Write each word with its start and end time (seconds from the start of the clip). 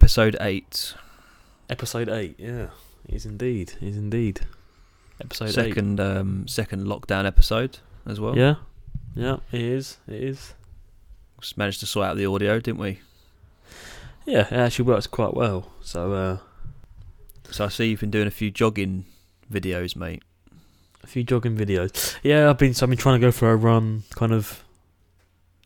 episode 0.00 0.36
eight. 0.42 0.92
Episode 1.70 2.10
eight, 2.10 2.34
yeah, 2.38 2.68
it 3.08 3.14
is 3.14 3.24
indeed, 3.24 3.72
it 3.80 3.88
is 3.88 3.96
indeed. 3.96 4.40
Episode 5.22 5.50
second 5.52 5.98
um, 6.00 6.46
second 6.46 6.84
lockdown 6.86 7.24
episode 7.24 7.78
as 8.04 8.20
well. 8.20 8.36
Yeah, 8.36 8.56
yeah, 9.14 9.38
it 9.52 9.62
is, 9.62 9.96
it 10.06 10.22
is. 10.22 10.52
Just 11.40 11.56
managed 11.56 11.80
to 11.80 11.86
sort 11.86 12.06
out 12.08 12.18
the 12.18 12.26
audio, 12.26 12.60
didn't 12.60 12.78
we? 12.78 13.00
Yeah, 14.26 14.46
it 14.48 14.52
actually 14.52 14.84
works 14.84 15.06
quite 15.06 15.32
well. 15.32 15.70
So, 15.80 16.12
uh, 16.12 16.38
So 17.50 17.64
I 17.64 17.68
see 17.68 17.88
you've 17.88 18.00
been 18.00 18.10
doing 18.10 18.26
a 18.26 18.30
few 18.30 18.50
jogging 18.50 19.06
videos, 19.50 19.96
mate. 19.96 20.22
a 21.02 21.06
few 21.06 21.22
jogging 21.24 21.56
videos. 21.56 22.16
Yeah, 22.22 22.50
I've 22.50 22.58
been, 22.58 22.74
so 22.74 22.84
I've 22.84 22.90
been 22.90 22.98
trying 22.98 23.18
to 23.20 23.26
go 23.26 23.30
for 23.32 23.50
a 23.50 23.56
run, 23.56 24.02
kind 24.14 24.32
of, 24.32 24.62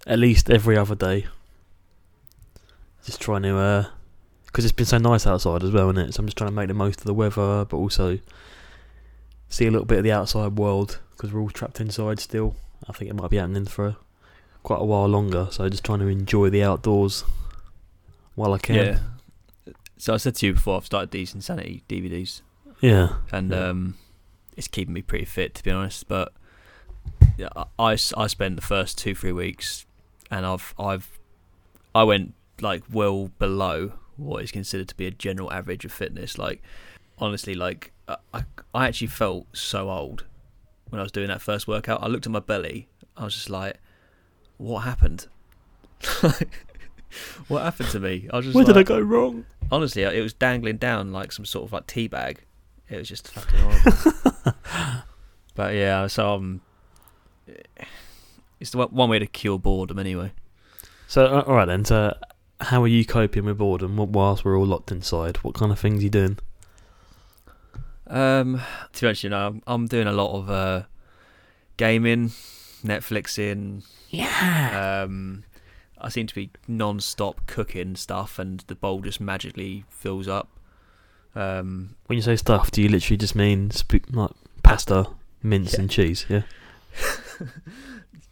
at 0.07 0.19
least 0.21 0.51
every 0.51 0.77
other 0.77 0.95
day. 0.95 1.27
Just 3.05 3.21
trying 3.21 3.43
to, 3.43 3.57
uh, 3.57 3.85
because 4.51 4.65
it's 4.65 4.73
been 4.73 4.87
so 4.87 4.99
nice 4.99 5.27
outside 5.27 5.63
as 5.63 5.71
well, 5.71 5.91
isn't 5.91 6.09
it? 6.09 6.15
So 6.15 6.21
I'm 6.21 6.27
just 6.27 6.37
trying 6.37 6.51
to 6.51 6.55
make 6.57 6.69
the 6.69 6.75
most 6.75 6.99
of 7.01 7.05
the 7.07 7.15
weather, 7.15 7.65
but 7.65 7.77
also 7.77 8.19
see 9.49 9.67
a 9.67 9.71
little 9.71 9.87
bit 9.87 9.99
of 9.99 10.05
the 10.05 10.13
outside 10.13 10.59
world 10.59 10.99
because 11.13 11.33
we're 11.33 11.41
all 11.41 11.51
trapped 11.51 11.81
inside 11.81 12.19
still. 12.21 12.57
I 12.89 12.93
think 12.93 13.11
it 13.11 13.15
might 13.15 13.31
be 13.31 13.37
happening 13.37 13.67
for 13.67 13.97
quite 14.63 14.81
a 14.81 14.85
while 14.85 15.07
longer. 15.07 15.49
So 15.51 15.69
just 15.69 15.85
trying 15.85 16.01
to 16.01 16.07
enjoy 16.09 16.51
the 16.51 16.63
outdoors 16.63 17.25
while 18.35 18.53
I 18.53 18.59
can. 18.59 18.75
Yeah. 18.77 18.99
So 19.99 20.15
I 20.15 20.17
said 20.17 20.35
to 20.37 20.47
you 20.47 20.55
before, 20.55 20.79
I've 20.79 20.87
started 20.87 21.11
these 21.11 21.35
Insanity 21.35 21.83
DVDs, 21.89 22.41
Yeah. 22.81 23.17
and 23.31 23.51
Yeah. 23.51 23.69
um, 23.69 23.95
it's 24.57 24.67
keeping 24.67 24.95
me 24.95 25.03
pretty 25.03 25.27
fit, 25.27 25.55
to 25.57 25.63
be 25.63 25.71
honest. 25.71 26.09
But 26.09 26.33
yeah, 27.37 27.49
I, 27.79 27.97
I, 28.17 28.27
spent 28.27 28.57
the 28.57 28.63
first 28.63 28.97
two 28.99 29.15
three 29.15 29.33
weeks, 29.33 29.85
and 30.31 30.47
I've 30.47 30.75
I've 30.79 31.19
I 31.95 32.05
went 32.05 32.35
like 32.61 32.83
well 32.91 33.31
below 33.39 33.93
what 34.21 34.43
is 34.45 34.51
considered 34.53 34.89
to 34.89 34.95
be 34.95 35.07
a 35.07 35.11
general 35.11 35.53
average 35.53 35.85
of 35.85 35.93
fitness. 35.93 36.39
Like 36.39 36.63
honestly, 37.19 37.55
like 37.55 37.93
I 38.09 38.45
I 38.75 38.87
actually 38.89 39.07
felt 39.09 39.47
so 39.57 39.91
old 39.91 40.25
when 40.91 41.01
I 41.01 41.03
was 41.03 41.13
doing 41.13 41.29
that 41.29 41.41
first 41.41 41.67
workout. 41.67 42.03
I 42.03 42.07
looked 42.07 42.27
at 42.27 42.33
my 42.33 42.41
belly. 42.41 42.89
I 43.17 43.25
was 43.25 43.35
just 43.35 43.51
like, 43.51 43.77
what 44.57 44.81
happened? 44.81 45.27
what 47.49 47.63
happened 47.63 47.89
to 47.91 48.01
me? 48.01 48.29
I 48.33 48.37
was 48.37 48.47
just 48.47 48.55
Where 48.55 48.65
like, 48.65 48.75
did 48.75 48.81
I 48.81 48.83
go 48.85 49.01
wrong? 49.01 49.45
honestly, 49.73 50.03
it 50.03 50.23
was 50.23 50.33
dangling 50.33 50.77
down 50.79 51.13
like 51.13 51.33
some 51.33 51.45
sort 51.45 51.67
of 51.67 51.73
like 51.73 51.87
tea 51.87 52.09
bag. 52.09 52.41
It 52.89 52.97
was 52.97 53.09
just 53.09 53.29
fucking 53.29 53.61
horrible. 53.61 54.53
but 55.55 55.75
yeah, 55.75 56.07
so 56.09 56.35
um, 56.35 56.61
it's 58.59 58.71
the 58.71 58.79
one- 58.87 59.09
way 59.09 59.19
to 59.19 59.27
cure 59.27 59.59
boredom 59.59 59.99
anyway. 59.99 60.33
So, 61.07 61.41
all 61.43 61.55
right 61.55 61.67
then. 61.67 61.85
So, 61.85 62.17
how 62.61 62.83
are 62.83 62.89
you 62.89 63.05
coping 63.05 63.45
with 63.45 63.59
boredom 63.59 63.97
whilst 63.97 64.45
we're 64.45 64.59
all 64.59 64.67
locked 64.67 64.93
inside? 64.93 65.39
What 65.39 65.55
kind 65.55 65.73
of 65.73 65.79
things 65.79 66.01
are 66.01 66.05
you 66.05 66.11
doing? 66.11 66.39
Um, 68.07 68.61
to 68.93 69.01
be 69.01 69.07
honest, 69.07 69.25
you 69.25 69.31
know, 69.31 69.61
I'm, 69.67 69.87
doing 69.87 70.07
a 70.07 70.13
lot 70.13 70.37
of 70.37 70.51
uh, 70.51 70.83
gaming, 71.77 72.31
Netflixing. 72.85 73.85
Yeah. 74.09 75.03
Um, 75.05 75.45
I 76.01 76.09
seem 76.09 76.27
to 76.27 76.35
be 76.35 76.51
non-stop 76.67 77.47
cooking 77.47 77.95
stuff, 77.95 78.39
and 78.39 78.61
the 78.67 78.75
bowl 78.75 79.01
just 79.01 79.21
magically 79.21 79.85
fills 79.89 80.27
up. 80.27 80.49
Um, 81.37 81.95
When 82.07 82.17
you 82.17 82.23
say 82.23 82.35
stuff, 82.37 82.71
do 82.73 82.83
you 82.83 82.89
literally 82.89 83.17
just 83.19 83.37
mean 83.37 83.71
sp- 83.71 84.11
like 84.11 84.33
pasta, 84.65 85.07
mince, 85.43 85.75
Yeah. 85.75 85.81
and 85.81 85.91
cheese? 85.91 86.27
Yeah. 86.29 86.43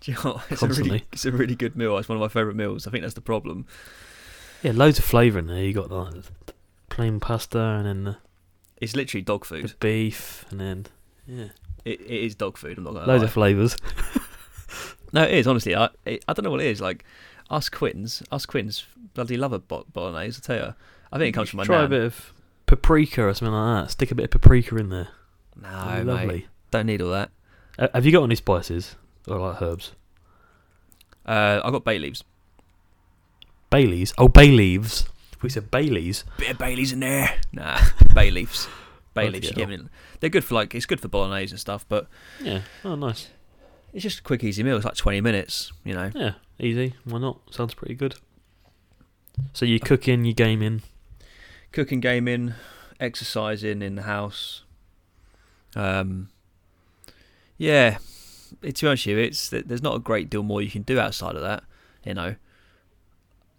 you 0.05 0.15
know 0.25 0.43
it's 0.51 0.63
a 0.63 0.67
really, 0.69 1.05
it's 1.13 1.25
a 1.25 1.31
really 1.31 1.55
good 1.55 1.77
meal. 1.77 1.97
It's 1.99 2.09
one 2.09 2.17
of 2.17 2.21
my 2.21 2.29
favourite 2.29 2.57
meals. 2.57 2.87
I 2.87 2.91
think 2.91 3.03
that's 3.03 3.15
the 3.15 3.21
problem. 3.21 3.67
Yeah, 4.63 4.73
loads 4.75 4.99
of 4.99 5.05
flavour 5.05 5.39
in 5.39 5.47
there. 5.47 5.63
You 5.63 5.73
got 5.73 5.91
like 5.91 6.15
plain 6.89 7.21
pasta, 7.21 7.59
and 7.61 7.87
then 7.87 8.05
the, 8.05 8.17
It's 8.81 8.97
literally 8.97 9.23
dog 9.23 9.43
the 9.43 9.47
food. 9.47 9.75
beef, 9.81 10.45
and 10.51 10.61
then 10.61 10.87
yeah, 11.27 11.49
It, 11.85 12.01
it 12.01 12.07
is 12.25 12.35
dog 12.35 12.57
food. 12.59 12.77
I'm 12.79 12.85
not 12.85 12.95
gonna 12.95 13.07
loads 13.07 13.21
lie. 13.23 13.27
of 13.27 13.33
flavours. 13.33 13.77
no, 15.13 15.23
it 15.23 15.35
is 15.35 15.47
honestly. 15.47 15.75
I 15.77 15.89
it, 16.05 16.25
I 16.29 16.33
don't 16.33 16.45
know 16.45 16.51
what 16.51 16.61
it 16.61 16.67
is. 16.67 16.81
Like 16.81 17.05
us 17.51 17.69
Quins, 17.69 18.23
us 18.33 18.47
Quins 18.47 18.85
bloody 19.15 19.37
love 19.37 19.53
a 19.53 19.59
bo- 19.59 19.87
bolognese. 19.93 20.41
I 20.43 20.47
tell 20.47 20.67
you, 20.69 20.75
I 21.13 21.19
think 21.19 21.35
it 21.35 21.37
comes 21.37 21.51
from 21.51 21.59
my 21.59 21.65
Try 21.65 21.79
a 21.79 21.81
nan. 21.83 21.91
bit 21.91 22.03
of 22.03 22.33
paprika 22.67 23.23
or 23.27 23.35
something 23.35 23.55
like 23.55 23.85
that. 23.87 23.91
Stick 23.93 24.11
a 24.11 24.15
bit 24.15 24.25
of 24.25 24.31
paprika 24.31 24.77
in 24.77 24.89
there. 24.91 25.09
No, 25.61 25.69
That'd 25.71 26.07
mate, 26.07 26.13
lovely. 26.13 26.47
don't 26.71 26.87
need 26.87 27.01
all 27.03 27.11
that. 27.11 27.31
Uh, 27.79 27.89
have 27.95 28.05
you 28.07 28.13
got 28.13 28.25
any 28.25 28.35
spices 28.35 28.97
or 29.29 29.39
like 29.39 29.63
herbs? 29.63 29.93
Uh, 31.27 31.61
I 31.65 31.71
got 31.71 31.85
bay 31.85 31.99
leaves. 31.99 32.25
Baileys. 33.71 34.13
Oh, 34.19 34.29
bay 34.29 34.51
leaves. 34.51 35.09
We 35.43 35.49
said 35.51 35.71
Baileys. 35.71 36.25
Bit 36.37 36.51
of 36.51 36.59
Bailey's 36.59 36.93
in 36.93 37.01
there. 37.01 37.37
Nah, 37.53 37.79
bay 38.15 38.31
leaves. 38.31 38.67
Bay 39.15 39.31
leaves. 39.31 39.47
You 39.49 39.55
hell. 39.57 39.67
get 39.67 39.73
'em 39.75 39.81
in. 39.81 39.91
They're 40.21 40.31
good 40.31 40.45
for 40.45 40.55
like 40.55 40.75
it's 40.75 40.87
good 40.87 41.01
for 41.01 41.09
bolognese 41.09 41.53
and 41.53 41.61
stuff, 41.61 41.85
but 41.89 42.09
Yeah. 42.43 42.63
Oh, 42.85 42.95
nice. 42.97 43.29
it's 43.93 44.03
just 44.03 44.21
a 44.21 44.23
quick, 44.23 44.43
easy 44.43 44.63
meal. 44.63 44.77
It's 44.77 44.85
like 44.85 44.97
20 44.97 45.21
minutes. 45.21 45.73
You 45.85 45.95
know. 45.95 46.11
Yeah, 46.15 46.33
easy. 46.59 46.95
Why 47.05 47.19
not? 47.19 47.41
Sounds 47.55 47.75
pretty 47.75 47.95
good. 47.95 48.17
So 49.53 49.65
you 49.65 49.79
cooking, 49.79 50.25
you 50.25 50.33
gaming. 50.35 50.83
cooking, 51.71 52.01
gaming, 52.01 52.55
exercising 52.99 53.83
in 53.83 53.95
the 53.95 54.03
house. 54.03 54.65
Um, 55.77 56.31
yeah, 57.57 57.99
to 57.99 58.57
be 58.61 58.69
honest 58.89 59.07
with 59.07 59.07
you, 59.07 59.19
it's 59.19 59.49
there's 59.51 59.83
not 59.83 59.95
a 59.95 60.01
great 60.01 60.29
deal 60.31 60.43
more 60.43 60.63
you 60.63 60.71
can 60.71 60.83
do 60.83 60.99
outside 60.99 61.37
of 61.37 61.43
that. 61.43 61.63
You 62.05 62.15
know, 62.15 62.35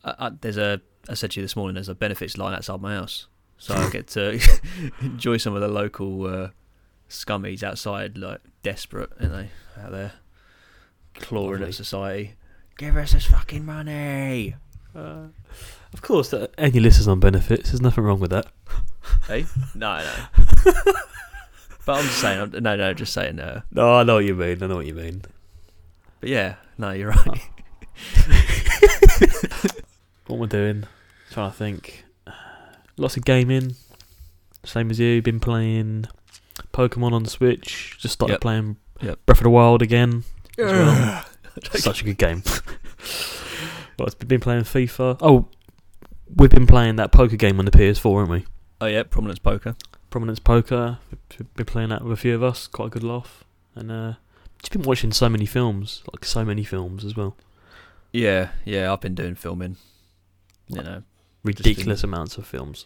I, 0.04 0.16
I, 0.20 0.32
there's 0.42 0.58
a 0.58 0.82
I 1.08 1.14
said 1.14 1.32
to 1.32 1.40
you 1.40 1.44
this 1.46 1.56
morning, 1.56 1.76
there's 1.76 1.90
a 1.90 1.96
benefits 1.96 2.38
line 2.38 2.54
outside 2.54 2.82
my 2.82 2.96
house, 2.96 3.28
so 3.58 3.74
I 3.74 3.90
get 3.90 4.08
to 4.10 4.40
enjoy 5.02 5.38
some 5.38 5.56
of 5.56 5.62
the 5.62 5.68
local 5.68 6.26
uh, 6.28 6.50
scummies 7.10 7.64
outside, 7.64 8.18
like 8.18 8.42
desperate, 8.64 9.10
you 9.20 9.28
know, 9.30 9.48
out 9.82 9.92
there 9.92 10.14
clawing 11.16 11.52
Lovely. 11.52 11.68
at 11.68 11.74
society. 11.76 12.36
Give 12.78 12.96
us 12.96 13.14
this 13.14 13.26
fucking 13.26 13.66
money. 13.66 14.56
Uh, 14.96 15.28
of 15.94 16.02
course, 16.02 16.34
uh, 16.34 16.48
any 16.58 16.80
listeners 16.80 17.08
on 17.08 17.20
benefits. 17.20 17.72
There's 17.72 17.82
nothing 17.82 18.04
wrong 18.04 18.20
with 18.20 18.32
that. 18.32 18.48
Hey, 19.28 19.46
no, 19.74 19.98
no. 19.98 20.14
but 21.86 21.98
I'm 21.98 22.04
just 22.04 22.20
saying, 22.20 22.42
I'm, 22.42 22.64
no, 22.64 22.76
no, 22.76 22.94
just 22.94 23.12
saying. 23.12 23.38
no. 23.38 23.64
No, 23.72 23.96
I 23.96 24.04
know 24.04 24.16
what 24.16 24.26
you 24.26 24.36
mean. 24.36 24.62
I 24.62 24.68
know 24.68 24.76
what 24.76 24.86
you 24.86 24.94
mean. 24.94 25.24
but 26.20 26.30
yeah, 26.30 26.56
no, 26.78 26.92
you're 26.92 27.10
right. 27.10 27.42
What 30.30 30.40
we're 30.40 30.48
doing? 30.48 30.86
Trying 31.32 31.52
to 31.52 31.58
think. 31.58 32.06
Lots 32.98 33.18
of 33.18 33.26
gaming. 33.26 33.76
Same 34.64 34.90
as 34.92 35.00
you. 35.00 35.22
Been 35.22 35.40
playing 35.40 36.06
Pokemon 36.74 37.14
on 37.14 37.24
the 37.24 37.30
Switch. 37.30 37.98
Just 38.00 38.14
started 38.14 38.34
Yep. 38.36 38.42
playing 38.42 38.78
Yep. 39.02 39.26
Breath 39.26 39.40
of 39.40 39.44
the 39.44 39.50
Wild 39.50 39.82
again. 39.82 40.24
as 40.58 40.66
well. 40.72 41.26
Such 41.74 42.02
a 42.02 42.06
good 42.06 42.18
game. 42.18 42.44
well, 43.98 44.06
it's 44.08 44.16
been 44.16 44.40
playing 44.40 44.64
FIFA. 44.64 45.18
Oh, 45.22 45.48
we've 46.36 46.50
been 46.50 46.68
playing 46.68 46.98
that 46.98 47.12
poker 47.12 47.36
game 47.38 47.60
on 47.60 47.66
the 47.66 47.72
PS4, 47.72 48.20
haven't 48.22 48.32
we? 48.32 48.46
oh 48.82 48.86
yeah, 48.86 49.04
prominence 49.04 49.40
poker. 49.40 49.76
Prominence 50.10 50.40
Poker. 50.40 50.98
We've 51.38 51.54
been 51.54 51.66
playing 51.68 51.90
that 51.90 52.04
with 52.04 52.12
a 52.14 52.18
few 52.18 52.34
of 52.34 52.42
us. 52.42 52.66
Quite 52.66 52.88
a 52.88 52.90
good 52.90 53.04
laugh. 53.04 53.44
And 53.76 53.92
uh, 53.92 54.14
just 54.60 54.72
been 54.74 54.82
watching 54.82 55.12
so 55.12 55.30
many 55.30 55.46
films, 55.46 56.02
like 56.12 56.26
so 56.26 56.44
many 56.44 56.64
films 56.64 57.06
as 57.06 57.16
well. 57.16 57.36
Yeah, 58.12 58.50
yeah, 58.66 58.92
I've 58.92 59.02
been 59.02 59.14
doing 59.14 59.36
filming. 59.36 59.78
You 60.70 60.82
know, 60.84 61.04
Ridiculous 61.44 62.04
amounts 62.04 62.38
of 62.38 62.46
films. 62.46 62.86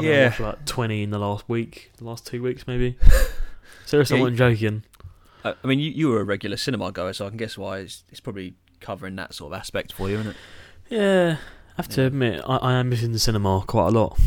I 0.00 0.04
yeah, 0.04 0.24
watched 0.26 0.40
about 0.40 0.66
twenty 0.66 1.02
in 1.02 1.10
the 1.10 1.18
last 1.18 1.48
week, 1.48 1.92
the 1.98 2.04
last 2.04 2.26
two 2.26 2.42
weeks 2.42 2.66
maybe. 2.66 2.96
Seriously, 3.86 4.16
Yeah, 4.16 4.20
I 4.20 4.22
wasn't 4.24 4.38
joking. 4.38 4.82
I, 5.44 5.54
mean, 5.66 5.78
you, 5.78 5.90
you 5.90 6.08
were 6.08 6.20
a 6.20 6.24
regular 6.24 6.56
cinema 6.56 6.90
goer, 6.90 7.12
so 7.12 7.26
I 7.26 7.28
can 7.28 7.36
guess 7.36 7.58
why 7.58 7.78
it's, 7.80 8.02
it's 8.10 8.18
probably 8.18 8.54
covering 8.80 9.14
that 9.16 9.34
sort 9.34 9.52
of 9.52 9.58
aspect 9.60 9.92
for 9.92 10.08
you, 10.08 10.18
isn't 10.20 10.30
it? 10.32 10.36
Yeah, 10.88 11.36
I 11.36 11.72
have 11.76 11.88
to 11.90 12.00
Yeah. 12.00 12.06
admit, 12.06 12.40
I, 12.46 12.56
I 12.56 12.72
am 12.74 12.88
missing 12.88 13.12
the 13.12 13.18
cinema 13.18 13.62
quite 13.66 13.88
a 13.88 13.90
lot. 13.90 14.18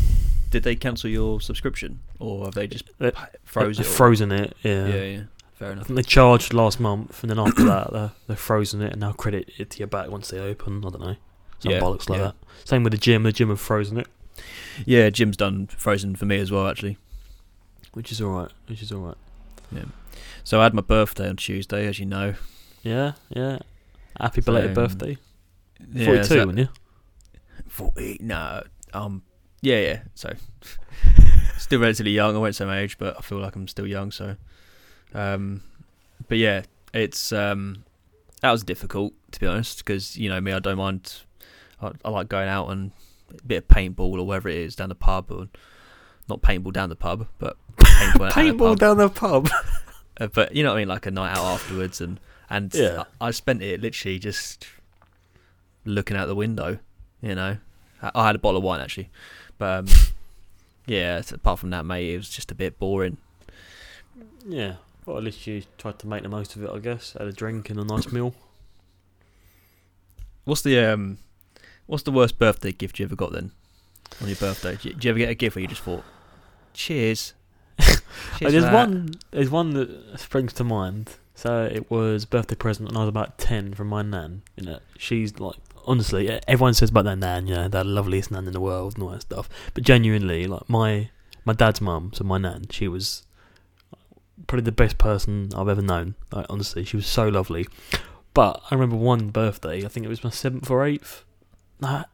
Did 0.50 0.62
they 0.62 0.76
cancel 0.76 1.10
your 1.10 1.40
subscription, 1.40 1.98
or 2.20 2.44
have 2.44 2.54
they 2.54 2.68
just 2.68 2.88
uh, 3.00 3.10
They- 3.10 3.12
froze 3.44 3.80
uh, 3.80 3.82
it? 3.82 3.86
Frozen 3.86 4.30
it. 4.30 4.56
Yeah. 4.62 4.86
Yeah, 4.86 5.02
yeah, 5.02 5.22
fair 5.54 5.68
I 5.70 5.72
enough. 5.72 5.86
think 5.88 5.96
they 5.96 6.02
charged 6.04 6.54
last 6.54 6.78
month, 6.78 7.20
and 7.24 7.30
then 7.30 7.40
after 7.40 7.64
that, 7.64 7.92
they're, 7.92 8.12
they've 8.28 8.38
frozen 8.38 8.80
it, 8.80 8.92
and 8.92 9.00
now 9.00 9.12
credit 9.12 9.50
it 9.58 9.70
to 9.70 9.78
your 9.80 9.88
back 9.88 10.08
once 10.10 10.28
they 10.28 10.38
open. 10.38 10.84
I 10.86 10.90
don't 10.90 11.00
know. 11.00 11.16
Some 11.60 11.72
Yeah, 11.72 11.80
bollocks 11.80 12.08
like 12.08 12.18
yeah. 12.18 12.24
that. 12.26 12.34
Same 12.64 12.82
with 12.84 12.92
the 12.92 12.98
gym. 12.98 13.22
The 13.22 13.32
gym 13.32 13.48
have 13.48 13.60
frozen 13.60 13.98
it, 13.98 14.06
Yeah, 14.84 15.10
gym's 15.10 15.36
done 15.36 15.66
Frozen 15.68 16.16
for 16.16 16.26
me 16.26 16.38
as 16.38 16.50
well, 16.52 16.68
actually. 16.68 16.96
which 17.92 18.12
is 18.12 18.20
alright. 18.20 18.50
Which 18.66 18.82
is 18.82 18.92
alright. 18.92 19.16
Yeah. 19.72 19.84
So 20.44 20.60
I 20.60 20.64
had 20.64 20.74
my 20.74 20.82
birthday 20.82 21.28
on 21.28 21.36
Tuesday, 21.36 21.86
as 21.86 21.98
you 21.98 22.06
know. 22.06 22.34
Yeah, 22.82 23.12
yeah. 23.28 23.58
Happy 24.20 24.40
belated 24.40 24.70
So, 24.70 24.74
birthday. 24.82 25.18
Yeah, 25.92 26.04
42, 26.06 26.24
so- 26.26 26.46
weren't 26.46 26.58
you? 26.58 26.68
Forty? 27.68 28.16
No, 28.20 28.62
um, 28.94 29.22
yeah, 29.60 29.78
yeah. 29.80 30.00
So 30.14 30.32
still 31.58 31.80
relatively 31.80 32.12
young. 32.12 32.34
I 32.34 32.38
won't 32.38 32.54
say 32.54 32.64
my 32.64 32.78
age, 32.80 32.98
but 32.98 33.16
I 33.18 33.20
feel 33.20 33.38
like 33.38 33.56
I'm 33.56 33.68
still 33.68 33.86
young. 33.86 34.10
So, 34.10 34.36
um, 35.14 35.62
but 36.28 36.38
yeah, 36.38 36.62
it's 36.94 37.30
um, 37.32 37.84
that 38.40 38.50
was 38.50 38.62
difficult 38.64 39.12
to 39.32 39.40
be 39.40 39.46
honest, 39.46 39.78
because 39.78 40.16
you 40.16 40.28
know 40.28 40.40
me, 40.40 40.52
I 40.52 40.58
don't 40.60 40.78
mind. 40.78 41.22
I, 41.82 41.92
I 42.04 42.10
like 42.10 42.28
going 42.28 42.48
out 42.48 42.68
and 42.70 42.90
a 43.30 43.42
bit 43.46 43.56
of 43.64 43.68
paintball 43.68 44.18
or 44.18 44.26
whatever 44.26 44.48
it 44.48 44.56
is 44.56 44.74
down 44.76 44.88
the 44.88 44.94
pub, 44.94 45.30
or 45.30 45.48
not 46.28 46.40
paintball 46.42 46.72
down 46.72 46.88
the 46.88 46.96
pub, 46.96 47.26
but 47.38 47.56
paintball, 47.76 48.30
Paintball 48.32 48.78
down 48.78 48.98
the 48.98 49.08
pub. 49.08 49.48
Uh, 50.20 50.26
but 50.26 50.52
you 50.52 50.64
know 50.64 50.70
what 50.70 50.78
I 50.78 50.80
mean, 50.80 50.88
like 50.88 51.06
a 51.06 51.12
night 51.12 51.30
out 51.30 51.44
afterwards, 51.44 52.00
and 52.00 52.18
and 52.50 52.74
Yeah. 52.74 53.04
I, 53.20 53.28
I 53.28 53.30
spent 53.30 53.62
it 53.62 53.80
literally 53.80 54.18
just 54.18 54.66
looking 55.84 56.16
out 56.16 56.26
the 56.26 56.34
window. 56.34 56.80
You 57.22 57.36
know, 57.36 57.58
I, 58.02 58.10
I 58.16 58.26
had 58.26 58.34
a 58.34 58.38
bottle 58.40 58.58
of 58.58 58.64
wine 58.64 58.80
actually, 58.80 59.10
but 59.58 59.78
um, 59.78 59.86
yeah. 60.86 61.22
apart 61.30 61.60
from 61.60 61.70
that, 61.70 61.84
mate, 61.84 62.12
it 62.12 62.16
was 62.16 62.28
just 62.30 62.50
a 62.50 62.56
bit 62.56 62.80
boring. 62.80 63.18
yeah. 64.44 64.74
Well, 65.06 65.18
at 65.18 65.22
least 65.22 65.46
you 65.46 65.62
tried 65.78 66.00
to 66.00 66.08
make 66.08 66.24
the 66.24 66.28
most 66.28 66.56
of 66.56 66.64
it, 66.64 66.70
I 66.74 66.80
guess. 66.80 67.12
Had 67.12 67.28
a 67.28 67.32
drink 67.32 67.70
and 67.70 67.78
a 67.78 67.84
nice 67.84 68.10
meal. 68.10 68.34
What's 70.44 70.62
the 70.62 70.78
um, 70.80 71.18
what's 71.88 72.04
the 72.04 72.12
worst 72.12 72.38
birthday 72.38 72.70
gift 72.70 73.00
you 73.00 73.04
ever 73.04 73.16
got 73.16 73.32
then? 73.32 73.50
On 74.22 74.28
your 74.28 74.36
birthday, 74.36 74.72
did 74.76 74.84
you, 74.84 74.92
did 74.92 75.04
you 75.04 75.10
ever 75.10 75.18
get 75.18 75.28
a 75.30 75.34
gift 75.34 75.56
where 75.56 75.62
you 75.62 75.68
just 75.68 75.82
thought, 75.82 76.04
"Cheers"? 76.72 77.34
Cheers 77.80 78.52
there's 78.52 78.64
that." 78.64 78.72
one. 78.72 79.14
There's 79.32 79.50
one 79.50 79.74
that 79.74 80.20
springs 80.20 80.52
to 80.54 80.64
mind. 80.64 81.16
So 81.34 81.68
it 81.70 81.90
was 81.90 82.24
birthday 82.24 82.56
present 82.56 82.88
when 82.88 82.96
I 82.96 83.00
was 83.00 83.08
about 83.08 83.38
ten 83.38 83.74
from 83.74 83.88
my 83.88 84.02
nan. 84.02 84.42
You 84.56 84.66
know, 84.66 84.78
she's 84.96 85.38
like 85.40 85.56
honestly, 85.88 86.40
everyone 86.46 86.74
says 86.74 86.90
about 86.90 87.06
their 87.06 87.16
nan, 87.16 87.46
you 87.46 87.54
know, 87.54 87.68
they're 87.68 87.82
the 87.82 87.90
loveliest 87.90 88.30
nan 88.30 88.46
in 88.46 88.52
the 88.52 88.60
world 88.60 88.94
and 88.94 89.02
all 89.02 89.10
that 89.10 89.22
stuff. 89.22 89.48
But 89.74 89.82
genuinely, 89.82 90.46
like 90.46 90.68
my 90.68 91.10
my 91.44 91.54
dad's 91.54 91.80
mum, 91.80 92.12
so 92.14 92.24
my 92.24 92.38
nan, 92.38 92.66
she 92.70 92.86
was 92.86 93.24
probably 94.46 94.64
the 94.64 94.72
best 94.72 94.98
person 94.98 95.48
I've 95.56 95.68
ever 95.68 95.82
known. 95.82 96.14
Like 96.30 96.46
honestly, 96.48 96.84
she 96.84 96.96
was 96.96 97.06
so 97.06 97.28
lovely. 97.28 97.66
But 98.34 98.60
I 98.70 98.74
remember 98.74 98.96
one 98.96 99.30
birthday. 99.30 99.84
I 99.84 99.88
think 99.88 100.06
it 100.06 100.10
was 100.10 100.22
my 100.22 100.30
seventh 100.30 100.70
or 100.70 100.84
eighth. 100.84 101.24
Nah, 101.80 102.04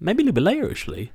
maybe 0.00 0.22
a 0.22 0.26
little 0.26 0.34
bit 0.34 0.44
later 0.44 0.70
actually. 0.70 1.12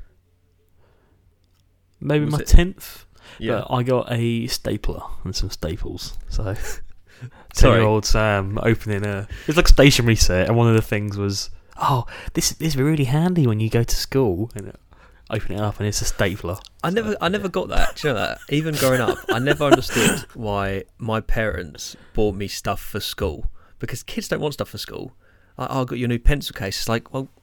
Maybe 2.00 2.26
my 2.26 2.40
it- 2.40 2.48
tenth. 2.48 3.06
Yeah. 3.38 3.64
But 3.68 3.74
I 3.74 3.84
got 3.84 4.12
a 4.12 4.48
stapler 4.48 5.02
and 5.24 5.36
some 5.36 5.50
staples. 5.50 6.18
So, 6.30 6.56
ten-year-old 7.54 8.06
Sam 8.06 8.58
opening 8.64 9.06
a. 9.06 9.28
It's 9.48 9.56
like 9.56 9.68
a 9.68 9.70
stationery 9.70 10.16
set, 10.16 10.48
and 10.48 10.58
one 10.58 10.68
of 10.68 10.74
the 10.74 10.82
things 10.82 11.16
was, 11.16 11.52
oh, 11.78 12.06
this 12.34 12.50
this 12.54 12.70
is 12.70 12.78
really 12.78 13.04
handy 13.04 13.46
when 13.46 13.60
you 13.60 13.70
go 13.70 13.84
to 13.84 13.96
school. 13.96 14.50
And 14.56 14.74
open 15.30 15.56
it 15.56 15.60
up, 15.60 15.80
and 15.80 15.88
it's 15.88 16.02
a 16.02 16.06
stapler. 16.06 16.58
I 16.84 16.90
never, 16.90 17.16
I 17.22 17.30
never 17.30 17.50
got 17.50 17.70
that. 17.70 17.98
Do 17.98 18.08
you 18.08 18.14
know 18.14 18.20
that? 18.20 18.40
Even 18.50 18.74
growing 18.76 19.02
up, 19.02 19.18
I 19.30 19.40
never 19.40 19.66
understood 19.66 20.26
why 20.34 20.86
my 20.98 21.22
parents 21.22 21.96
bought 22.14 22.36
me 22.36 22.48
stuff 22.48 22.82
for 22.82 23.00
school 23.00 23.52
because 23.80 24.04
kids 24.04 24.28
don't 24.28 24.42
want 24.42 24.56
stuff 24.56 24.70
for 24.70 24.78
school. 24.78 25.14
Like, 25.58 25.70
oh, 25.72 25.82
I 25.82 25.86
got 25.86 26.00
your 26.00 26.08
new 26.08 26.20
pencil 26.20 26.54
case. 26.54 26.80
It's 26.80 26.90
like, 26.90 27.14
well, 27.14 27.28
I, 27.28 27.39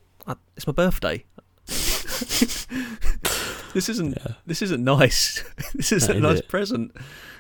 it's 0.56 0.66
my 0.66 0.72
birthday. 0.72 1.24
this 1.66 2.66
isn't, 3.88 4.16
Yeah. 4.18 4.34
this 4.46 4.62
isn't 4.62 4.82
nice. 4.82 5.44
this 5.74 5.92
isn't 5.92 6.08
That 6.08 6.14
a 6.14 6.18
is 6.18 6.22
nice 6.22 6.38
it. 6.40 6.48
present. 6.48 6.92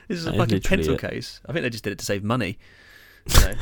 This 0.08 0.18
is 0.18 0.24
That 0.26 0.34
a 0.34 0.38
fucking 0.38 0.60
pencil 0.60 0.94
it. 0.94 1.00
case. 1.00 1.40
I 1.48 1.52
think 1.52 1.62
they 1.62 1.70
just 1.70 1.84
did 1.84 1.92
it 1.92 1.98
to 1.98 2.04
save 2.04 2.22
money. 2.22 2.58
You 3.28 3.40
know? 3.40 3.52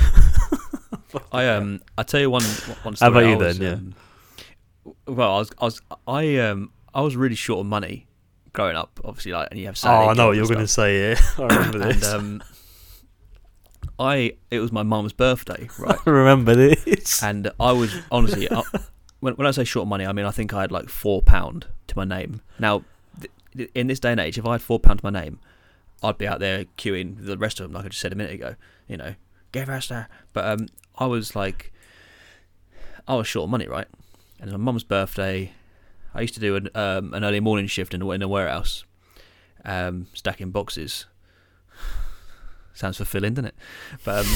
I 1.33 1.49
um, 1.49 1.81
I 1.97 2.03
tell 2.03 2.21
you 2.21 2.29
one, 2.31 2.43
one 2.43 2.77
How 2.85 2.93
story. 2.95 3.11
about 3.13 3.29
you 3.31 3.37
was, 3.39 3.59
then? 3.59 3.67
Yeah. 3.67 3.75
um, 5.13 5.17
well, 5.17 5.35
I 5.35 5.39
was, 5.39 5.51
I 5.61 5.65
was, 5.65 5.81
I 6.09 6.37
um, 6.39 6.73
I 6.93 7.01
was 7.03 7.17
really 7.17 7.37
short 7.37 7.61
of 7.61 7.67
money 7.67 8.09
growing 8.53 8.77
up. 8.77 9.01
Obviously, 9.05 9.33
like, 9.33 9.49
and 9.53 9.61
you 9.61 9.67
have. 9.67 9.79
Oh, 9.85 10.09
I 10.09 10.15
know 10.15 10.27
what 10.29 10.37
you're 10.37 10.47
going 10.47 10.59
to 10.59 10.67
say. 10.67 11.11
Yeah, 11.11 11.21
I 11.39 11.43
remember 11.43 11.81
And 11.83 11.91
this. 11.93 12.13
um, 12.13 12.43
I 13.99 14.37
it 14.51 14.59
was 14.59 14.73
my 14.73 14.83
mum's 14.83 15.13
birthday, 15.13 15.69
right? 15.79 15.99
I 16.05 16.11
remember 16.11 16.55
this. 16.55 17.23
and 17.23 17.51
I 17.61 17.73
was 17.73 17.95
honestly, 18.11 18.51
I, 18.51 18.63
when 19.25 19.35
when 19.37 19.47
I 19.47 19.53
say 19.53 19.65
short 19.65 19.89
money, 19.89 20.05
I 20.05 20.13
mean 20.13 20.27
I 20.27 20.31
think 20.31 20.53
I 20.53 20.61
had 20.61 20.71
like 20.71 20.91
four 20.91 21.23
pound 21.23 21.67
to 21.87 21.97
my 21.97 22.05
name. 22.05 22.43
Now, 22.59 22.85
th- 23.57 23.71
in 23.75 23.87
this 23.87 23.99
day 23.99 24.13
and 24.13 24.21
age, 24.21 24.37
if 24.37 24.45
I 24.45 24.53
had 24.53 24.63
four 24.63 24.79
pound 24.79 25.01
to 25.01 25.11
my 25.11 25.19
name, 25.19 25.41
I'd 26.03 26.19
be 26.19 26.29
out 26.29 26.41
there 26.41 26.67
queuing 26.77 27.25
the 27.25 27.39
rest 27.39 27.59
of 27.59 27.65
them, 27.65 27.73
like 27.73 27.87
I 27.87 27.89
just 27.89 28.03
said 28.03 28.13
a 28.13 28.17
minute 28.17 28.35
ago. 28.35 28.57
You 28.87 28.99
know, 28.99 29.15
give 29.51 29.71
us 29.71 29.89
that. 29.89 30.11
But 30.35 30.45
um, 30.45 30.67
I 30.99 31.07
was 31.07 31.35
like, 31.35 31.73
I 33.09 33.15
was 33.15 33.27
short 33.27 33.49
money, 33.49 33.67
right? 33.67 33.89
And 34.41 34.51
my 34.51 34.59
mum's 34.59 34.85
birthday. 34.85 35.53
I 36.15 36.21
used 36.21 36.35
to 36.35 36.41
do 36.41 36.57
an 36.57 36.69
um, 36.75 37.15
an 37.15 37.25
early 37.25 37.41
morning 37.41 37.67
shift 37.67 37.95
in 37.95 38.03
a, 38.03 38.11
in 38.11 38.21
a 38.21 38.29
warehouse, 38.29 38.85
um, 39.65 40.07
stacking 40.13 40.51
boxes. 40.51 41.07
Sounds 42.75 42.99
fulfilling, 42.99 43.33
doesn't 43.33 43.47
it? 43.47 43.55
But 44.05 44.27
um, 44.27 44.33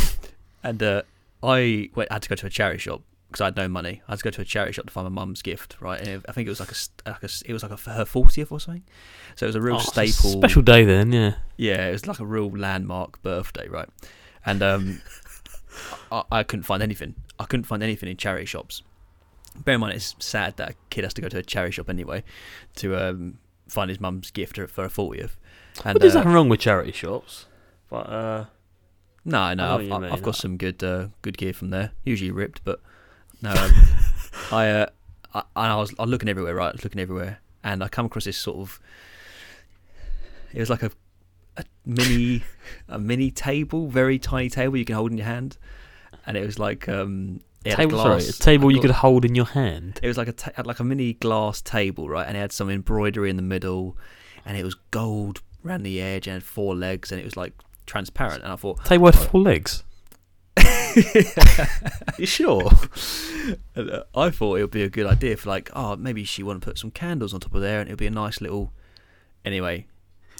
and 0.62 0.82
uh, 0.82 1.02
I 1.42 1.90
went, 1.94 2.10
had 2.10 2.22
to 2.22 2.30
go 2.30 2.36
to 2.36 2.46
a 2.46 2.50
charity 2.50 2.78
shop 2.78 3.02
because 3.28 3.40
I 3.42 3.44
had 3.46 3.56
no 3.56 3.68
money. 3.68 4.02
I 4.08 4.12
had 4.12 4.18
to 4.20 4.24
go 4.24 4.30
to 4.30 4.40
a 4.40 4.44
charity 4.44 4.72
shop 4.72 4.86
to 4.86 4.92
find 4.92 5.04
my 5.04 5.20
mum's 5.22 5.42
gift, 5.42 5.76
right? 5.80 5.98
And 6.00 6.08
it, 6.08 6.24
I 6.28 6.32
think 6.32 6.46
it 6.46 6.50
was 6.50 6.60
like 6.60 6.70
a, 6.72 7.08
like 7.10 7.22
a 7.22 7.28
it 7.46 7.52
was 7.52 7.62
like 7.62 7.72
a, 7.72 7.76
for 7.76 7.90
her 7.90 8.04
fortieth 8.04 8.50
or 8.50 8.58
something. 8.60 8.84
So 9.36 9.46
it 9.46 9.48
was 9.48 9.56
a 9.56 9.60
real 9.60 9.76
Oh, 9.76 9.78
it's 9.80 9.88
a 9.96 10.06
staple. 10.06 10.40
special 10.40 10.62
day 10.62 10.84
then. 10.84 11.12
Yeah. 11.12 11.34
Yeah, 11.56 11.88
it 11.88 11.92
was 11.92 12.06
like 12.06 12.20
a 12.20 12.26
real 12.26 12.50
landmark 12.50 13.22
birthday, 13.22 13.68
right? 13.68 13.88
And 14.46 14.62
um, 14.62 15.00
I, 16.12 16.22
I 16.32 16.42
couldn't 16.42 16.64
find 16.64 16.82
anything. 16.82 17.14
I 17.38 17.44
couldn't 17.44 17.64
find 17.64 17.82
anything 17.82 18.08
in 18.08 18.16
charity 18.16 18.46
shops. 18.46 18.82
Bear 19.64 19.74
in 19.74 19.80
mind, 19.80 19.94
it's 19.94 20.14
sad 20.20 20.56
that 20.56 20.70
a 20.70 20.74
kid 20.90 21.04
has 21.04 21.14
to 21.14 21.22
go 21.22 21.28
to 21.28 21.38
a 21.38 21.42
charity 21.42 21.72
shop 21.72 21.88
anyway 21.90 22.22
to 22.76 22.96
um, 22.96 23.38
find 23.68 23.88
his 23.90 24.00
mum's 24.00 24.30
gift 24.30 24.56
for 24.70 24.84
a 24.84 24.88
fortieth. 24.90 25.36
And 25.84 25.98
there's 26.00 26.14
uh, 26.14 26.18
nothing 26.20 26.32
wrong 26.32 26.48
with 26.48 26.60
charity 26.60 26.92
shops. 26.92 27.46
But 27.90 28.08
uh, 28.08 28.44
no, 29.24 29.54
no, 29.54 29.76
I've, 29.76 29.92
I've, 29.92 30.12
I've 30.14 30.22
got 30.22 30.36
some 30.36 30.56
good 30.56 30.82
uh, 30.82 31.08
good 31.22 31.36
gear 31.36 31.52
from 31.52 31.70
there. 31.70 31.92
Usually 32.04 32.30
ripped, 32.30 32.62
but 32.64 32.80
no. 33.42 33.50
Um, 33.50 33.72
I, 34.52 34.68
uh, 34.68 34.86
I 35.34 35.42
I 35.54 35.76
was 35.76 35.94
I 35.98 36.02
was 36.02 36.10
looking 36.10 36.28
everywhere, 36.28 36.54
right? 36.54 36.68
I 36.68 36.72
was 36.72 36.84
looking 36.84 37.00
everywhere, 37.00 37.40
and 37.62 37.82
I 37.82 37.88
come 37.88 38.06
across 38.06 38.24
this 38.24 38.36
sort 38.36 38.58
of. 38.58 38.80
It 40.52 40.60
was 40.60 40.70
like 40.70 40.82
a, 40.82 40.90
a 41.56 41.64
mini, 41.84 42.42
a 42.88 42.98
mini 42.98 43.30
table, 43.30 43.88
very 43.88 44.18
tiny 44.18 44.48
table 44.48 44.76
you 44.76 44.84
can 44.84 44.96
hold 44.96 45.10
in 45.10 45.18
your 45.18 45.26
hand, 45.26 45.58
and 46.26 46.36
it 46.36 46.44
was 46.44 46.58
like 46.58 46.88
um. 46.88 47.40
it 47.64 47.74
table, 47.74 47.98
sorry, 47.98 48.24
a 48.24 48.32
table 48.32 48.70
you 48.70 48.80
could 48.80 48.90
hold 48.90 49.24
in 49.24 49.34
your 49.34 49.46
hand. 49.46 50.00
It 50.02 50.08
was 50.08 50.16
like 50.16 50.28
a 50.28 50.32
ta- 50.32 50.62
like 50.64 50.80
a 50.80 50.84
mini 50.84 51.14
glass 51.14 51.60
table, 51.60 52.08
right? 52.08 52.26
And 52.26 52.36
it 52.36 52.40
had 52.40 52.52
some 52.52 52.70
embroidery 52.70 53.30
in 53.30 53.36
the 53.36 53.42
middle, 53.42 53.96
and 54.44 54.56
it 54.56 54.64
was 54.64 54.74
gold 54.90 55.42
around 55.64 55.82
the 55.82 56.00
edge, 56.00 56.26
and 56.26 56.34
had 56.34 56.42
four 56.42 56.74
legs, 56.74 57.12
and 57.12 57.20
it 57.20 57.24
was 57.24 57.36
like 57.36 57.52
transparent. 57.88 58.44
And 58.44 58.52
I 58.52 58.56
thought, 58.56 58.84
Table 58.84 59.06
had 59.06 59.16
four 59.16 59.40
legs. 59.40 59.82
you 62.18 62.26
sure? 62.26 62.70
And, 63.74 63.90
uh, 63.90 64.04
I 64.14 64.30
thought 64.30 64.56
it 64.56 64.62
would 64.62 64.70
be 64.70 64.82
a 64.82 64.90
good 64.90 65.06
idea 65.06 65.36
for 65.36 65.48
like, 65.48 65.70
oh, 65.74 65.96
maybe 65.96 66.24
she 66.24 66.42
want 66.42 66.60
to 66.60 66.64
put 66.64 66.78
some 66.78 66.90
candles 66.90 67.32
on 67.34 67.40
top 67.40 67.54
of 67.54 67.60
there, 67.60 67.80
and 67.80 67.88
it 67.88 67.92
would 67.92 67.98
be 67.98 68.06
a 68.06 68.10
nice 68.10 68.40
little. 68.40 68.72
Anyway, 69.44 69.86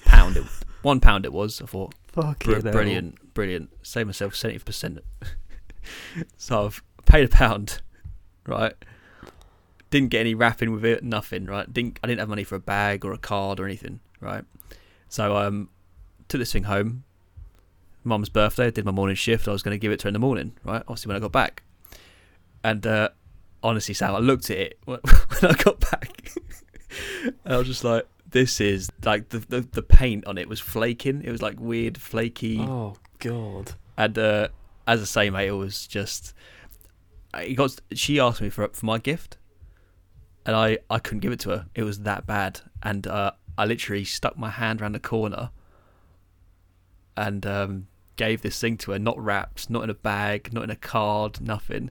pound 0.05 0.37
it, 0.37 0.45
one 0.81 0.99
pound 0.99 1.25
it 1.25 1.33
was. 1.33 1.61
I 1.61 1.65
thought, 1.65 1.95
Fuck 2.07 2.43
br- 2.43 2.59
brilliant, 2.59 3.33
brilliant. 3.33 3.69
Save 3.81 4.07
myself 4.07 4.35
seventy 4.35 4.59
percent. 4.59 4.99
so 6.37 6.65
I've 6.65 6.83
paid 7.05 7.25
a 7.25 7.29
pound, 7.29 7.81
right? 8.45 8.73
Didn't 9.89 10.09
get 10.09 10.19
any 10.19 10.35
wrapping 10.35 10.71
with 10.71 10.85
it, 10.85 11.03
nothing, 11.03 11.45
right? 11.45 11.71
Didn't 11.71 11.99
I 12.03 12.07
didn't 12.07 12.19
have 12.19 12.29
money 12.29 12.43
for 12.43 12.55
a 12.55 12.59
bag 12.59 13.05
or 13.05 13.13
a 13.13 13.17
card 13.17 13.59
or 13.59 13.65
anything, 13.65 13.99
right? 14.19 14.43
So 15.07 15.37
um, 15.37 15.69
took 16.27 16.39
this 16.39 16.51
thing 16.53 16.63
home. 16.63 17.03
Mum's 18.09 18.29
birthday. 18.29 18.67
I 18.67 18.69
did 18.71 18.85
my 18.85 18.91
morning 18.91 19.15
shift. 19.15 19.47
I 19.47 19.51
was 19.51 19.63
going 19.63 19.73
to 19.73 19.79
give 19.79 19.91
it 19.91 19.99
to 19.99 20.05
her 20.05 20.09
in 20.09 20.13
the 20.13 20.19
morning, 20.19 20.53
right? 20.63 20.81
Obviously 20.87 21.09
when 21.09 21.15
I 21.17 21.19
got 21.19 21.31
back, 21.31 21.63
and 22.63 22.85
uh, 22.85 23.09
honestly, 23.63 23.93
Sam, 23.93 24.15
I 24.15 24.19
looked 24.19 24.49
at 24.49 24.57
it 24.57 24.79
when 24.85 24.99
I 25.41 25.53
got 25.53 25.79
back, 25.79 26.33
and 27.45 27.53
I 27.53 27.57
was 27.57 27.67
just 27.67 27.83
like, 27.83 28.05
"This 28.29 28.59
is 28.59 28.89
like 29.03 29.29
the, 29.29 29.39
the 29.39 29.61
the 29.61 29.81
paint 29.81 30.25
on 30.25 30.37
it 30.37 30.49
was 30.49 30.59
flaking. 30.59 31.23
It 31.23 31.31
was 31.31 31.41
like 31.41 31.59
weird, 31.59 31.97
flaky." 31.97 32.59
Oh 32.59 32.97
god. 33.19 33.73
And 33.97 34.17
uh, 34.17 34.47
as 34.87 35.01
I 35.01 35.05
say, 35.05 35.29
mate, 35.29 35.47
it 35.47 35.51
was 35.51 35.87
just. 35.87 36.33
It 37.33 37.53
got. 37.53 37.79
She 37.93 38.19
asked 38.19 38.41
me 38.41 38.49
for 38.49 38.67
for 38.69 38.85
my 38.85 38.97
gift, 38.97 39.37
and 40.45 40.55
I 40.55 40.79
I 40.89 40.99
couldn't 40.99 41.19
give 41.19 41.31
it 41.31 41.39
to 41.41 41.49
her. 41.49 41.65
It 41.75 41.83
was 41.83 41.99
that 41.99 42.25
bad, 42.25 42.61
and 42.81 43.05
uh, 43.05 43.31
I 43.57 43.65
literally 43.65 44.03
stuck 44.05 44.37
my 44.37 44.49
hand 44.49 44.81
around 44.81 44.93
the 44.93 44.99
corner, 44.99 45.51
and 47.15 47.45
um, 47.45 47.87
gave 48.19 48.41
this 48.41 48.59
thing 48.59 48.75
to 48.77 48.91
her, 48.91 48.99
not 48.99 49.17
wrapped, 49.17 49.69
not 49.69 49.81
in 49.85 49.89
a 49.89 49.93
bag, 49.93 50.51
not 50.51 50.65
in 50.65 50.69
a 50.69 50.75
card, 50.75 51.39
nothing. 51.39 51.89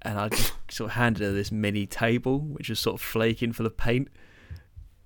And 0.00 0.16
I 0.18 0.28
just 0.28 0.52
sort 0.70 0.90
of 0.92 0.96
handed 0.96 1.22
her 1.24 1.32
this 1.32 1.50
mini 1.50 1.86
table, 1.86 2.38
which 2.38 2.68
was 2.68 2.78
sort 2.78 2.94
of 2.94 3.00
flaking 3.04 3.52
full 3.52 3.66
of 3.66 3.76
paint, 3.76 4.08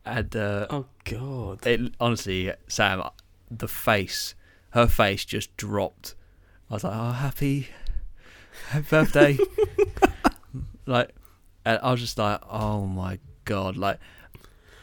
and 0.04 0.36
uh, 0.36 0.66
Oh 0.68 0.84
god. 1.04 1.66
it 1.66 1.94
honestly, 1.98 2.52
Sam, 2.68 3.02
the 3.50 3.68
face, 3.68 4.34
her 4.72 4.86
face 4.86 5.24
just 5.24 5.56
dropped. 5.56 6.14
I 6.70 6.74
was 6.74 6.84
like, 6.84 6.92
"Oh, 6.94 7.12
happy, 7.12 7.68
happy 8.68 8.86
birthday!" 8.90 9.38
like, 10.86 11.14
and 11.64 11.78
I 11.82 11.90
was 11.90 12.00
just 12.00 12.18
like, 12.18 12.40
"Oh 12.50 12.86
my 12.86 13.18
god!" 13.46 13.78
Like, 13.78 13.98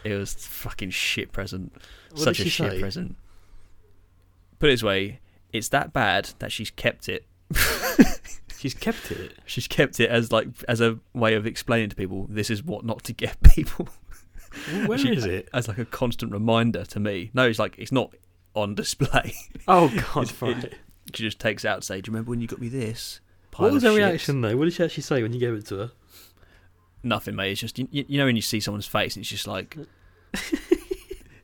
it 0.04 0.14
was 0.16 0.34
fucking 0.34 0.90
shit 0.90 1.32
present. 1.32 1.72
What 2.12 2.22
Such 2.22 2.40
a 2.40 2.50
shit 2.50 2.72
say? 2.72 2.80
present. 2.80 3.16
Put 4.58 4.70
it 4.70 4.74
this 4.74 4.84
way, 4.84 5.20
it's 5.54 5.70
that 5.70 5.94
bad 5.94 6.30
that 6.40 6.52
she's 6.52 6.70
kept 6.72 7.10
it. 7.10 7.26
She's 8.58 8.74
kept 8.74 9.12
it. 9.12 9.34
She's 9.46 9.68
kept 9.68 10.00
it 10.00 10.10
as 10.10 10.32
like 10.32 10.48
as 10.68 10.82
a 10.82 10.98
way 11.14 11.36
of 11.36 11.46
explaining 11.46 11.90
to 11.90 11.96
people 11.96 12.26
this 12.30 12.50
is 12.50 12.64
what 12.64 12.84
not 12.84 13.04
to 13.04 13.14
get 13.14 13.38
people 13.54 13.88
Where 14.88 14.98
She- 14.98 15.14
is 15.14 15.26
it? 15.26 15.50
as 15.54 15.68
like 15.68 15.78
a 15.78 15.86
constant 15.86 16.32
reminder 16.32 16.84
to 16.86 17.00
me. 17.00 17.30
No, 17.36 17.48
it's 17.48 17.60
like 17.60 17.76
it's 17.78 17.92
not 17.92 18.16
on 18.56 18.74
display. 18.74 19.36
Oh 19.68 19.90
God! 19.90 20.24
It's- 20.24 20.42
right. 20.42 20.74
she 21.14 21.24
just 21.24 21.40
takes 21.40 21.64
it 21.64 21.68
out 21.68 21.82
to 21.82 21.86
say, 21.86 22.02
"Do 22.02 22.10
you 22.10 22.14
remember 22.14 22.32
when 22.32 22.42
you 22.42 22.48
got 22.48 22.60
me 22.60 22.70
this?" 22.70 23.20
What 23.58 23.72
was 23.72 23.84
her 23.84 23.90
shit." 23.90 23.98
reaction 24.00 24.42
though? 24.42 24.56
What 24.58 24.66
did 24.66 24.74
she 24.74 24.84
actually 24.84 25.04
say 25.04 25.22
when 25.22 25.32
you 25.34 25.40
gave 25.40 25.54
it 25.54 25.68
to 25.68 25.78
her? 25.78 25.92
Nothing, 27.04 27.36
mate. 27.36 27.52
It's 27.52 27.62
just 27.62 27.78
you, 27.78 27.88
you 27.92 28.18
know 28.18 28.26
when 28.26 28.36
you 28.38 28.42
see 28.42 28.60
someone's 28.62 28.88
face, 28.88 29.16
and 29.16 29.22
it's 29.22 29.30
just 29.30 29.46
like 29.46 29.78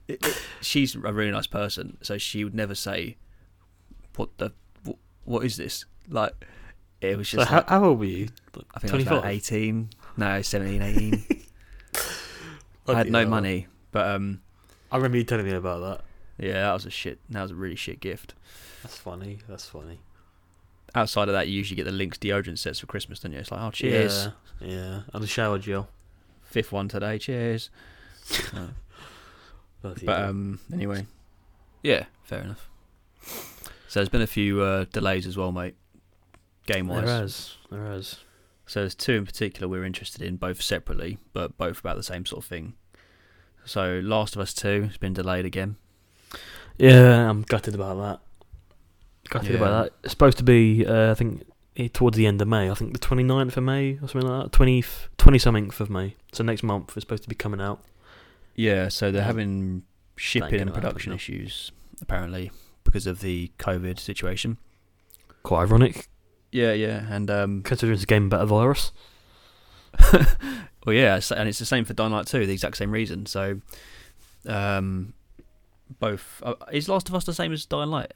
It- 0.07 0.25
it- 0.25 0.41
she's 0.61 0.95
a 0.95 0.99
really 0.99 1.31
nice 1.31 1.47
person, 1.47 1.97
so 2.01 2.17
she 2.17 2.43
would 2.43 2.55
never 2.55 2.73
say, 2.75 3.17
"What 4.15 4.37
the? 4.37 4.51
What, 4.83 4.97
what 5.25 5.45
is 5.45 5.57
this?" 5.57 5.85
Like 6.09 6.33
it 7.01 7.17
was 7.17 7.29
just. 7.29 7.47
how, 7.47 7.57
like, 7.57 7.69
how 7.69 7.85
old 7.85 7.99
were 7.99 8.05
you? 8.05 8.29
I 8.75 8.79
think 8.79 8.93
I 8.93 8.97
was 8.97 9.05
25? 9.05 9.25
eighteen. 9.25 9.89
No, 10.17 10.41
17, 10.41 10.81
18. 10.81 11.25
I 12.87 12.93
had 12.93 13.09
no 13.09 13.25
money, 13.25 13.67
but 13.91 14.09
um, 14.13 14.41
I 14.91 14.97
remember 14.97 15.17
you 15.17 15.23
telling 15.23 15.45
me 15.45 15.53
about 15.53 15.79
that. 16.37 16.45
yeah, 16.45 16.53
that 16.63 16.73
was 16.73 16.85
a 16.85 16.89
shit. 16.89 17.19
That 17.29 17.41
was 17.43 17.51
a 17.51 17.55
really 17.55 17.77
shit 17.77 18.01
gift. 18.01 18.33
That's 18.83 18.97
funny. 18.97 19.39
That's 19.47 19.65
funny. 19.65 19.99
Outside 20.93 21.29
of 21.29 21.33
that, 21.33 21.47
you 21.47 21.53
usually 21.53 21.77
get 21.77 21.85
the 21.85 21.91
Lynx 21.93 22.17
deodorant 22.17 22.57
sets 22.57 22.79
for 22.79 22.87
Christmas, 22.87 23.19
don't 23.19 23.31
you? 23.31 23.39
It's 23.39 23.51
like, 23.51 23.61
oh, 23.61 23.71
cheers. 23.71 24.27
Yeah, 24.59 24.67
yeah. 24.67 25.01
And 25.13 25.23
a 25.23 25.27
shower 25.27 25.57
gel. 25.57 25.87
Fifth 26.43 26.73
one 26.73 26.89
today. 26.89 27.17
Cheers. 27.17 27.69
But 29.81 30.07
um, 30.07 30.59
anyway, 30.71 31.07
yeah, 31.81 32.05
fair 32.23 32.41
enough. 32.41 32.69
So 33.91 33.99
there's 33.99 34.07
been 34.07 34.21
a 34.21 34.27
few 34.27 34.61
uh, 34.61 34.85
delays 34.93 35.27
as 35.27 35.35
well, 35.35 35.51
mate. 35.51 35.75
Game 36.65 36.87
wise, 36.87 37.03
there 37.03 37.13
wise. 37.13 37.19
has, 37.19 37.57
there 37.69 37.85
has. 37.87 38.19
So 38.65 38.79
there's 38.79 38.95
two 38.95 39.15
in 39.15 39.25
particular 39.25 39.67
we're 39.67 39.83
interested 39.83 40.21
in, 40.21 40.37
both 40.37 40.61
separately, 40.61 41.17
but 41.33 41.57
both 41.57 41.81
about 41.81 41.97
the 41.97 42.03
same 42.03 42.25
sort 42.25 42.41
of 42.41 42.47
thing. 42.47 42.75
So 43.65 43.99
Last 44.01 44.37
of 44.37 44.41
Us 44.41 44.53
Two 44.53 44.83
has 44.83 44.95
been 44.95 45.11
delayed 45.11 45.43
again. 45.43 45.75
Yeah, 46.77 47.29
I'm 47.29 47.41
gutted 47.41 47.75
about 47.75 47.97
that. 47.97 48.19
Gutted 49.29 49.49
Yeah. 49.49 49.57
about 49.57 49.83
that. 49.83 49.93
It's 50.05 50.11
supposed 50.11 50.37
to 50.37 50.45
be, 50.45 50.85
uh, 50.85 51.11
I 51.11 51.13
think, 51.13 51.45
eh, 51.75 51.89
towards 51.91 52.15
the 52.15 52.27
end 52.27 52.41
of 52.41 52.47
May. 52.47 52.71
I 52.71 52.73
think 52.75 52.93
the 52.93 52.99
29th 52.99 53.57
of 53.57 53.63
May 53.65 53.95
or 54.01 54.07
something 54.07 54.21
like 54.21 54.43
that. 54.43 54.51
20, 54.53 54.85
20 55.17 55.37
something 55.37 55.69
of 55.77 55.89
May. 55.89 56.15
So 56.31 56.45
next 56.45 56.63
month 56.63 56.95
it's 56.95 57.03
supposed 57.03 57.23
to 57.23 57.29
be 57.29 57.35
coming 57.35 57.59
out. 57.59 57.83
Yeah, 58.55 58.87
so 58.87 59.11
they're 59.11 59.21
having 59.23 59.83
shipping 60.15 60.61
and 60.61 60.73
production 60.73 61.11
issues 61.11 61.73
apparently 61.99 62.51
because 62.83 63.07
of 63.07 63.21
the 63.21 63.51
COVID 63.59 63.99
situation. 63.99 64.57
Quite 65.43 65.63
ironic, 65.63 66.07
Yeah, 66.51 66.73
yeah, 66.73 67.05
and 67.09 67.29
um, 67.31 67.61
considering 67.65 67.95
it's 67.95 68.03
a 68.03 68.07
game 68.07 68.25
about 68.25 68.41
a 68.41 68.45
virus. 68.45 68.91
well, 70.85 70.93
yeah, 70.93 71.19
and 71.35 71.49
it's 71.49 71.59
the 71.59 71.65
same 71.65 71.85
for 71.85 71.93
Dying 71.93 72.11
Light 72.11 72.27
2, 72.27 72.45
the 72.45 72.53
exact 72.53 72.77
same 72.77 72.91
reason. 72.91 73.25
So, 73.25 73.61
um, 74.47 75.13
both 75.99 76.41
uh, 76.45 76.55
is 76.71 76.87
Last 76.87 77.09
of 77.09 77.15
Us 77.15 77.25
the 77.25 77.33
same 77.33 77.51
as 77.51 77.65
Dying 77.65 77.89
Light? 77.89 78.13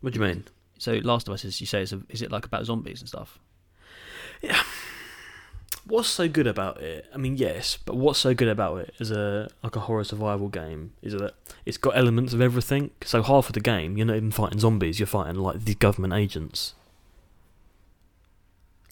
What 0.00 0.12
do 0.12 0.20
you 0.20 0.26
mean? 0.26 0.44
So 0.78 0.94
Last 0.94 1.28
of 1.28 1.34
Us 1.34 1.44
is 1.44 1.60
you 1.60 1.66
say 1.66 1.82
it's 1.82 1.92
a, 1.92 2.02
is 2.08 2.22
it 2.22 2.30
like 2.30 2.44
about 2.44 2.66
zombies 2.66 3.00
and 3.00 3.08
stuff? 3.08 3.38
What's 5.88 6.08
so 6.08 6.28
good 6.28 6.48
about 6.48 6.80
it? 6.82 7.06
I 7.14 7.16
mean, 7.16 7.36
yes, 7.36 7.78
but 7.84 7.96
what's 7.96 8.18
so 8.18 8.34
good 8.34 8.48
about 8.48 8.78
it 8.78 8.94
as 8.98 9.12
a 9.12 9.48
like 9.62 9.76
a 9.76 9.80
horror 9.80 10.02
survival 10.02 10.48
game 10.48 10.94
is 11.00 11.12
that 11.12 11.34
it's 11.64 11.78
got 11.78 11.96
elements 11.96 12.32
of 12.32 12.40
everything. 12.40 12.90
So 13.04 13.22
half 13.22 13.48
of 13.48 13.52
the 13.52 13.60
game, 13.60 13.96
you're 13.96 14.06
not 14.06 14.16
even 14.16 14.32
fighting 14.32 14.58
zombies; 14.58 14.98
you're 14.98 15.06
fighting 15.06 15.36
like 15.36 15.64
the 15.64 15.74
government 15.76 16.12
agents. 16.12 16.74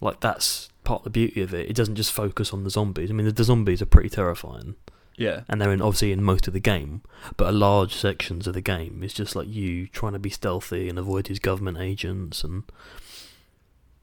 Like 0.00 0.20
that's 0.20 0.68
part 0.84 1.00
of 1.00 1.04
the 1.04 1.10
beauty 1.10 1.40
of 1.40 1.52
it. 1.52 1.68
It 1.68 1.74
doesn't 1.74 1.96
just 1.96 2.12
focus 2.12 2.52
on 2.52 2.62
the 2.62 2.70
zombies. 2.70 3.10
I 3.10 3.14
mean, 3.14 3.26
the, 3.26 3.32
the 3.32 3.44
zombies 3.44 3.82
are 3.82 3.86
pretty 3.86 4.10
terrifying, 4.10 4.76
Yeah, 5.16 5.40
and 5.48 5.60
they're 5.60 5.72
in 5.72 5.82
obviously 5.82 6.12
in 6.12 6.22
most 6.22 6.46
of 6.46 6.52
the 6.52 6.60
game. 6.60 7.02
But 7.36 7.48
a 7.48 7.52
large 7.52 7.94
sections 7.94 8.46
of 8.46 8.54
the 8.54 8.60
game 8.60 9.02
is 9.02 9.14
just 9.14 9.34
like 9.34 9.48
you 9.48 9.88
trying 9.88 10.12
to 10.12 10.18
be 10.20 10.30
stealthy 10.30 10.88
and 10.88 10.98
avoid 10.98 11.26
these 11.26 11.40
government 11.40 11.78
agents, 11.78 12.44
and 12.44 12.64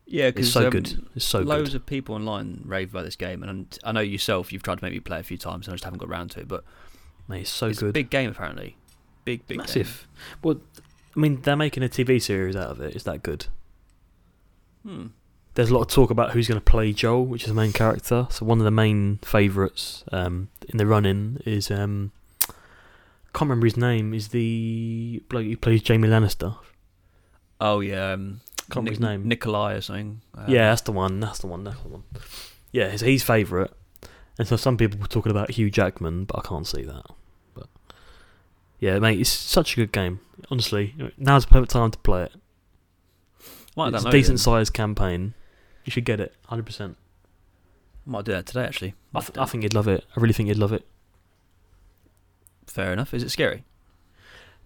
yeah, 0.05 0.29
because 0.29 0.47
it's 0.47 0.53
so 0.53 0.65
um, 0.65 0.69
good. 0.69 1.07
It's 1.15 1.25
so 1.25 1.39
loads 1.39 1.71
good. 1.71 1.77
of 1.77 1.85
people 1.85 2.15
online 2.15 2.61
rave 2.65 2.91
about 2.91 3.05
this 3.05 3.15
game, 3.15 3.43
and 3.43 3.77
I 3.83 3.91
know 3.91 4.01
yourself. 4.01 4.51
You've 4.51 4.63
tried 4.63 4.79
to 4.79 4.83
make 4.83 4.93
me 4.93 4.99
play 4.99 5.19
a 5.19 5.23
few 5.23 5.37
times, 5.37 5.67
and 5.67 5.73
I 5.73 5.75
just 5.75 5.83
haven't 5.83 5.99
got 5.99 6.09
around 6.09 6.31
to 6.31 6.41
it. 6.41 6.47
But 6.47 6.63
Mate, 7.27 7.41
it's 7.41 7.49
so 7.49 7.67
it's 7.67 7.79
a 7.79 7.85
good. 7.85 7.93
big 7.93 8.09
game 8.09 8.29
apparently. 8.29 8.75
Big, 9.23 9.45
big, 9.47 9.57
Massive. 9.57 10.07
Well, 10.43 10.59
I 11.15 11.19
mean, 11.19 11.41
they're 11.41 11.55
making 11.55 11.83
a 11.83 11.87
TV 11.87 12.21
series 12.21 12.55
out 12.55 12.71
of 12.71 12.81
it. 12.81 12.95
Is 12.95 13.03
that 13.03 13.23
good? 13.23 13.45
Hmm. 14.83 15.07
There's 15.53 15.69
a 15.69 15.73
lot 15.73 15.81
of 15.81 15.87
talk 15.89 16.09
about 16.09 16.31
who's 16.31 16.47
going 16.47 16.59
to 16.59 16.63
play 16.63 16.93
Joel, 16.93 17.25
which 17.25 17.43
is 17.43 17.49
the 17.49 17.53
main 17.53 17.73
character. 17.73 18.27
So 18.29 18.45
one 18.45 18.59
of 18.59 18.63
the 18.63 18.71
main 18.71 19.19
favourites 19.21 20.03
um, 20.11 20.49
in 20.67 20.77
the 20.77 20.85
run-in 20.85 21.41
is 21.45 21.69
um, 21.69 22.11
can't 23.33 23.41
remember 23.49 23.65
his 23.65 23.77
name. 23.77 24.13
Is 24.13 24.29
the 24.29 25.21
bloke 25.29 25.45
who 25.45 25.57
plays 25.57 25.87
Jaime 25.87 26.07
Lannister? 26.07 26.57
Oh 27.59 27.79
yeah, 27.81 28.13
um, 28.13 28.41
Can't 28.71 28.87
remember 28.87 28.91
his 28.91 28.99
name. 28.99 29.29
Nikolaj 29.29 29.77
or 29.77 29.81
something. 29.81 30.21
Um, 30.35 30.45
yeah, 30.47 30.69
that's 30.69 30.81
the 30.81 30.91
one. 30.91 31.19
That's 31.19 31.39
the 31.39 31.47
one. 31.47 31.63
That's 31.63 31.79
the 31.81 31.89
one. 31.89 32.03
Yeah, 32.71 32.95
so 32.95 33.05
he's 33.05 33.23
favourite. 33.23 33.71
And 34.39 34.47
so 34.47 34.55
some 34.55 34.77
people 34.77 34.99
were 34.99 35.07
talking 35.07 35.31
about 35.31 35.51
Hugh 35.51 35.69
Jackman, 35.69 36.25
but 36.25 36.39
I 36.39 36.41
can't 36.47 36.65
see 36.65 36.83
that. 36.83 37.05
But 37.53 37.67
yeah, 38.79 38.97
mate, 38.99 39.19
it's 39.19 39.29
such 39.29 39.73
a 39.73 39.75
good 39.75 39.91
game. 39.91 40.19
Honestly, 40.49 40.95
now's 41.17 41.45
the 41.45 41.51
perfect 41.51 41.71
time 41.71 41.91
to 41.91 41.97
play 41.99 42.23
it. 42.23 42.33
might 43.75 43.93
it's 43.93 44.05
a 44.05 44.09
decent 44.11 44.39
sized 44.39 44.73
campaign. 44.73 45.33
You 45.85 45.91
should 45.91 46.05
get 46.05 46.19
it, 46.19 46.33
hundred 46.47 46.65
percent. 46.65 46.97
Might 48.05 48.25
do 48.25 48.31
that 48.31 48.45
today 48.45 48.63
actually. 48.63 48.95
I, 49.13 49.19
th- 49.19 49.37
I 49.37 49.45
think 49.45 49.63
you'd 49.63 49.73
love 49.73 49.87
it. 49.87 50.05
I 50.15 50.19
really 50.19 50.33
think 50.33 50.49
you'd 50.49 50.57
love 50.57 50.73
it. 50.73 50.85
Fair 52.65 52.93
enough. 52.93 53.13
Is 53.13 53.21
it 53.23 53.29
scary? 53.29 53.63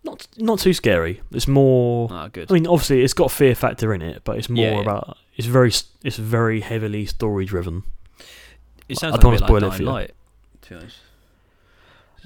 Not 0.06 0.28
not 0.38 0.60
too 0.60 0.74
scary. 0.74 1.22
It's 1.32 1.48
more. 1.48 2.08
Ah, 2.12 2.28
good. 2.28 2.50
I 2.50 2.54
mean, 2.54 2.68
obviously, 2.68 3.02
it's 3.04 3.14
got 3.14 3.32
fear 3.32 3.56
factor 3.56 3.94
in 3.94 4.02
it, 4.02 4.22
but 4.24 4.38
it's 4.38 4.50
more 4.50 4.64
Yeah, 4.64 4.76
yeah. 4.76 4.82
about. 4.82 5.18
It's 5.36 5.48
very 5.48 5.70
s- 5.70 5.86
it's 6.04 6.18
very 6.18 6.62
heavily 6.62 7.06
story 7.08 7.46
driven. 7.46 7.84
it 8.88 8.98
sounds 9.00 9.16
I 9.16 9.18
don't 9.18 9.18
like 9.18 9.24
a 9.24 9.28
wanna 9.32 9.40
bit 9.40 9.46
spoil 9.48 9.58
it 9.58 9.68
like 9.68 9.72
for 9.78 9.84
Dying 9.84 9.88
you. 9.88 9.92
Light. 9.92 10.12
To 10.62 10.70
be 10.70 10.76
honest. 10.76 10.98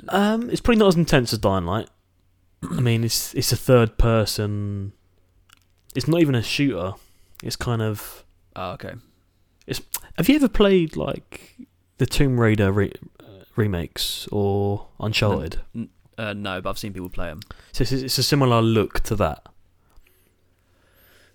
Um, 0.10 0.50
it's 0.50 0.62
probably 0.62 0.80
not 0.80 0.88
as 0.90 0.96
intense 0.96 1.34
as 1.34 1.40
Dying 1.40 1.66
Light. 1.66 1.90
I 2.70 2.82
mean, 2.82 3.04
it's 3.04 3.34
it's 3.34 3.52
a 3.54 3.58
third 3.58 3.98
person. 3.98 4.92
It's 5.96 6.08
not 6.08 6.20
even 6.22 6.36
a 6.36 6.44
shooter. 6.44 6.94
It's 7.44 7.56
kind 7.56 7.82
of. 7.82 8.24
Oh, 8.56 8.72
okay. 8.72 8.94
Have 10.18 10.28
you 10.28 10.36
ever 10.36 10.50
played 10.50 10.98
like 10.98 11.56
the 11.98 12.06
Tomb 12.06 12.40
Raider 12.40 12.72
re- 12.72 12.92
uh, 13.22 13.44
remakes 13.56 14.28
or 14.32 14.88
Uncharted? 15.00 15.62
Uh, 16.20 16.34
no, 16.34 16.60
but 16.60 16.72
I've 16.72 16.78
seen 16.78 16.92
people 16.92 17.08
play 17.10 17.28
them. 17.28 17.40
So 17.72 17.84
it's, 17.84 17.94
it's 17.94 18.18
a 18.18 18.24
similar 18.24 18.62
look 18.62 19.00
to 19.04 19.16
that. 19.16 19.48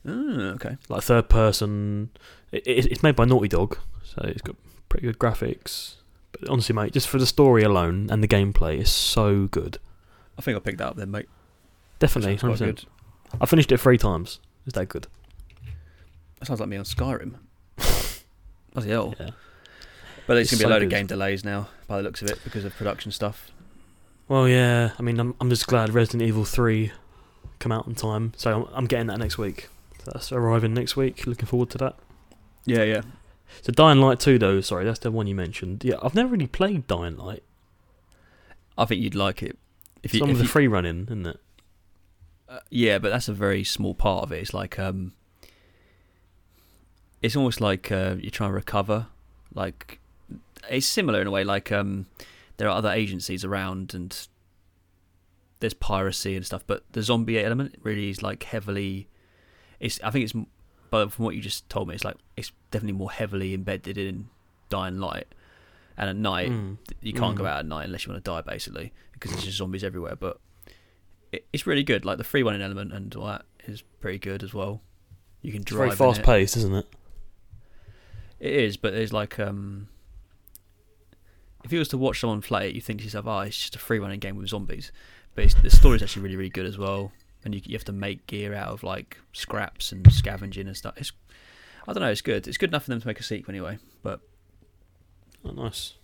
okay. 0.07 0.77
like 0.91 1.03
third 1.03 1.31
person. 1.31 2.11
It, 2.53 2.67
it, 2.67 2.93
it's 2.93 3.03
made 3.03 3.17
by 3.17 3.25
Naughty 3.25 3.49
Dog, 3.49 3.79
so 4.03 4.21
it's 4.27 4.43
got 4.43 4.57
pretty 4.91 5.07
good 5.07 5.19
graphics. 5.19 5.95
But 6.33 6.51
honestly, 6.51 6.75
mate, 6.75 6.93
just 6.93 7.09
for 7.09 7.19
the 7.19 7.25
story 7.27 7.63
alone 7.63 8.11
and 8.11 8.23
the 8.23 8.29
gameplay, 8.29 8.79
it's 8.81 8.91
so 8.91 9.47
good. 9.47 9.79
I 10.39 10.43
think 10.43 10.55
I'll 10.55 10.61
pick 10.61 10.77
that 10.77 10.89
up 10.89 10.97
then, 10.97 11.11
mate. 11.11 11.31
Definitely, 11.99 12.37
Sounds 12.37 12.61
100%. 12.61 12.65
good. 12.67 12.85
I 13.41 13.47
finished 13.47 13.73
it 13.73 13.79
three 13.81 13.97
times. 13.97 14.39
Is 14.67 14.75
that 14.75 14.91
good. 14.91 15.07
That 16.41 16.47
sounds 16.47 16.61
like 16.61 16.69
me 16.69 16.77
on 16.77 16.85
Skyrim. 16.85 17.37
Bloody 18.75 18.91
hell. 18.91 19.15
Yeah. 19.19 19.31
But 20.27 20.35
there's 20.35 20.53
It's 20.53 20.53
going 20.53 20.59
to 20.59 20.65
be 20.65 20.65
a 20.65 20.69
so 20.69 20.75
load 20.75 20.83
of 20.83 20.91
game 20.91 21.07
delays 21.07 21.43
now, 21.43 21.69
by 21.87 21.97
the 21.97 22.03
looks 22.03 22.21
of 22.21 22.29
it, 22.29 22.39
because 22.45 22.67
of 22.67 22.77
production 22.77 23.11
stuff. 23.11 23.51
Well, 24.29 24.49
yeah. 24.49 24.91
I 24.99 25.03
mean, 25.03 25.19
I'm 25.21 25.35
I'm 25.41 25.51
just 25.51 25.67
glad 25.67 25.93
Resident 25.93 26.23
Evil 26.23 26.45
Three 26.45 26.93
come 27.59 27.73
out 27.73 27.87
in 27.87 27.95
time, 27.95 28.33
so 28.37 28.63
I'm, 28.67 28.75
I'm 28.75 28.87
getting 28.87 29.07
that 29.09 29.19
next 29.19 29.39
week. 29.39 29.69
So 30.05 30.11
that's 30.13 30.33
arriving 30.33 30.75
next 30.75 30.97
week. 30.97 31.27
Looking 31.27 31.47
forward 31.47 31.71
to 31.71 31.79
that. 31.79 31.97
Yeah, 32.67 32.83
yeah. 32.85 33.03
So 33.63 33.73
Dying 33.73 34.01
Light 34.01 34.21
Two, 34.21 34.39
though. 34.39 34.61
Sorry, 34.61 34.85
that's 34.85 34.99
the 35.01 35.11
one 35.11 35.27
you 35.27 35.35
mentioned. 35.35 35.85
Yeah, 35.85 35.97
I've 36.03 36.15
never 36.15 36.31
really 36.31 36.47
played 36.47 36.87
Dying 36.87 37.17
Light. 37.17 37.43
I 38.77 38.85
think 38.87 39.01
you'd 39.03 39.15
like 39.15 39.43
it. 39.43 39.57
If 40.03 40.07
It's 40.11 40.15
you, 40.15 40.21
one 40.21 40.31
if 40.31 40.35
with 40.35 40.39
the 40.39 40.45
you- 40.45 40.51
free 40.51 40.69
running, 40.69 41.05
isn't 41.05 41.27
it? 41.27 41.41
uh, 42.49 42.59
yeah, 42.71 42.99
but 42.99 43.11
that's 43.11 43.29
a 43.29 43.33
very 43.33 43.65
small 43.65 43.95
part 43.95 44.25
of 44.25 44.33
it. 44.33 44.39
It's 44.41 44.53
like 44.55 44.79
um, 44.79 45.13
it's 47.23 47.37
almost 47.37 47.61
like 47.61 47.91
uh, 47.93 48.17
you're 48.21 48.31
trying 48.31 48.51
to 48.51 48.55
recover. 48.55 49.07
Like 49.55 49.99
it's 50.69 50.87
similar 50.87 51.21
in 51.21 51.27
a 51.27 51.31
way. 51.31 51.45
Like 51.45 51.71
um, 51.73 52.07
there 52.57 52.69
are 52.69 52.77
other 52.77 52.91
agencies 52.91 53.45
around, 53.45 53.95
and 53.95 54.29
there's 55.61 55.75
piracy 55.75 56.37
and 56.37 56.45
stuff. 56.45 56.65
But 56.67 56.85
the 56.93 57.03
zombie 57.03 57.43
element 57.43 57.77
really 57.83 58.11
is 58.11 58.23
like 58.23 58.43
heavily. 58.45 59.09
It's 59.81 60.01
I 60.03 60.11
think 60.11 60.25
it's, 60.25 60.35
but 60.91 61.13
from 61.13 61.25
what 61.25 61.35
you 61.35 61.41
just 61.43 61.69
told 61.69 61.89
me, 61.89 61.95
it's 61.95 62.05
like 62.05 62.17
it's 62.37 62.53
definitely 62.71 62.97
more 62.99 63.11
heavily 63.11 63.55
embedded 63.55 63.99
in 63.99 64.29
Dying 64.69 64.99
Light. 64.99 65.27
And 65.97 66.11
at 66.11 66.17
night, 66.17 66.51
Mm. 66.51 66.79
you 67.03 67.13
can't 67.13 67.37
go 67.37 67.45
Mm. 67.45 67.49
out 67.49 67.59
at 67.61 67.67
night 67.67 67.85
unless 67.85 68.05
you 68.05 68.13
want 68.13 68.25
to 68.25 68.29
die, 68.31 68.41
basically, 68.41 68.93
because 69.13 69.31
there's 69.31 69.45
just 69.45 69.59
zombies 69.59 69.85
everywhere. 69.85 70.17
But 70.17 70.41
it, 71.31 71.47
it's 71.53 71.67
really 71.69 71.85
good. 71.85 72.05
Like 72.05 72.19
the 72.19 72.25
free 72.25 72.43
running 72.43 72.63
element 72.63 72.93
and 72.93 73.15
all 73.15 73.27
that 73.27 73.45
is 73.67 73.83
pretty 74.01 74.19
good 74.19 74.43
as 74.43 74.53
well. 74.53 74.83
You 75.41 75.53
can 75.53 75.61
It's 75.63 75.71
drive. 75.71 75.97
very 75.97 76.13
fast 76.15 76.23
paced, 76.25 76.57
isn't 76.57 76.75
it? 76.75 76.87
It 78.41 78.53
is, 78.55 78.77
but 78.77 78.93
there's 78.93 79.13
like 79.13 79.39
um. 79.39 79.89
If 81.65 81.73
you 81.73 81.79
was 81.79 81.89
to 81.89 81.99
watch 81.99 82.21
someone 82.21 82.43
play 82.43 82.69
it, 82.69 82.75
you 82.75 82.81
think 82.81 83.01
to 83.01 83.05
yourself, 83.05 83.27
"Oh, 83.27 83.41
it's 83.41 83.59
just 83.59 83.75
a 83.75 83.79
free 83.79 83.99
running 83.99 84.21
game 84.21 84.37
with 84.37 84.49
zombies," 84.49 84.93
but 85.35 85.45
it's, 85.45 85.55
the 85.55 85.71
story's 85.71 86.03
actually 86.03 86.23
really, 86.23 86.37
really 86.37 86.51
good 86.51 86.67
as 86.67 86.77
well. 86.79 87.11
And 87.45 87.55
you 87.55 87.61
you 87.65 87.75
have 87.75 87.85
to 87.85 87.93
make 87.93 88.27
gear 88.27 88.55
out 88.55 88.69
of 88.69 88.83
like 88.83 89.19
scraps 89.33 89.91
and 89.93 90.11
scavenging 90.13 90.67
and 90.67 90.77
stuff. 90.77 90.95
It's 90.99 91.13
I 91.89 91.93
don't 91.93 92.03
know, 92.03 92.11
it's 92.11 92.21
good. 92.23 92.47
It's 92.47 92.57
good 92.59 92.71
enough 92.71 92.85
for 92.85 92.91
them 92.91 93.01
to 93.01 93.07
make 93.07 93.19
a 93.21 93.23
sequel 93.23 93.53
anyway. 93.53 93.79
But 94.03 94.21
Oh, 95.45 95.51
nice. 95.53 95.95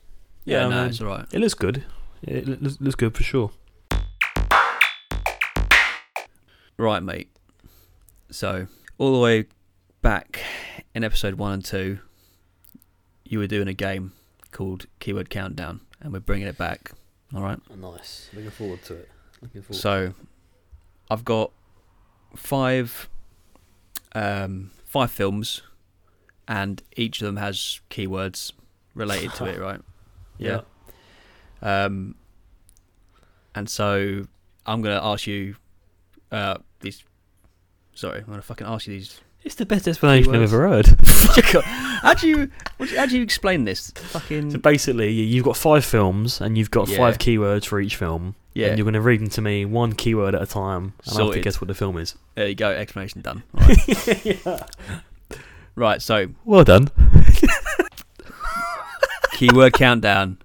yeah, 0.44 0.62
Yeah, 0.62 0.68
no, 0.68 0.80
mean- 0.82 0.90
it's 0.90 1.00
all 1.00 1.06
right. 1.08 1.26
It 1.32 1.38
looks 1.40 1.54
good. 1.54 1.84
It 2.22 2.46
looks, 2.46 2.78
looks 2.80 2.94
good 2.96 3.14
for 3.16 3.22
sure. 3.22 3.50
Right, 6.76 7.02
mate. 7.02 7.30
So 8.30 8.66
all 8.98 9.12
the 9.12 9.18
way 9.18 9.46
back 10.02 10.40
in 10.94 11.04
episode 11.04 11.34
one 11.34 11.52
and 11.52 11.64
two, 11.64 11.98
you 13.24 13.38
were 13.38 13.46
doing 13.46 13.68
a 13.68 13.74
game 13.74 14.12
called 14.52 14.86
Keyword 14.98 15.30
Countdown, 15.30 15.80
and 16.00 16.12
we're 16.12 16.20
bringing 16.20 16.46
it 16.48 16.58
back. 16.58 16.92
All 17.34 17.42
right. 17.42 17.58
Oh, 17.70 17.74
nice. 17.92 18.28
Looking 18.32 18.50
forward 18.50 18.82
to 18.84 18.94
it. 18.94 19.08
Looking 19.40 19.62
forward. 19.62 19.80
So, 19.80 20.14
I've 21.10 21.24
got 21.24 21.52
five, 22.36 23.08
um, 24.14 24.70
five 24.84 25.10
films, 25.10 25.62
and 26.48 26.82
each 26.96 27.20
of 27.20 27.26
them 27.26 27.36
has 27.36 27.80
keywords 27.90 28.52
related 28.94 29.32
to 29.34 29.46
it, 29.46 29.58
right? 29.60 29.80
yeah. 30.38 30.62
Um, 31.62 32.14
and 33.54 33.68
so 33.68 34.24
I'm 34.64 34.80
gonna 34.82 35.00
ask 35.02 35.26
you, 35.26 35.56
uh, 36.32 36.56
these. 36.80 37.04
Sorry, 37.94 38.20
I'm 38.20 38.26
gonna 38.26 38.40
fucking 38.42 38.66
ask 38.66 38.86
you 38.86 38.94
these. 38.94 39.20
It's 39.42 39.54
the 39.54 39.66
best 39.66 39.88
explanation 39.88 40.34
I've 40.34 40.42
ever 40.42 40.68
heard. 40.68 40.86
how 42.02 42.14
do 42.14 42.28
you 42.28 42.50
what 42.76 42.88
do 42.88 42.92
you- 42.94 42.98
how 42.98 43.06
do 43.06 43.16
you 43.16 43.22
explain 43.22 43.64
this? 43.64 43.90
Fucking 43.96 44.50
so 44.50 44.58
basically, 44.58 45.10
you've 45.12 45.44
got 45.44 45.56
five 45.56 45.84
films, 45.84 46.40
and 46.40 46.58
you've 46.58 46.70
got 46.70 46.88
Yeah. 46.88 46.98
five 46.98 47.18
keywords 47.18 47.64
for 47.64 47.80
each 47.80 47.96
film. 47.96 48.34
yeah. 48.52 48.66
And 48.68 48.78
you're 48.78 48.84
going 48.84 48.94
to 48.94 49.00
read 49.00 49.20
them 49.20 49.30
to 49.30 49.40
me 49.40 49.64
one 49.64 49.94
keyword 49.94 50.34
at 50.34 50.42
a 50.42 50.46
time, 50.46 50.92
and 51.06 51.18
I 51.18 51.24
have 51.24 51.32
to 51.34 51.40
guess 51.40 51.60
what 51.60 51.68
the 51.68 51.74
film 51.74 51.96
is. 51.96 52.16
There 52.34 52.48
you 52.48 52.54
go. 52.54 52.70
Explanation 52.70 53.22
done. 53.22 53.42
Right. 53.54 54.26
yeah. 54.26 54.66
right. 55.74 56.02
So 56.02 56.26
Well 56.44 56.64
done. 56.64 56.88
keyword 59.32 59.72
countdown, 59.72 60.36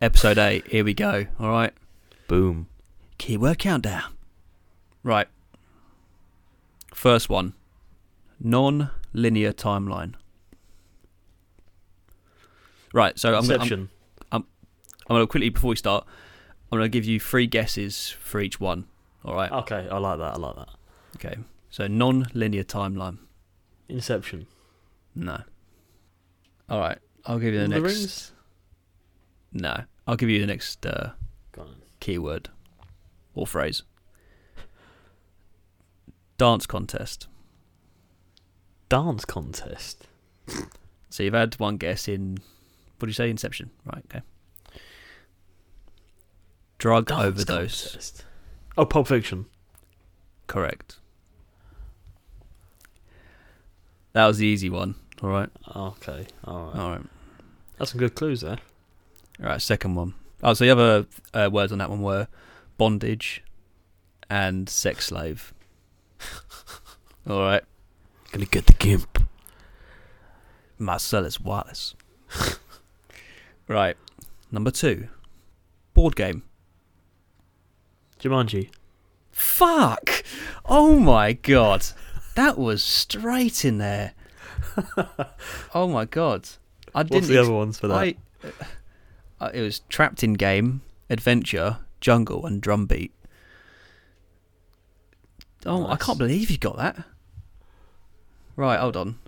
episode 0.00 0.38
eight. 0.38 0.68
Here 0.68 0.84
we 0.84 0.94
go. 0.94 1.26
All 1.40 1.50
right. 1.50 1.72
Boom. 2.28 2.68
Keyword 3.18 3.58
countdown. 3.58 4.12
Right. 5.02 5.26
First 6.94 7.28
one. 7.28 7.54
Non-linear 8.40 9.52
timeline. 9.52 10.14
Right. 12.92 13.18
So 13.18 13.34
I'm 13.34 13.46
gonna, 13.46 13.64
I'm, 13.64 13.88
I'm 14.32 14.44
gonna 15.08 15.26
quickly 15.26 15.48
before 15.48 15.70
we 15.70 15.76
start. 15.76 16.06
I'm 16.70 16.78
gonna 16.78 16.88
give 16.88 17.04
you 17.04 17.18
three 17.18 17.46
guesses 17.46 18.10
for 18.20 18.40
each 18.40 18.60
one. 18.60 18.86
All 19.24 19.34
right. 19.34 19.50
Okay, 19.50 19.88
I 19.90 19.98
like 19.98 20.18
that. 20.18 20.34
I 20.34 20.36
like 20.36 20.56
that. 20.56 20.68
Okay. 21.16 21.36
So 21.70 21.86
non-linear 21.86 22.64
timeline. 22.64 23.18
Inception. 23.88 24.46
No. 25.14 25.42
All 26.68 26.80
right. 26.80 26.98
I'll 27.24 27.38
give 27.38 27.54
you 27.54 27.60
the 27.60 27.68
Lord 27.68 27.82
next. 27.82 27.94
Rings? 27.96 28.32
No. 29.52 29.84
I'll 30.06 30.16
give 30.16 30.28
you 30.28 30.40
the 30.40 30.46
next 30.46 30.84
uh, 30.84 31.10
keyword 32.00 32.50
or 33.34 33.46
phrase. 33.46 33.82
Dance 36.36 36.66
contest. 36.66 37.28
Dance 38.88 39.24
contest. 39.24 40.06
So 41.10 41.22
you've 41.22 41.34
had 41.34 41.54
one 41.54 41.76
guess 41.76 42.08
in. 42.08 42.38
What 42.98 43.06
do 43.06 43.08
you 43.08 43.12
say? 43.12 43.30
Inception. 43.30 43.70
Right. 43.84 44.04
Okay. 44.10 44.22
Drug 46.78 47.06
Dance 47.06 47.22
overdose. 47.22 47.82
contest. 47.82 48.24
Oh, 48.76 48.84
Pulp 48.84 49.08
Fiction. 49.08 49.46
Correct. 50.46 50.96
That 54.12 54.26
was 54.26 54.38
the 54.38 54.46
easy 54.46 54.70
one. 54.70 54.94
All 55.22 55.30
right. 55.30 55.48
Okay. 55.74 56.26
All 56.44 56.64
right. 56.66 56.76
All 56.76 56.90
right. 56.90 57.02
That's 57.78 57.90
some 57.90 57.98
good 57.98 58.14
clues 58.14 58.42
there. 58.42 58.58
All 59.40 59.46
right. 59.46 59.62
Second 59.62 59.94
one. 59.94 60.14
Oh, 60.42 60.54
so 60.54 60.64
the 60.64 60.70
other 60.70 61.06
uh, 61.32 61.48
words 61.50 61.72
on 61.72 61.78
that 61.78 61.90
one 61.90 62.02
were 62.02 62.28
bondage 62.76 63.42
and 64.28 64.68
sex 64.68 65.06
slave. 65.06 65.54
All 67.28 67.40
right. 67.40 67.62
Gonna 68.34 68.46
get 68.46 68.66
the 68.66 68.72
gimp. 68.72 69.28
Marcellus 70.76 71.38
Wallace. 71.38 71.94
right. 73.68 73.96
Number 74.50 74.72
two. 74.72 75.06
Board 75.92 76.16
game. 76.16 76.42
Jumanji. 78.18 78.70
Fuck! 79.30 80.24
Oh 80.64 80.98
my 80.98 81.34
god. 81.34 81.86
That 82.34 82.58
was 82.58 82.82
straight 82.82 83.64
in 83.64 83.78
there. 83.78 84.14
oh 85.72 85.86
my 85.86 86.04
god. 86.04 86.48
I 86.92 87.04
didn't 87.04 87.14
What's 87.14 87.28
the 87.28 87.38
ex- 87.38 87.46
other 87.46 87.56
ones 87.56 87.78
for 87.78 87.86
that? 87.86 87.94
I, 87.94 88.16
uh, 89.40 89.50
it 89.54 89.60
was 89.60 89.78
trapped 89.88 90.24
in 90.24 90.32
game, 90.32 90.82
adventure, 91.08 91.78
jungle, 92.00 92.46
and 92.46 92.60
drumbeat. 92.60 93.12
Oh, 95.64 95.86
I 95.86 95.94
can't 95.94 96.18
believe 96.18 96.50
you 96.50 96.58
got 96.58 96.76
that. 96.78 97.04
Right, 98.56 98.78
hold 98.78 98.96
on. 98.96 99.18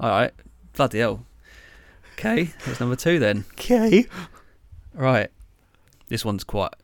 All 0.00 0.10
right, 0.10 0.32
bloody 0.74 0.98
hell. 0.98 1.24
Okay, 2.14 2.50
that's 2.66 2.80
number 2.80 2.96
two 2.96 3.18
then. 3.18 3.44
Okay. 3.52 4.06
Right, 4.94 5.30
this 6.08 6.24
one's 6.24 6.44
quite 6.44 6.74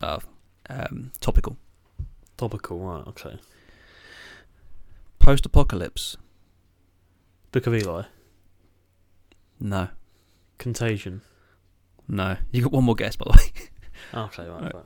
uh, 0.00 0.20
um, 0.70 1.10
topical. 1.20 1.56
Topical. 2.36 2.78
Right. 2.78 3.06
Okay. 3.08 3.36
Post-apocalypse. 5.18 6.16
Book 7.50 7.66
of 7.66 7.74
Eli. 7.74 8.02
No, 9.60 9.88
Contagion. 10.58 11.22
no. 12.06 12.36
You 12.52 12.62
got 12.62 12.72
one 12.72 12.84
more 12.84 12.94
guess, 12.94 13.16
by 13.16 13.24
the 13.24 13.38
way. 13.38 13.52
Okay. 14.14 14.48
Right. 14.48 14.62
Right. 14.62 14.74
right. 14.74 14.84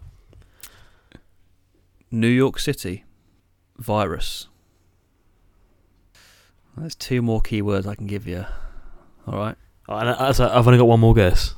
New 2.11 2.29
York 2.29 2.59
City. 2.59 3.05
Virus. 3.77 4.49
There's 6.77 6.95
two 6.95 7.23
more 7.23 7.41
keywords 7.41 7.87
I 7.87 7.95
can 7.95 8.07
give 8.07 8.27
you. 8.27 8.45
All 9.27 9.37
right. 9.39 9.57
Oh, 9.89 9.97
and 9.97 10.09
I, 10.11 10.33
so 10.33 10.49
I've 10.49 10.67
only 10.67 10.79
got 10.79 10.87
one 10.89 11.01
more 11.01 11.15
guess. 11.15 11.55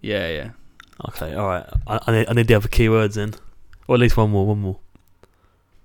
Yeah, 0.00 0.28
yeah. 0.28 0.50
Okay. 1.08 1.34
All 1.34 1.46
right. 1.46 1.66
I, 1.86 1.98
I 2.06 2.12
need 2.12 2.28
I 2.28 2.32
need 2.34 2.46
the 2.48 2.54
other 2.54 2.68
keywords 2.68 3.16
in, 3.16 3.34
or 3.88 3.94
at 3.96 4.00
least 4.00 4.16
one 4.16 4.30
more. 4.30 4.46
One 4.46 4.60
more. 4.60 4.78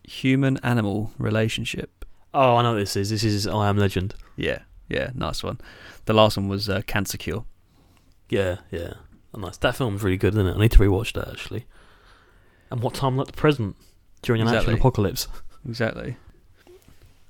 Human 0.04 0.58
animal 0.58 1.12
relationship. 1.18 2.06
Oh, 2.34 2.58
I 2.58 2.64
know 2.64 2.74
what 2.74 2.80
this 2.80 2.96
is. 2.96 3.10
This 3.10 3.24
is 3.24 3.48
I 3.48 3.70
Am 3.70 3.78
Legend. 3.78 4.14
Yeah, 4.36 4.60
yeah. 4.90 5.12
Nice 5.16 5.42
one. 5.42 5.60
The 6.06 6.14
last 6.14 6.38
one 6.38 6.48
was 6.50 6.68
uh, 6.70 6.82
Cancer 6.86 7.18
Cure. 7.18 7.46
Yeah. 8.30 8.58
Yeah. 8.72 8.96
Oh, 9.34 9.40
nice. 9.40 9.58
That 9.58 9.76
film's 9.76 10.04
really 10.04 10.18
good, 10.18 10.34
isn't 10.34 10.46
it? 10.48 10.56
I 10.56 10.60
need 10.60 10.72
to 10.74 10.80
rewatch 10.80 11.14
that 11.14 11.30
actually. 11.30 11.66
And 12.70 12.82
what 12.82 12.94
time 12.94 13.16
like 13.16 13.28
the 13.28 13.34
present 13.34 13.76
during 14.22 14.42
an 14.42 14.48
Exactly. 14.48 14.74
actual 14.74 14.80
apocalypse? 14.82 15.28
Exactly. 15.68 16.18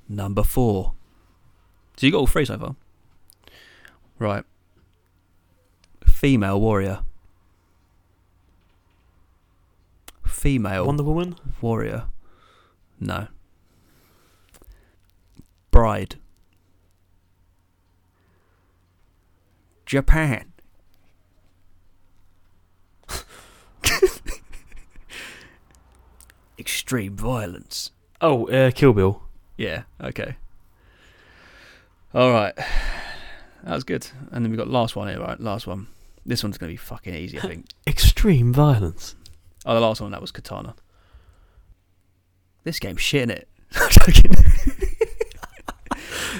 Number 0.09 0.43
four. 0.43 0.93
So 1.97 2.05
you 2.05 2.11
got 2.11 2.19
all 2.19 2.27
three 2.27 2.45
so 2.45 2.57
far. 2.57 2.75
Right. 4.19 4.43
Female 6.05 6.59
warrior. 6.59 6.99
Female 10.25 10.85
Wonder 10.85 11.03
Woman. 11.03 11.35
warrior. 11.61 12.05
No. 12.99 13.27
Bride. 15.71 16.15
Japan. 19.85 20.51
Extreme 26.59 27.15
violence. 27.17 27.91
Oh, 28.21 28.47
uh, 28.47 28.71
Kill 28.71 28.93
Bill. 28.93 29.21
Yeah, 29.57 29.83
okay. 30.01 30.37
All 32.15 32.31
right. 32.31 32.53
That 33.63 33.73
was 33.73 33.83
good. 33.83 34.07
And 34.31 34.45
then 34.45 34.51
we 34.51 34.57
got 34.57 34.67
last 34.67 34.95
one 34.95 35.07
here, 35.07 35.19
right? 35.19 35.39
Last 35.39 35.65
one. 35.65 35.87
This 36.23 36.43
one's 36.43 36.59
going 36.59 36.69
to 36.69 36.73
be 36.73 36.77
fucking 36.77 37.15
easy, 37.15 37.39
I 37.39 37.41
think. 37.47 37.65
Extreme 37.87 38.53
violence. 38.53 39.15
Oh, 39.65 39.73
the 39.73 39.79
last 39.81 40.01
one, 40.01 40.11
that 40.11 40.21
was 40.21 40.31
Katana. 40.31 40.75
This 42.63 42.77
game's 42.77 43.01
shit, 43.01 43.27
innit? 43.27 43.45
I'm 43.75 43.89
joking. 44.13 44.31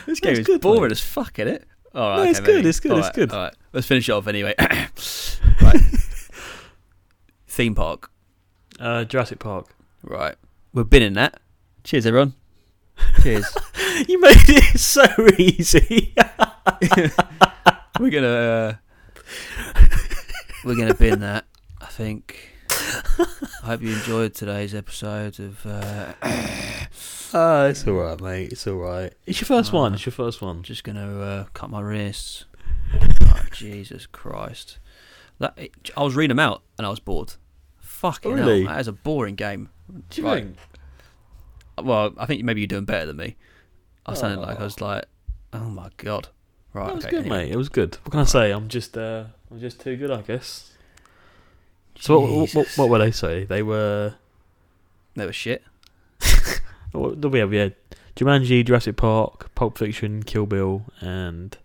this 0.06 0.20
game 0.20 0.36
That's 0.36 0.40
is 0.42 0.46
good, 0.46 0.62
boring 0.62 0.84
mate. 0.84 0.92
as 0.92 1.00
fuck, 1.02 1.34
innit? 1.34 1.64
All 1.96 2.10
right, 2.10 2.16
No, 2.18 2.22
okay, 2.22 2.30
it's 2.30 2.40
good, 2.42 2.64
it's 2.64 2.80
good, 2.80 2.92
All 2.92 2.98
it's 3.00 3.08
right, 3.08 3.16
good. 3.16 3.32
All 3.32 3.40
right, 3.46 3.56
let's 3.74 3.88
finish 3.88 4.08
it 4.08 4.12
off 4.12 4.28
anyway. 4.28 4.54
right. 4.60 5.82
Theme 7.48 7.74
park. 7.74 8.12
Uh, 8.80 9.04
Jurassic 9.04 9.40
Park. 9.40 9.74
Right. 10.04 10.36
We've 10.74 10.88
been 10.88 11.02
in 11.02 11.14
that. 11.14 11.40
Cheers, 11.84 12.06
everyone. 12.06 12.36
Cheers. 13.22 13.46
You 14.10 14.20
made 14.20 14.36
it 14.50 14.78
so 14.80 15.06
easy. 15.38 16.14
we're 18.00 18.10
gonna 18.10 18.28
uh, 18.28 18.74
we're 20.66 20.76
gonna 20.76 20.94
bin 20.94 21.22
that. 21.22 21.46
I 21.80 21.86
think. 21.86 22.52
I 22.72 23.68
hope 23.68 23.82
you 23.82 23.94
enjoyed 23.96 24.34
today's 24.34 24.76
episode 24.76 25.40
of. 25.40 25.66
Uh, 25.66 26.14
Oh, 27.34 27.66
it's 27.70 27.88
all 27.88 27.94
right, 27.94 28.20
mate. 28.22 28.52
It's 28.52 28.68
all 28.68 28.76
right. 28.76 29.14
It's 29.26 29.40
your 29.40 29.46
first 29.48 29.72
one. 29.72 29.94
Uh, 29.94 29.96
It's 29.96 30.06
your 30.06 30.12
first 30.14 30.42
one. 30.42 30.62
just 30.64 30.84
gonna 30.84 31.20
uh, 31.20 31.46
cut 31.54 31.70
my 31.70 31.80
wrists. 31.82 32.46
oh, 32.94 33.42
Jesus 33.54 34.08
Christ! 34.08 34.80
That 35.40 35.58
I 35.96 36.04
was 36.04 36.16
reading 36.16 36.36
them 36.36 36.40
out 36.46 36.64
and 36.78 36.86
I 36.86 36.90
was 36.90 37.00
bored. 37.00 37.34
Fucking 37.80 38.34
really? 38.34 38.64
hell! 38.64 38.74
That 38.74 38.82
is 38.82 38.88
a 38.90 38.94
boring 38.94 39.36
game. 39.36 39.70
Do 40.10 40.22
you 40.22 40.28
right. 40.28 40.44
think? 40.44 40.58
Well, 41.82 42.14
I 42.18 42.26
think 42.26 42.44
maybe 42.44 42.62
you're 42.62 42.68
doing 42.68 42.86
better 42.86 43.06
than 43.06 43.18
me. 43.18 43.36
I 44.06 44.14
sounded 44.14 44.40
like 44.42 44.58
I 44.60 44.62
Oh. 44.62 44.66
was 44.66 44.82
like, 44.82 45.06
oh 45.54 45.70
my 45.70 45.90
god. 45.98 46.30
Right, 46.74 46.88
That 46.88 46.96
was 46.96 47.06
okay. 47.06 47.12
good, 47.18 47.26
anyway. 47.26 47.46
mate. 47.46 47.52
It 47.52 47.58
was 47.58 47.70
good. 47.70 47.96
What 48.04 48.12
can 48.12 48.20
I 48.20 48.26
say? 48.26 48.52
I'm 48.52 48.68
just, 48.68 48.98
uh, 48.98 49.26
I'm 49.52 49.60
just 49.60 49.80
too 49.80 49.96
good, 49.98 50.12
I 50.12 50.22
guess. 50.22 50.72
So 52.00 52.20
what, 52.20 52.30
what, 52.30 52.38
what, 52.40 52.50
Jesus. 52.66 52.78
what 52.78 52.90
were 52.90 53.00
they 53.00 53.12
say? 53.12 53.46
They 53.46 53.64
were. 53.64 54.16
They 55.16 55.26
were 55.26 55.34
shit. 55.34 55.64
What 56.92 57.20
did 57.20 57.32
we 57.34 57.40
have? 57.40 57.52
Had 57.52 57.76
Jumanji, 58.16 58.64
Jurassic 58.66 58.96
Park, 58.96 59.54
Pulp 59.56 59.78
Fiction, 59.78 60.24
Kill 60.24 60.46
Bill, 60.46 60.86
and 61.02 61.58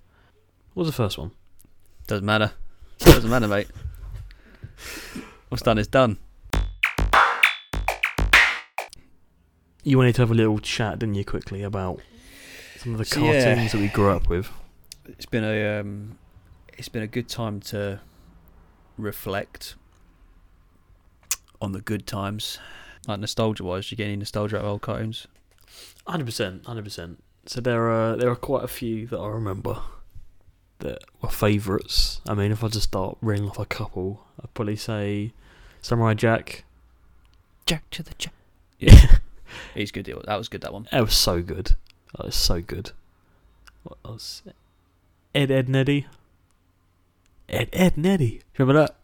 what 0.75 0.83
was 0.83 0.89
the 0.89 0.93
first 0.93 1.19
one? 1.19 1.31
Doesn't 2.09 2.25
matter. 2.27 2.51
Doesn't 2.99 3.31
matter, 3.31 3.47
mate. 3.47 3.69
What's 5.49 5.63
done 5.63 5.79
is 5.79 5.87
done. 5.87 6.19
You 9.83 9.97
wanted 9.97 10.15
to 10.17 10.23
have 10.23 10.31
a 10.31 10.35
little 10.35 10.59
chat, 10.59 10.99
didn't 10.99 11.15
you, 11.15 11.25
quickly 11.25 11.63
about 11.63 12.01
some 12.79 12.93
of 12.93 12.99
the 12.99 13.05
So, 13.05 13.21
cartoons 13.21 13.45
yeah. 13.45 13.69
that 13.69 13.79
we 13.79 13.89
grew 13.89 14.11
up 14.11 14.29
with. 14.29 14.51
It's 15.07 15.27
been 15.27 15.45
a 15.45 15.81
um, 15.81 16.19
it's 16.77 16.89
been 16.89 17.03
a 17.03 17.07
good 17.07 17.29
time 17.29 17.61
to 17.61 18.01
reflect 18.99 19.75
on 21.61 21.73
the 21.73 21.81
good 21.81 22.07
times. 22.07 22.59
Like 23.09 23.21
nostalgia 23.21 23.65
wise, 23.65 23.89
Do 23.89 23.95
you 23.95 23.97
get 23.97 24.05
any 24.05 24.17
nostalgia 24.17 24.59
out 24.59 24.65
of 24.65 24.71
old 24.71 24.83
cartoons? 24.83 25.27
Hundred 26.07 26.27
percent, 26.27 26.67
hundred 26.67 26.85
percent. 26.85 27.23
So 27.47 27.61
there 27.61 27.91
are 27.91 28.17
there 28.17 28.31
are 28.31 28.37
quite 28.37 28.65
a 28.65 28.69
few 28.69 29.07
that 29.07 29.19
I 29.19 29.29
remember 29.29 29.79
that 30.81 31.03
were 31.23 31.31
favourites. 31.31 32.21
I 32.29 32.35
mean, 32.35 32.53
if 32.53 32.63
I 32.63 32.69
just 32.69 32.89
start 32.89 33.17
reeling 33.21 33.49
off 33.49 33.59
a 33.59 33.65
couple, 33.67 34.27
I'd 34.43 34.53
probably 34.55 34.77
say 34.77 35.33
Samurai 35.81 36.15
Jack. 36.15 36.65
Jack 37.67 37.89
to 37.91 38.03
the 38.03 38.13
Jack. 38.19 38.35
Yeah, 38.79 39.17
He's 39.75 39.91
good. 39.91 40.07
That 40.27 40.37
was 40.37 40.49
good. 40.49 40.61
That 40.63 40.73
one. 40.73 40.87
that 40.91 41.01
was 41.03 41.15
so 41.15 41.43
good. 41.43 41.73
That 42.17 42.27
was 42.27 42.35
so 42.35 42.61
good. 42.61 42.93
What 43.83 43.99
else? 44.05 44.43
Ed, 45.35 45.51
Edd 45.51 45.69
n 45.69 45.77
Eddy. 45.77 46.07
Ed, 47.49 47.69
Edd 47.73 47.95
n 47.97 48.07
Eddy. 48.07 48.43
Remember 48.59 48.81
that? 48.83 48.97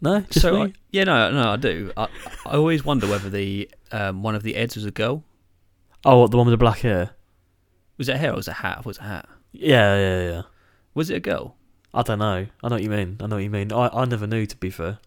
No, 0.00 0.20
just 0.20 0.40
so 0.40 0.54
me. 0.54 0.62
I, 0.62 0.72
yeah, 0.92 1.04
no, 1.04 1.30
no, 1.30 1.50
I 1.50 1.56
do. 1.56 1.92
I, 1.96 2.08
I 2.46 2.52
always 2.56 2.84
wonder 2.84 3.06
whether 3.06 3.28
the 3.28 3.70
um, 3.92 4.22
one 4.22 4.34
of 4.34 4.42
the 4.42 4.56
Eds 4.56 4.74
was 4.76 4.84
a 4.86 4.90
girl. 4.90 5.24
oh, 6.04 6.20
what, 6.20 6.30
the 6.30 6.36
one 6.38 6.46
with 6.46 6.52
the 6.52 6.56
black 6.58 6.78
hair. 6.78 7.10
Was 7.98 8.08
it 8.08 8.14
a 8.14 8.18
hair 8.18 8.32
or 8.32 8.36
was 8.36 8.48
it 8.48 8.52
a 8.52 8.54
hat? 8.54 8.76
Thought 8.76 8.80
it 8.80 8.86
was 8.86 8.98
a 8.98 9.02
hat. 9.02 9.28
Yeah, 9.52 9.96
yeah, 9.96 10.30
yeah. 10.30 10.42
Was 10.94 11.10
it 11.10 11.16
a 11.16 11.20
girl? 11.20 11.56
I 11.92 12.02
don't 12.02 12.18
know. 12.20 12.46
I 12.62 12.68
know 12.68 12.76
what 12.76 12.82
you 12.82 12.88
mean. 12.88 13.18
I 13.20 13.26
know 13.26 13.36
what 13.36 13.42
you 13.44 13.50
mean. 13.50 13.72
I, 13.72 13.88
I 13.88 14.04
never 14.06 14.26
knew. 14.26 14.46
To 14.46 14.56
be 14.56 14.70
fair, 14.70 14.98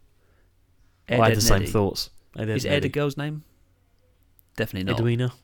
Ed, 1.08 1.19
I 1.19 1.23
had 1.23 1.32
Ed, 1.32 1.38
the 1.38 1.41
same 1.41 1.60
Neddy. 1.62 1.71
thoughts. 1.71 2.10
Ed, 2.38 2.49
Ed, 2.49 2.56
Is 2.58 2.65
Ed 2.65 2.86
a 2.86 2.89
girl's 2.89 3.17
name? 3.17 3.43
Definitely 4.55 4.91
not. 4.91 4.99
Edwina. 4.99 5.33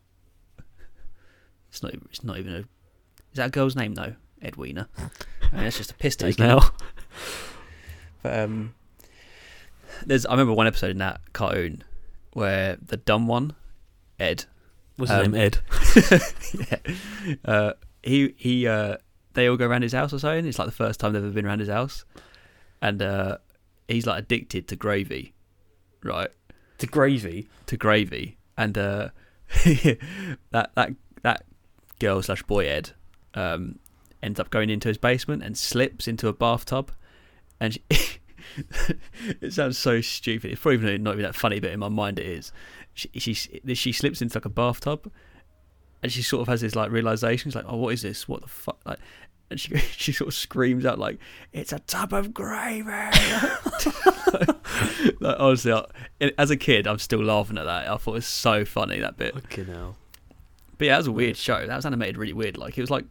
It's 1.69 1.83
not. 1.83 1.93
It's 1.93 2.23
not 2.23 2.39
even 2.39 2.53
a. 2.53 2.57
Is 2.59 2.65
that 3.35 3.47
a 3.47 3.51
girl's 3.51 3.75
name 3.75 3.93
though? 3.93 4.15
Edwina. 4.43 4.89
I 4.97 5.01
mean, 5.55 5.63
that's 5.65 5.77
just 5.77 5.91
a 5.91 5.95
piss 5.95 6.15
take. 6.15 6.39
now. 6.39 6.59
But 8.23 8.37
um, 8.39 8.73
there's. 10.05 10.25
I 10.25 10.31
remember 10.31 10.51
one 10.53 10.67
episode 10.67 10.89
in 10.91 10.97
that 10.97 11.21
cartoon 11.31 11.83
where 12.33 12.77
the 12.85 12.97
dumb 12.97 13.27
one, 13.27 13.53
Ed. 14.19 14.43
What's 14.97 15.09
his 15.11 15.25
Um, 15.27 15.31
name? 15.31 15.41
Ed. 15.41 15.59
yeah. 16.71 16.95
Uh, 17.45 17.73
he 18.03 18.33
he. 18.35 18.67
Uh, 18.67 18.97
they 19.35 19.47
all 19.47 19.55
go 19.57 19.67
around 19.67 19.83
his 19.83 19.93
house 19.93 20.11
or 20.11 20.19
something. 20.19 20.45
It's 20.45 20.59
like 20.59 20.67
the 20.67 20.73
first 20.73 20.99
time 20.99 21.13
they've 21.13 21.23
ever 21.23 21.31
been 21.31 21.45
around 21.45 21.59
his 21.59 21.69
house, 21.69 22.03
and 22.81 23.01
uh, 23.01 23.37
he's 23.87 24.05
like 24.05 24.23
addicted 24.23 24.67
to 24.69 24.75
gravy, 24.75 25.33
right? 26.03 26.29
To 26.79 26.87
gravy. 26.87 27.47
to 27.67 27.77
gravy, 27.77 28.37
and 28.59 28.77
uh, 28.77 29.09
that 30.51 30.71
that 30.75 30.91
that 31.23 31.45
girl 31.99 32.21
slash 32.21 32.43
boy 32.43 32.67
Ed 32.67 32.91
um, 33.33 33.79
ends 34.21 34.39
up 34.39 34.49
going 34.49 34.69
into 34.69 34.89
his 34.89 34.97
basement 34.97 35.41
and 35.41 35.57
slips 35.57 36.07
into 36.07 36.27
a 36.27 36.33
bathtub, 36.33 36.91
and 37.59 37.73
she, 37.73 37.83
it 39.41 39.53
sounds 39.53 39.77
so 39.77 40.01
stupid. 40.01 40.51
It's 40.51 40.61
probably 40.61 40.97
not 40.97 41.13
even 41.13 41.23
that 41.23 41.35
funny, 41.35 41.59
but 41.59 41.71
in 41.71 41.79
my 41.79 41.89
mind 41.89 42.19
it 42.19 42.27
is. 42.27 42.51
She 42.93 43.09
she 43.17 43.33
she 43.33 43.91
slips 43.93 44.21
into 44.21 44.37
like 44.37 44.45
a 44.45 44.49
bathtub, 44.49 45.09
and 46.03 46.11
she 46.11 46.21
sort 46.21 46.41
of 46.41 46.47
has 46.49 46.59
this 46.59 46.75
like 46.75 46.91
realization. 46.91 47.49
She's 47.49 47.55
like, 47.55 47.65
"Oh, 47.67 47.77
what 47.77 47.93
is 47.93 48.01
this? 48.01 48.27
What 48.27 48.41
the 48.41 48.49
fuck?" 48.49 48.79
Like, 48.85 48.99
and 49.49 49.59
she 49.59 49.77
she 49.77 50.11
sort 50.11 50.27
of 50.27 50.33
screams 50.33 50.85
out 50.85 50.99
like, 50.99 51.19
"It's 51.53 51.73
a 51.73 51.79
tub 51.79 52.13
of 52.13 52.33
gravy!" 52.33 52.89
like, 55.19 55.39
honestly, 55.39 55.73
I, 55.73 55.85
as 56.37 56.51
a 56.51 56.57
kid, 56.57 56.87
I'm 56.87 56.99
still 56.99 57.23
laughing 57.23 57.57
at 57.57 57.65
that. 57.65 57.89
I 57.89 57.97
thought 57.97 58.11
it 58.11 58.15
was 58.15 58.27
so 58.27 58.65
funny 58.65 58.99
that 58.99 59.17
bit. 59.17 59.33
But 60.77 60.85
yeah, 60.85 60.93
that 60.93 60.99
was 60.99 61.07
a 61.07 61.11
weird 61.11 61.37
show. 61.37 61.65
That 61.65 61.75
was 61.75 61.85
animated 61.85 62.17
really 62.17 62.33
weird. 62.33 62.57
Like 62.57 62.77
it 62.77 62.81
was 62.81 62.91
like 62.91 63.05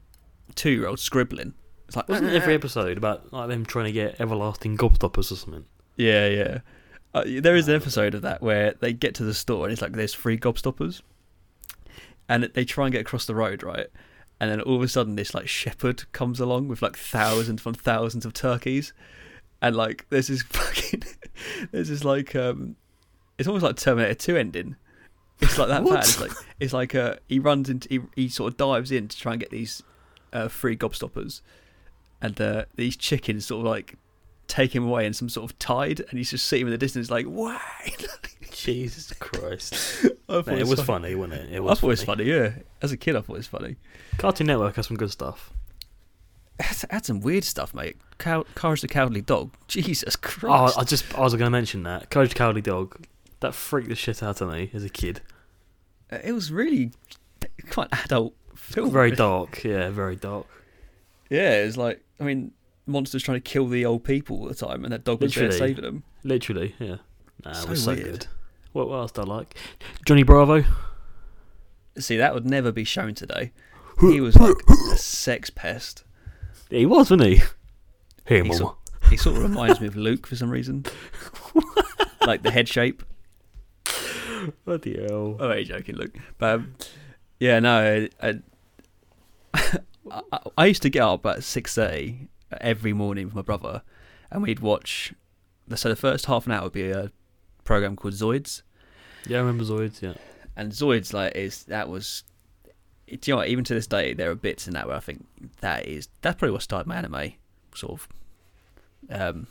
two 0.55 0.70
year 0.70 0.87
olds 0.87 1.03
scribbling. 1.03 1.55
It's 1.87 1.96
like 1.96 2.09
Wasn't 2.09 2.31
every 2.31 2.55
episode 2.55 2.98
about 2.98 3.33
like 3.33 3.48
them 3.48 3.64
trying 3.64 3.87
to 3.87 3.92
get 3.92 4.20
everlasting 4.20 4.77
gobstoppers 4.77 5.33
or 5.33 5.37
something? 5.37 5.64
Yeah, 5.96 6.29
yeah. 6.29 6.59
Uh, 7.14 7.24
there 7.27 7.57
is 7.57 7.68
an 7.68 7.74
episode 7.74 8.14
of 8.14 8.22
that 8.22 8.42
where 8.42 8.74
they 8.81 8.92
get 8.92 9.14
to 9.16 9.24
the 9.24 9.33
store 9.33 9.64
and 9.64 9.72
it's 9.72 9.81
like 9.81 9.92
there's 9.92 10.14
three 10.14 10.38
gobstoppers, 10.38 11.01
and 12.29 12.44
they 12.44 12.64
try 12.64 12.87
and 12.87 12.92
get 12.92 13.01
across 13.01 13.24
the 13.24 13.35
road, 13.35 13.62
right? 13.62 13.87
And 14.40 14.51
then 14.51 14.61
all 14.61 14.77
of 14.77 14.83
a 14.83 14.88
sudden, 14.88 15.16
this 15.16 15.35
like 15.35 15.48
shepherd 15.48 16.11
comes 16.12 16.38
along 16.38 16.68
with 16.68 16.81
like 16.81 16.96
thousands 16.96 17.66
and 17.66 17.77
thousands 17.77 18.24
of 18.24 18.33
turkeys, 18.33 18.92
and 19.61 19.74
like 19.74 20.07
there's 20.11 20.29
this 20.29 20.42
fucking 20.48 21.03
there's 21.72 21.88
this 21.88 22.05
like 22.05 22.37
um, 22.37 22.77
it's 23.37 23.48
almost 23.48 23.64
like 23.64 23.77
Terminator 23.77 24.14
Two 24.14 24.37
ending. 24.37 24.77
It's 25.40 25.59
like 25.59 25.68
that 25.68 25.85
bad. 25.85 25.98
It's 25.98 26.20
like 26.20 26.33
it's 26.61 26.72
like 26.72 26.94
uh, 26.94 27.16
he 27.29 27.38
runs 27.38 27.68
into 27.68 27.88
he, 27.88 28.01
he 28.14 28.29
sort 28.29 28.53
of 28.53 28.57
dives 28.57 28.92
in 28.92 29.09
to 29.09 29.16
try 29.16 29.33
and 29.33 29.40
get 29.40 29.51
these 29.51 29.83
uh, 30.33 30.48
free 30.48 30.77
gobstoppers, 30.77 31.40
and 32.20 32.40
uh, 32.40 32.64
these 32.77 32.96
chickens 32.96 33.46
sort 33.46 33.66
of 33.66 33.70
like 33.70 33.96
take 34.48 34.74
him 34.74 34.84
away 34.84 35.06
in 35.06 35.12
some 35.12 35.28
sort 35.28 35.50
of 35.50 35.58
tide, 35.58 36.00
and 36.00 36.18
he's 36.18 36.30
just 36.30 36.46
sitting 36.46 36.66
in 36.66 36.70
the 36.72 36.78
distance 36.78 37.11
like, 37.11 37.26
"Why?" 37.26 37.61
Jesus 38.50 39.12
Christ. 39.20 40.06
I 40.28 40.38
it 40.38 40.66
was 40.66 40.80
funny. 40.80 41.14
funny, 41.14 41.14
wasn't 41.14 41.34
it? 41.34 41.52
It 41.52 41.56
I 41.56 41.61
was 41.61 41.78
thought 41.78 41.87
it 41.87 41.90
was 41.90 42.04
funny. 42.04 42.24
Yeah, 42.24 42.52
as 42.82 42.90
a 42.90 42.96
kid, 42.96 43.14
I 43.14 43.20
thought 43.20 43.34
it 43.34 43.38
was 43.38 43.46
funny. 43.46 43.76
Cartoon 44.18 44.48
Network 44.48 44.76
has 44.76 44.88
some 44.88 44.96
good 44.96 45.11
stuff. 45.12 45.52
That's, 46.58 46.84
that's 46.90 47.06
some 47.06 47.20
weird 47.20 47.44
stuff, 47.44 47.72
mate. 47.72 47.96
Cow, 48.18 48.44
Courage 48.56 48.80
the 48.80 48.88
Cowardly 48.88 49.20
Dog. 49.20 49.52
Jesus 49.68 50.16
Christ. 50.16 50.74
Oh. 50.76 50.80
I 50.80 50.84
just 50.84 51.16
I 51.16 51.20
was 51.20 51.34
going 51.34 51.46
to 51.46 51.50
mention 51.50 51.84
that. 51.84 52.11
Courage 52.11 52.30
the 52.30 52.34
Cowardly 52.34 52.62
Dog. 52.62 53.06
That 53.40 53.54
freaked 53.54 53.88
the 53.88 53.94
shit 53.94 54.22
out 54.22 54.40
of 54.40 54.50
me 54.50 54.70
as 54.74 54.82
a 54.82 54.88
kid. 54.88 55.20
Uh, 56.11 56.18
it 56.24 56.32
was 56.32 56.50
really 56.50 56.90
quite 57.70 57.88
adult 58.04 58.34
film. 58.56 58.90
Very 58.90 59.12
dark. 59.12 59.62
Yeah, 59.62 59.90
very 59.90 60.16
dark. 60.16 60.46
Yeah, 61.30 61.62
it 61.62 61.66
was 61.66 61.76
like 61.76 62.02
I 62.18 62.24
mean, 62.24 62.52
monsters 62.88 63.22
trying 63.22 63.37
to 63.37 63.40
kill 63.40 63.66
the 63.68 63.85
old 63.85 64.05
people 64.05 64.38
all 64.38 64.46
the 64.48 64.55
time, 64.55 64.85
and 64.85 64.92
that 64.92 65.05
dog 65.05 65.20
was 65.20 65.35
there 65.35 65.53
saving 65.53 65.85
them. 65.85 66.03
Literally, 66.24 66.74
yeah. 66.79 66.96
Nah, 67.44 67.53
So 67.53 67.64
it 67.66 67.70
was 67.70 67.85
so 67.85 67.92
weird. 67.94 68.05
good. 68.05 68.27
What, 68.72 68.88
what 68.88 68.96
else 68.96 69.12
do 69.12 69.22
I 69.22 69.24
like? 69.24 69.57
Johnny 70.07 70.22
Bravo. 70.22 70.64
See, 71.98 72.16
that 72.16 72.35
would 72.35 72.46
never 72.46 72.70
be 72.72 72.85
shown 72.85 73.14
today. 73.14 73.53
He 74.01 74.20
was 74.20 74.37
like 74.37 74.55
a 74.92 74.96
sex 74.96 75.51
pest. 75.51 76.05
He 76.70 76.87
was, 76.87 77.11
wasn't 77.11 77.22
he? 77.24 77.40
Hey, 78.27 78.42
He 78.44 78.53
sort, 78.53 78.77
he 79.11 79.16
sort 79.16 79.37
of 79.37 79.42
reminds 79.42 79.81
me 79.81 79.87
of 79.88 79.96
Luke 79.96 80.27
for 80.27 80.37
some 80.37 80.51
reason. 80.51 80.85
like 82.27 82.42
the 82.42 82.51
head 82.53 82.68
shape. 82.68 83.03
Bloody 84.64 85.01
hell. 85.01 85.37
Oh, 85.40 85.51
I'm 85.51 85.64
joking, 85.64 85.96
Luke. 85.96 86.14
But 86.38 86.55
um, 86.55 86.74
yeah, 87.40 87.59
no, 87.59 88.07
I, 88.22 88.35
I, 90.12 90.40
I 90.57 90.66
used 90.66 90.83
to 90.83 90.90
get 90.90 91.03
up 91.03 91.27
at 91.27 91.42
six 91.42 91.74
thirty 91.74 92.29
every 92.61 92.92
morning 92.92 93.26
with 93.26 93.34
my 93.34 93.42
brother, 93.42 93.82
and 94.30 94.42
we'd 94.42 94.61
watch. 94.61 95.12
So 95.74 95.88
the 95.88 95.96
first 95.96 96.26
half 96.26 96.46
an 96.46 96.52
hour 96.52 96.64
would 96.64 96.72
be 96.72 96.90
a 96.90 97.11
program 97.64 97.94
called 97.96 98.14
Zoids, 98.14 98.62
Yeah, 99.26 99.38
I 99.38 99.40
remember 99.40 99.64
Zoids, 99.64 100.00
yeah. 100.00 100.14
and 100.56 100.72
Zoids 100.72 101.12
like 101.12 101.37
is 101.37 101.64
that 101.64 101.88
was. 101.88 102.24
Do 103.06 103.16
you 103.24 103.32
know 103.32 103.38
what? 103.38 103.48
Even 103.48 103.64
to 103.64 103.74
this 103.74 103.87
day, 103.87 104.12
there 104.14 104.30
are 104.30 104.34
bits 104.34 104.66
in 104.66 104.74
that 104.74 104.87
where 104.87 104.96
I 104.96 105.00
think 105.00 105.26
that 105.61 105.87
is 105.87 106.08
that's 106.22 106.38
probably 106.38 106.52
what 106.52 106.62
started 106.62 106.87
my 106.87 106.96
anime 106.96 107.32
sort 107.74 108.00
of, 108.00 108.08
um, 109.11 109.46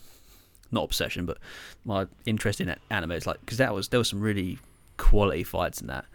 not 0.71 0.83
obsession, 0.83 1.25
but 1.25 1.37
my 1.85 2.05
interest 2.25 2.61
in 2.61 2.75
anime 2.91 3.11
is 3.13 3.25
like 3.25 3.39
because 3.41 3.57
that 3.57 3.73
was 3.73 3.89
there 3.89 3.99
was 3.99 4.09
some 4.09 4.19
really 4.19 4.59
quality 4.97 5.43
fights 5.43 5.81
in 5.81 5.87
that. 5.87 6.05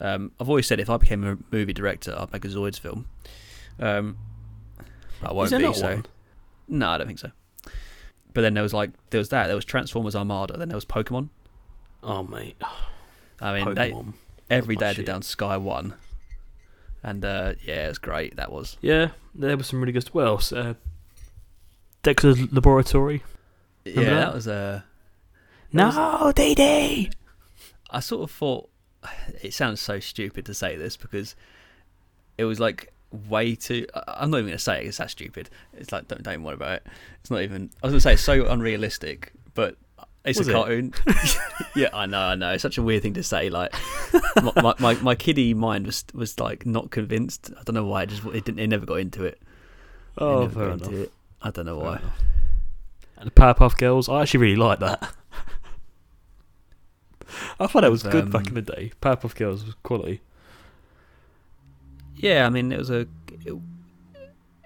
Um, 0.00 0.30
I've 0.40 0.48
always 0.48 0.66
said 0.66 0.78
if 0.80 0.88
I 0.88 0.96
became 0.96 1.24
a 1.24 1.36
movie 1.50 1.72
director, 1.72 2.14
I'd 2.18 2.32
make 2.32 2.44
a 2.44 2.48
Zoids 2.48 2.78
film. 2.78 3.06
Um, 3.80 4.16
but 5.20 5.30
I 5.30 5.32
won't 5.32 5.50
be. 5.50 5.72
so 5.74 5.82
one? 5.96 6.06
No, 6.68 6.90
I 6.90 6.98
don't 6.98 7.06
think 7.06 7.18
so. 7.18 7.30
But 8.34 8.42
then 8.42 8.54
there 8.54 8.62
was 8.62 8.74
like 8.74 8.90
there 9.10 9.18
was 9.18 9.30
that. 9.30 9.46
There 9.46 9.56
was 9.56 9.64
Transformers 9.64 10.14
Armada. 10.14 10.56
Then 10.56 10.68
there 10.68 10.76
was 10.76 10.84
Pokemon. 10.84 11.30
Oh 12.02 12.22
mate, 12.22 12.56
I 13.40 13.54
mean, 13.64 13.74
they, 13.74 13.90
Pokemon. 13.90 14.12
every 14.50 14.76
my 14.76 14.80
day 14.80 14.94
shit. 14.94 15.06
down 15.06 15.22
Sky 15.22 15.56
One, 15.56 15.94
and 17.02 17.24
uh, 17.24 17.54
yeah, 17.64 17.86
it 17.86 17.88
was 17.88 17.98
great. 17.98 18.36
That 18.36 18.52
was. 18.52 18.76
Yeah, 18.80 19.10
there 19.34 19.56
was 19.56 19.66
some 19.66 19.80
really 19.80 19.92
good. 19.92 20.06
What 20.08 20.26
else? 20.26 20.52
Uh, 20.52 20.74
Dexter's 22.02 22.52
Laboratory. 22.52 23.22
Yeah, 23.84 23.94
that 23.94 24.04
that? 24.04 24.34
was 24.34 24.48
uh, 24.48 24.82
was- 25.72 25.94
No, 25.96 26.32
Dee 26.34 26.54
Dee. 26.54 27.10
I 27.90 28.00
sort 28.00 28.22
of 28.22 28.30
thought 28.30 28.68
it 29.42 29.54
sounds 29.54 29.80
so 29.80 29.98
stupid 29.98 30.44
to 30.46 30.54
say 30.54 30.76
this 30.76 30.96
because 30.96 31.34
it 32.36 32.44
was 32.44 32.60
like 32.60 32.92
way 33.28 33.54
too. 33.54 33.86
I'm 34.06 34.30
not 34.30 34.38
even 34.38 34.48
gonna 34.50 34.58
say 34.58 34.82
it. 34.82 34.86
It's 34.88 34.98
that 34.98 35.10
stupid. 35.10 35.50
It's 35.74 35.92
like 35.92 36.08
don't 36.08 36.22
don't 36.22 36.42
worry 36.42 36.54
about 36.54 36.72
it. 36.72 36.86
It's 37.20 37.30
not 37.30 37.42
even. 37.42 37.70
I 37.82 37.86
was 37.86 37.92
gonna 37.92 38.00
say 38.00 38.12
it's 38.14 38.22
so 38.22 38.46
unrealistic, 38.46 39.32
but 39.54 39.76
it's 40.24 40.38
Was 40.38 40.48
a 40.48 40.50
it? 40.50 40.54
cartoon. 40.54 40.94
yeah, 41.76 41.88
I 41.94 42.06
know, 42.06 42.20
I 42.20 42.34
know. 42.34 42.52
It's 42.52 42.62
such 42.62 42.76
a 42.78 42.82
weird 42.82 43.02
thing 43.02 43.14
to 43.14 43.22
say. 43.22 43.48
Like 43.50 43.74
my, 44.42 44.52
my 44.62 44.74
my 44.78 44.94
my 44.94 45.14
kiddie 45.14 45.54
mind 45.54 45.86
was 45.86 46.04
was 46.12 46.38
like 46.38 46.66
not 46.66 46.90
convinced. 46.90 47.50
I 47.58 47.62
don't 47.64 47.74
know 47.74 47.86
why. 47.86 48.02
It 48.02 48.10
just 48.10 48.24
it 48.26 48.44
didn't. 48.44 48.58
It 48.58 48.66
never 48.68 48.84
got 48.86 49.00
into 49.00 49.24
it. 49.24 49.38
It 49.40 50.22
Oh, 50.22 50.48
fair 50.48 50.70
enough. 50.70 50.92
it. 50.92 51.12
I 51.40 51.50
don't 51.50 51.66
know 51.66 51.76
Fair 51.80 51.84
why. 51.90 51.96
enough. 51.98 52.18
And 53.18 53.26
the 53.26 53.30
Powerpuff 53.32 53.76
Girls, 53.78 54.08
I 54.08 54.22
actually 54.22 54.40
really 54.40 54.56
like 54.56 54.80
that. 54.80 55.12
I 57.60 57.66
thought 57.66 57.82
that 57.82 57.90
was 57.90 58.04
Um, 58.04 58.10
good 58.12 58.30
back 58.32 58.46
in 58.48 58.54
the 58.54 58.62
day. 58.62 58.92
Powerpuff 59.02 59.34
Girls 59.34 59.64
was 59.64 59.74
quality. 59.82 60.20
Yeah, 62.18 62.46
I 62.46 62.50
mean, 62.50 62.72
it 62.72 62.78
was 62.78 62.90
a. 62.90 63.06
It, 63.44 63.54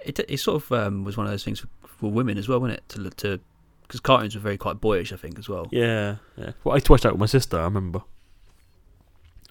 it, 0.05 0.19
it 0.29 0.37
sort 0.39 0.63
of 0.63 0.73
um, 0.73 1.05
was 1.05 1.17
one 1.17 1.27
of 1.27 1.33
those 1.33 1.45
things 1.45 1.61
for, 1.61 1.69
for 1.87 2.11
women 2.11 2.39
as 2.39 2.49
well, 2.49 2.61
wasn't 2.61 2.79
it? 2.79 2.89
To 2.91 3.11
to 3.11 3.41
because 3.83 4.01
cartoons 4.01 4.35
were 4.35 4.41
very 4.41 4.57
quite 4.57 4.81
boyish, 4.81 5.13
I 5.13 5.17
think, 5.17 5.39
as 5.39 5.49
well. 5.49 5.69
Yeah, 5.71 6.17
yeah. 6.37 6.53
Well, 6.65 6.73
I 6.73 6.77
used 6.77 6.87
to 6.87 6.93
watch 6.93 7.03
that 7.03 7.13
with 7.13 7.21
my 7.21 7.27
sister. 7.27 7.59
I 7.59 7.65
remember. 7.65 8.03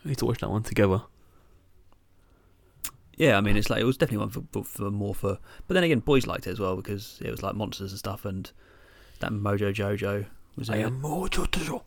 We 0.04 0.10
used 0.10 0.20
to 0.20 0.26
watch 0.26 0.40
that 0.40 0.50
one 0.50 0.64
together. 0.64 1.04
Yeah, 3.16 3.38
I 3.38 3.42
mean, 3.42 3.56
it's 3.56 3.70
like 3.70 3.82
it 3.82 3.86
was 3.86 3.98
definitely 3.98 4.26
one 4.26 4.30
for, 4.30 4.44
for, 4.52 4.64
for 4.64 4.90
more 4.90 5.14
for. 5.14 5.38
But 5.68 5.76
then 5.76 5.84
again, 5.84 6.00
boys 6.00 6.26
liked 6.26 6.48
it 6.48 6.52
as 6.52 6.60
well 6.60 6.76
because 6.76 7.20
it 7.24 7.30
was 7.30 7.44
like 7.44 7.56
monsters 7.56 7.92
and 7.92 8.00
stuff, 8.00 8.26
and 8.26 8.52
that 9.20 9.32
Mojo 9.32 9.72
Jojo 9.72 10.26
was 10.56 10.70
in 10.70 10.80
it. 10.80 11.02
Jojo. 11.02 11.84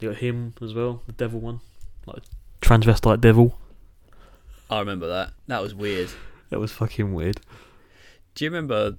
You 0.00 0.08
got 0.10 0.18
him 0.18 0.54
as 0.62 0.72
well, 0.72 1.02
the 1.06 1.12
devil 1.12 1.40
one, 1.40 1.60
like 2.06 2.22
transvestite 2.62 3.20
devil. 3.20 3.58
I 4.70 4.78
remember 4.80 5.08
that. 5.08 5.32
That 5.46 5.62
was 5.62 5.74
weird. 5.74 6.10
That 6.50 6.58
was 6.60 6.72
fucking 6.72 7.12
weird. 7.14 7.40
Do 8.34 8.44
you 8.44 8.50
remember 8.50 8.96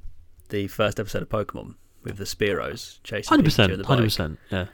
the 0.49 0.67
first 0.67 0.99
episode 0.99 1.21
of 1.21 1.30
Pokemon 1.30 1.75
with 2.03 2.17
the 2.17 2.23
Spearows 2.23 2.99
chasing 3.03 3.30
Hundred 3.30 3.45
Pikachu 3.51 3.69
in 3.69 3.84
percent, 4.06 4.38
the 4.49 4.53
100%, 4.56 4.65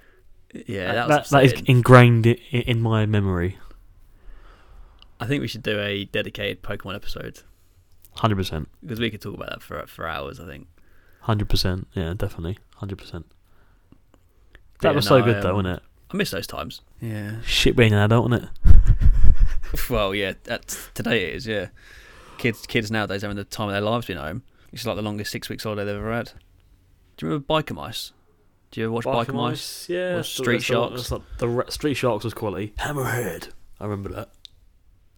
Yeah, 0.54 0.64
Yeah, 0.68 0.94
that, 0.94 1.08
that, 1.08 1.20
was 1.22 1.30
that 1.32 1.44
is 1.46 1.54
ingrained 1.66 2.28
i- 2.28 2.38
i- 2.52 2.58
in 2.58 2.80
my 2.82 3.06
memory. 3.06 3.58
I 5.20 5.26
think 5.26 5.42
we 5.42 5.48
should 5.48 5.64
do 5.64 5.80
a 5.80 6.06
dedicated 6.06 6.62
Pokemon 6.64 6.96
episode 6.96 7.42
Hundred 8.18 8.36
percent, 8.36 8.70
because 8.82 9.00
we 9.00 9.10
could 9.10 9.22
talk 9.22 9.34
about 9.34 9.50
that 9.50 9.62
for 9.64 9.84
for 9.88 10.08
hours. 10.08 10.40
I 10.40 10.46
think. 10.46 10.68
hundred 11.22 11.50
percent. 11.50 11.88
Yeah, 11.96 12.14
definitely, 12.16 12.60
hundred 12.76 13.00
percent. 13.00 13.26
That 14.82 14.90
yeah, 14.90 14.96
was 14.96 15.08
so 15.08 15.22
good 15.24 15.38
I, 15.38 15.42
though, 15.42 15.50
um, 15.50 15.56
wasn't 15.64 15.78
it? 15.78 15.84
I 16.12 16.18
miss 16.18 16.30
those 16.30 16.46
times. 16.46 16.82
Yeah. 17.02 17.42
Shit 17.44 17.76
being 17.76 17.92
an 17.94 17.98
adult, 18.00 18.30
wasn't 18.30 18.52
it? 18.66 18.76
Well, 19.90 20.14
yeah. 20.16 20.34
That's, 20.44 20.90
today 20.94 21.30
it 21.30 21.36
is. 21.36 21.48
Yeah. 21.48 21.68
Kids, 22.38 22.66
kids 22.68 22.92
nowadays 22.92 23.22
having 23.22 23.38
the 23.38 23.44
time 23.44 23.70
of 23.70 23.74
their 23.74 23.82
lives 23.82 24.06
being 24.08 24.20
home. 24.20 24.44
It's 24.72 24.86
like 24.86 24.96
the 24.96 25.02
longest 25.02 25.32
six 25.32 25.50
weeks 25.50 25.64
holiday 25.64 25.86
they've 25.86 25.96
ever 25.96 26.12
had. 26.14 26.32
Do 27.18 27.26
you 27.26 27.30
remember 27.32 27.46
Biker 27.48 27.76
Mice? 27.76 28.12
Do 28.72 28.80
you 28.82 28.88
ever 28.88 28.94
watch 28.94 29.06
Biker, 29.06 29.34
Mice? 29.34 29.88
yeah. 29.90 30.16
Or 30.16 30.24
Street 30.24 30.54
that's 30.56 30.64
Sharks? 30.66 30.96
that's 30.96 31.12
like- 31.12 31.22
the 31.38 31.48
re- 31.48 31.66
Street 31.70 31.94
Sharks 31.94 32.24
was 32.24 32.34
quality. 32.34 32.74
Hammerhead. 32.80 33.50
I 33.80 33.84
remember 33.86 34.10
that. 34.10 34.30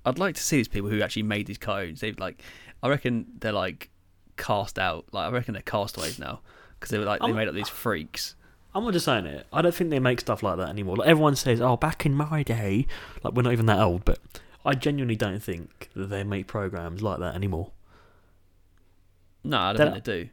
I'd 0.05 0.19
like 0.19 0.35
to 0.35 0.43
see 0.43 0.57
these 0.57 0.67
people 0.67 0.89
who 0.89 1.01
actually 1.01 1.23
made 1.23 1.47
these 1.47 1.57
codes. 1.57 2.01
They've 2.01 2.17
like, 2.19 2.41
I 2.83 2.89
reckon 2.89 3.25
they're 3.39 3.51
like 3.53 3.89
cast 4.37 4.77
out. 4.77 5.05
Like 5.13 5.27
I 5.27 5.31
reckon 5.31 5.53
they're 5.53 5.61
castaways 5.63 6.19
now 6.19 6.41
because 6.79 6.91
they 6.91 6.99
were 6.99 7.05
like 7.05 7.21
they 7.21 7.27
I'm- 7.27 7.35
made 7.35 7.47
up 7.47 7.55
these 7.55 7.69
freaks. 7.69 8.35
I'm 8.75 8.83
not 8.83 8.91
just 8.93 9.05
saying 9.05 9.25
it. 9.25 9.47
I 9.53 9.61
don't 9.61 9.73
think 9.73 9.89
they 9.89 9.99
make 9.99 10.19
stuff 10.19 10.43
like 10.43 10.57
that 10.57 10.69
anymore. 10.69 10.97
Like 10.97 11.07
everyone 11.07 11.35
says, 11.37 11.61
"Oh, 11.61 11.77
back 11.77 12.05
in 12.05 12.13
my 12.13 12.43
day," 12.43 12.85
like 13.23 13.33
we're 13.33 13.41
not 13.41 13.53
even 13.53 13.65
that 13.67 13.79
old, 13.79 14.03
but 14.05 14.19
I 14.65 14.73
genuinely 14.73 15.15
don't 15.15 15.39
think 15.41 15.89
that 15.95 16.07
they 16.09 16.23
make 16.25 16.45
programs 16.47 17.01
like 17.01 17.19
that 17.19 17.33
anymore. 17.35 17.71
No, 19.43 19.57
I 19.59 19.73
don't 19.73 19.77
They're- 19.77 19.91
think 19.93 20.03
they 20.03 20.23
do. 20.23 20.29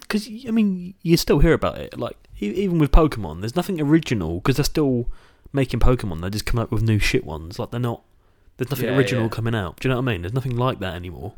Because 0.00 0.28
I 0.48 0.50
mean, 0.50 0.94
you 1.02 1.16
still 1.18 1.40
hear 1.40 1.52
about 1.52 1.76
it. 1.78 1.98
Like 1.98 2.16
even 2.38 2.78
with 2.78 2.90
Pokemon, 2.90 3.40
there's 3.40 3.54
nothing 3.56 3.80
original 3.80 4.36
because 4.36 4.56
they're 4.56 4.64
still 4.64 5.10
making 5.52 5.80
Pokemon. 5.80 6.22
They 6.22 6.30
just 6.30 6.46
come 6.46 6.58
up 6.58 6.70
with 6.72 6.82
new 6.82 6.98
shit 6.98 7.24
ones. 7.26 7.58
Like 7.58 7.70
they're 7.70 7.78
not. 7.80 8.02
There's 8.56 8.70
nothing 8.70 8.86
Yeah, 8.86 8.96
original 8.96 9.24
yeah. 9.24 9.28
coming 9.28 9.54
out. 9.54 9.80
Do 9.80 9.88
you 9.88 9.94
know 9.94 10.00
what 10.00 10.08
I 10.08 10.12
mean? 10.12 10.22
There's 10.22 10.32
nothing 10.32 10.56
like 10.56 10.78
that 10.78 10.94
anymore. 10.94 11.34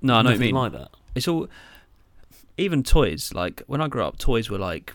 No, 0.00 0.14
I 0.14 0.22
know 0.22 0.30
what 0.30 0.32
you 0.32 0.38
nothing 0.38 0.40
mean. 0.46 0.54
like 0.54 0.72
that. 0.72 0.90
it's 1.14 1.28
all 1.28 1.48
even 2.58 2.82
toys 2.82 3.32
like 3.34 3.62
when 3.66 3.80
i 3.80 3.88
grew 3.88 4.02
up 4.04 4.18
toys 4.18 4.50
were 4.50 4.58
like 4.58 4.94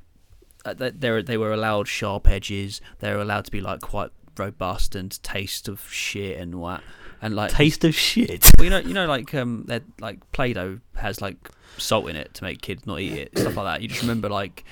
they, 0.73 1.21
they 1.21 1.37
were 1.37 1.51
allowed 1.53 1.87
sharp 1.87 2.27
edges 2.27 2.81
they 2.99 3.11
were 3.11 3.21
allowed 3.21 3.45
to 3.45 3.51
be 3.51 3.61
like 3.61 3.81
quite 3.81 4.09
robust 4.37 4.95
and 4.95 5.21
taste 5.23 5.67
of 5.67 5.81
shit 5.91 6.37
and 6.39 6.55
what 6.55 6.81
and 7.21 7.35
like 7.35 7.51
Taste 7.51 7.83
of 7.83 7.95
shit. 7.95 8.45
well, 8.57 8.63
you 8.65 8.69
know 8.69 8.77
you 8.79 8.93
know 8.93 9.07
like 9.07 9.33
um 9.33 9.65
like 9.99 10.31
play-doh 10.31 10.79
has 10.95 11.21
like 11.21 11.49
salt 11.77 12.07
in 12.09 12.15
it 12.15 12.33
to 12.35 12.43
make 12.43 12.61
kids 12.61 12.85
not 12.85 12.99
eat 12.99 13.13
it 13.13 13.37
stuff 13.37 13.55
like 13.57 13.65
that 13.65 13.81
you 13.81 13.87
just 13.87 14.01
remember 14.01 14.29
like 14.29 14.63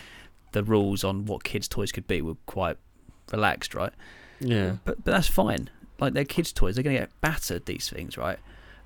the 0.51 0.63
rules 0.63 1.03
on 1.03 1.25
what 1.25 1.43
kids 1.43 1.67
toys 1.67 1.91
could 1.91 2.08
be 2.08 2.21
were 2.21 2.36
quite 2.45 2.77
relaxed 3.31 3.73
right 3.73 3.91
Yeah. 4.39 4.77
but 4.86 5.03
but 5.03 5.12
that's 5.12 5.27
fine. 5.27 5.69
Like 5.97 6.13
they're 6.13 6.25
kids' 6.25 6.51
toys, 6.53 6.75
they're 6.75 6.84
gonna 6.84 6.99
get 6.99 7.21
battered. 7.21 7.65
These 7.65 7.89
things, 7.89 8.17
right? 8.17 8.38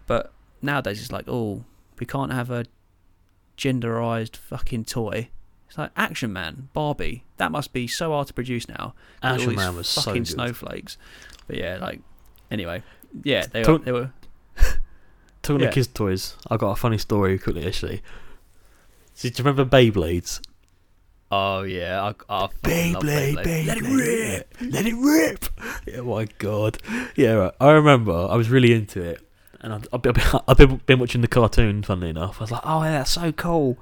But 0.06 0.32
nowadays 0.62 1.02
it's 1.02 1.12
like, 1.12 1.26
oh, 1.28 1.66
we 2.00 2.06
can't 2.06 2.32
have 2.32 2.52
a 2.52 2.66
genderized 3.58 4.36
fucking 4.36 4.86
toy. 4.86 5.30
It's 5.70 5.78
like 5.78 5.92
Action 5.96 6.34
Man, 6.34 6.68
Barbie. 6.74 7.24
That 7.38 7.52
must 7.52 7.72
be 7.72 7.88
so 7.88 8.12
hard 8.12 8.28
to 8.28 8.34
produce 8.34 8.68
now. 8.68 8.96
Action 9.24 9.56
Man 9.56 9.76
was 9.76 9.88
so 9.88 10.02
fucking 10.02 10.24
good. 10.24 10.28
snowflakes. 10.28 10.98
But 11.48 11.56
yeah, 11.58 11.78
like 11.80 12.02
anyway, 12.52 12.84
yeah, 13.24 13.46
they 13.46 13.60
were, 13.62 13.66
Talk- 13.66 13.86
they 13.86 13.92
were. 13.92 14.12
Talking 15.42 15.62
Yeah. 15.62 15.68
of 15.70 15.74
kids' 15.74 15.88
toys, 15.88 16.36
I 16.50 16.58
got 16.58 16.72
a 16.72 16.76
funny 16.76 16.98
story 16.98 17.38
quickly 17.40 17.66
actually. 17.66 18.02
So, 19.14 19.30
do 19.30 19.34
you 19.42 19.46
remember 19.50 19.66
Beyblades? 19.66 20.42
Oh 21.32 21.62
yeah, 21.62 22.02
I, 22.02 22.10
I 22.44 22.48
fucking 22.64 22.94
love 22.94 23.04
Beyblade. 23.04 23.68
Let 23.68 23.78
it 23.78 23.84
rip, 23.84 24.56
let 24.62 24.86
it 24.88 24.96
rip. 24.96 25.46
Yeah, 25.86 26.02
my 26.02 26.26
god. 26.40 26.80
Yeah, 27.16 27.34
right. 27.34 27.54
I 27.62 27.72
remember 27.72 28.12
I 28.30 28.36
was 28.36 28.50
really 28.50 28.74
into 28.74 29.02
it, 29.04 29.22
and 29.62 29.88
I've, 29.94 30.02
been, 30.02 30.14
I've 30.48 30.58
been, 30.58 30.78
been 30.88 31.00
watching 31.00 31.22
the 31.22 31.28
cartoon. 31.28 31.84
Funnily 31.84 32.10
enough, 32.10 32.38
I 32.40 32.44
was 32.46 32.52
like, 32.52 32.62
"Oh, 32.64 32.82
yeah, 32.84 32.92
that's 32.92 33.12
so 33.12 33.32
cool." 33.32 33.78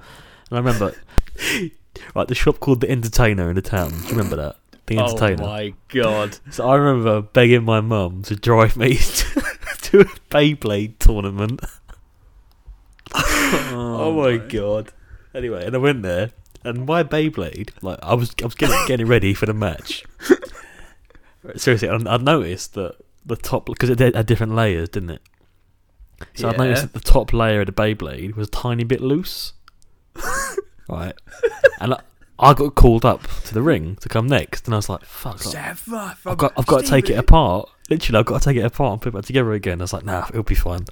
And 0.49 0.57
I 0.57 0.59
remember, 0.59 0.93
right, 2.15 2.27
the 2.27 2.35
shop 2.35 2.59
called 2.59 2.81
the 2.81 2.89
Entertainer 2.89 3.49
in 3.49 3.55
the 3.55 3.61
town. 3.61 3.89
Do 3.89 3.97
you 4.09 4.17
remember 4.17 4.35
that? 4.37 4.57
The 4.87 4.97
oh 4.97 5.05
Entertainer. 5.07 5.43
Oh 5.43 5.47
my 5.47 5.73
god. 5.89 6.37
So 6.51 6.67
I 6.67 6.75
remember 6.75 7.21
begging 7.21 7.63
my 7.65 7.81
mum 7.81 8.21
to 8.23 8.35
drive 8.35 8.77
me 8.77 8.95
to, 8.97 9.41
to 9.81 9.99
a 10.01 10.05
Beyblade 10.31 10.99
tournament. 10.99 11.61
Oh, 13.13 14.13
my 14.21 14.37
god. 14.37 14.91
Anyway, 15.33 15.65
and 15.65 15.73
I 15.73 15.77
went 15.79 16.03
there, 16.03 16.31
and 16.63 16.85
my 16.85 17.03
Beyblade, 17.03 17.69
like 17.81 17.97
I 18.03 18.13
was, 18.13 18.35
I 18.41 18.45
was 18.45 18.55
getting, 18.55 18.75
getting 18.87 19.07
ready 19.07 19.33
for 19.33 19.45
the 19.45 19.53
match. 19.53 20.03
Seriously, 21.55 21.87
I, 21.89 21.95
I 21.95 22.17
noticed 22.17 22.73
that 22.73 22.95
the 23.25 23.37
top 23.37 23.65
because 23.67 23.89
it 23.89 23.99
had 23.99 24.25
different 24.25 24.53
layers, 24.55 24.89
didn't 24.89 25.11
it? 25.11 25.21
So 26.35 26.49
I 26.49 26.51
Yeah. 26.51 26.57
noticed 26.57 26.81
that 26.81 26.93
the 26.93 26.99
top 26.99 27.31
layer 27.31 27.61
of 27.61 27.67
the 27.67 27.71
Beyblade 27.71 28.35
was 28.35 28.47
a 28.49 28.51
tiny 28.51 28.83
bit 28.83 28.99
loose. 29.01 29.53
Right, 30.89 31.13
and 31.79 31.93
I, 31.93 31.99
I 32.39 32.53
got 32.53 32.75
called 32.75 33.03
up 33.05 33.27
to 33.45 33.53
the 33.53 33.61
ring 33.61 33.95
to 34.01 34.09
come 34.09 34.27
next, 34.27 34.65
and 34.67 34.73
I 34.73 34.77
was 34.77 34.89
like, 34.89 35.03
"Fuck!" 35.05 35.41
I've 35.55 36.37
got, 36.37 36.53
I've 36.57 36.65
got 36.67 36.83
to 36.83 36.87
take 36.89 37.09
it 37.09 37.17
apart. 37.17 37.69
Literally, 37.89 38.19
I've 38.19 38.25
got 38.25 38.41
to 38.41 38.45
take 38.49 38.57
it 38.57 38.65
apart 38.65 38.93
and 38.93 39.01
put 39.01 39.09
it 39.09 39.15
back 39.17 39.25
together 39.25 39.53
again. 39.53 39.79
I 39.81 39.83
was 39.85 39.93
like, 39.93 40.03
nah, 40.05 40.25
it'll 40.29 40.43
be 40.43 40.55
fine. 40.55 40.85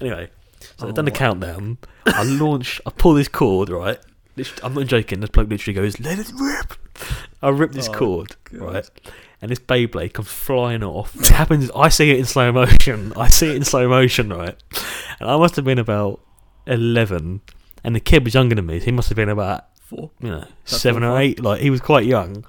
Anyway, 0.00 0.28
so 0.76 0.86
I've 0.88 0.94
done 0.94 1.06
the 1.06 1.10
Oh. 1.10 1.14
countdown. 1.14 1.78
I 2.06 2.22
launch, 2.24 2.80
I 2.86 2.90
pull 2.90 3.14
this 3.14 3.28
cord, 3.28 3.70
right? 3.70 3.98
I'm 4.62 4.74
not 4.74 4.86
joking. 4.86 5.20
This 5.20 5.30
bloke 5.30 5.48
literally 5.48 5.74
goes, 5.74 5.98
let 6.00 6.18
it 6.18 6.30
rip. 6.38 6.74
I 7.42 7.48
rip 7.48 7.72
this 7.72 7.88
Oh, 7.88 7.92
cord, 7.94 8.36
God. 8.44 8.60
right? 8.74 8.90
And 9.40 9.50
this 9.50 9.58
Beyblade 9.58 10.12
comes 10.12 10.28
flying 10.28 10.82
off. 10.84 11.16
It 11.16 11.28
happens, 11.28 11.70
I 11.74 11.88
see 11.88 12.10
it 12.10 12.18
in 12.18 12.26
slow 12.26 12.52
motion. 12.52 13.12
I 13.16 13.28
see 13.28 13.48
it 13.50 13.56
in 13.56 13.64
slow 13.64 13.88
motion, 13.88 14.30
right? 14.32 14.56
And 15.20 15.28
I 15.30 15.36
must 15.38 15.56
have 15.56 15.64
been 15.64 15.78
about 15.78 16.20
11. 16.66 17.40
And 17.84 17.94
the 17.94 18.00
kid 18.00 18.24
was 18.24 18.34
younger 18.34 18.54
than 18.54 18.66
me. 18.66 18.78
So 18.78 18.84
he 18.86 18.92
must 18.92 19.08
have 19.08 19.16
been 19.16 19.28
about 19.28 19.66
Four. 19.80 20.10
you 20.20 20.30
know, 20.30 20.44
That's 20.64 20.80
seven 20.80 21.02
or 21.02 21.18
eight. 21.20 21.40
Like 21.42 21.60
he 21.60 21.70
was 21.70 21.80
quite 21.80 22.06
young, 22.06 22.44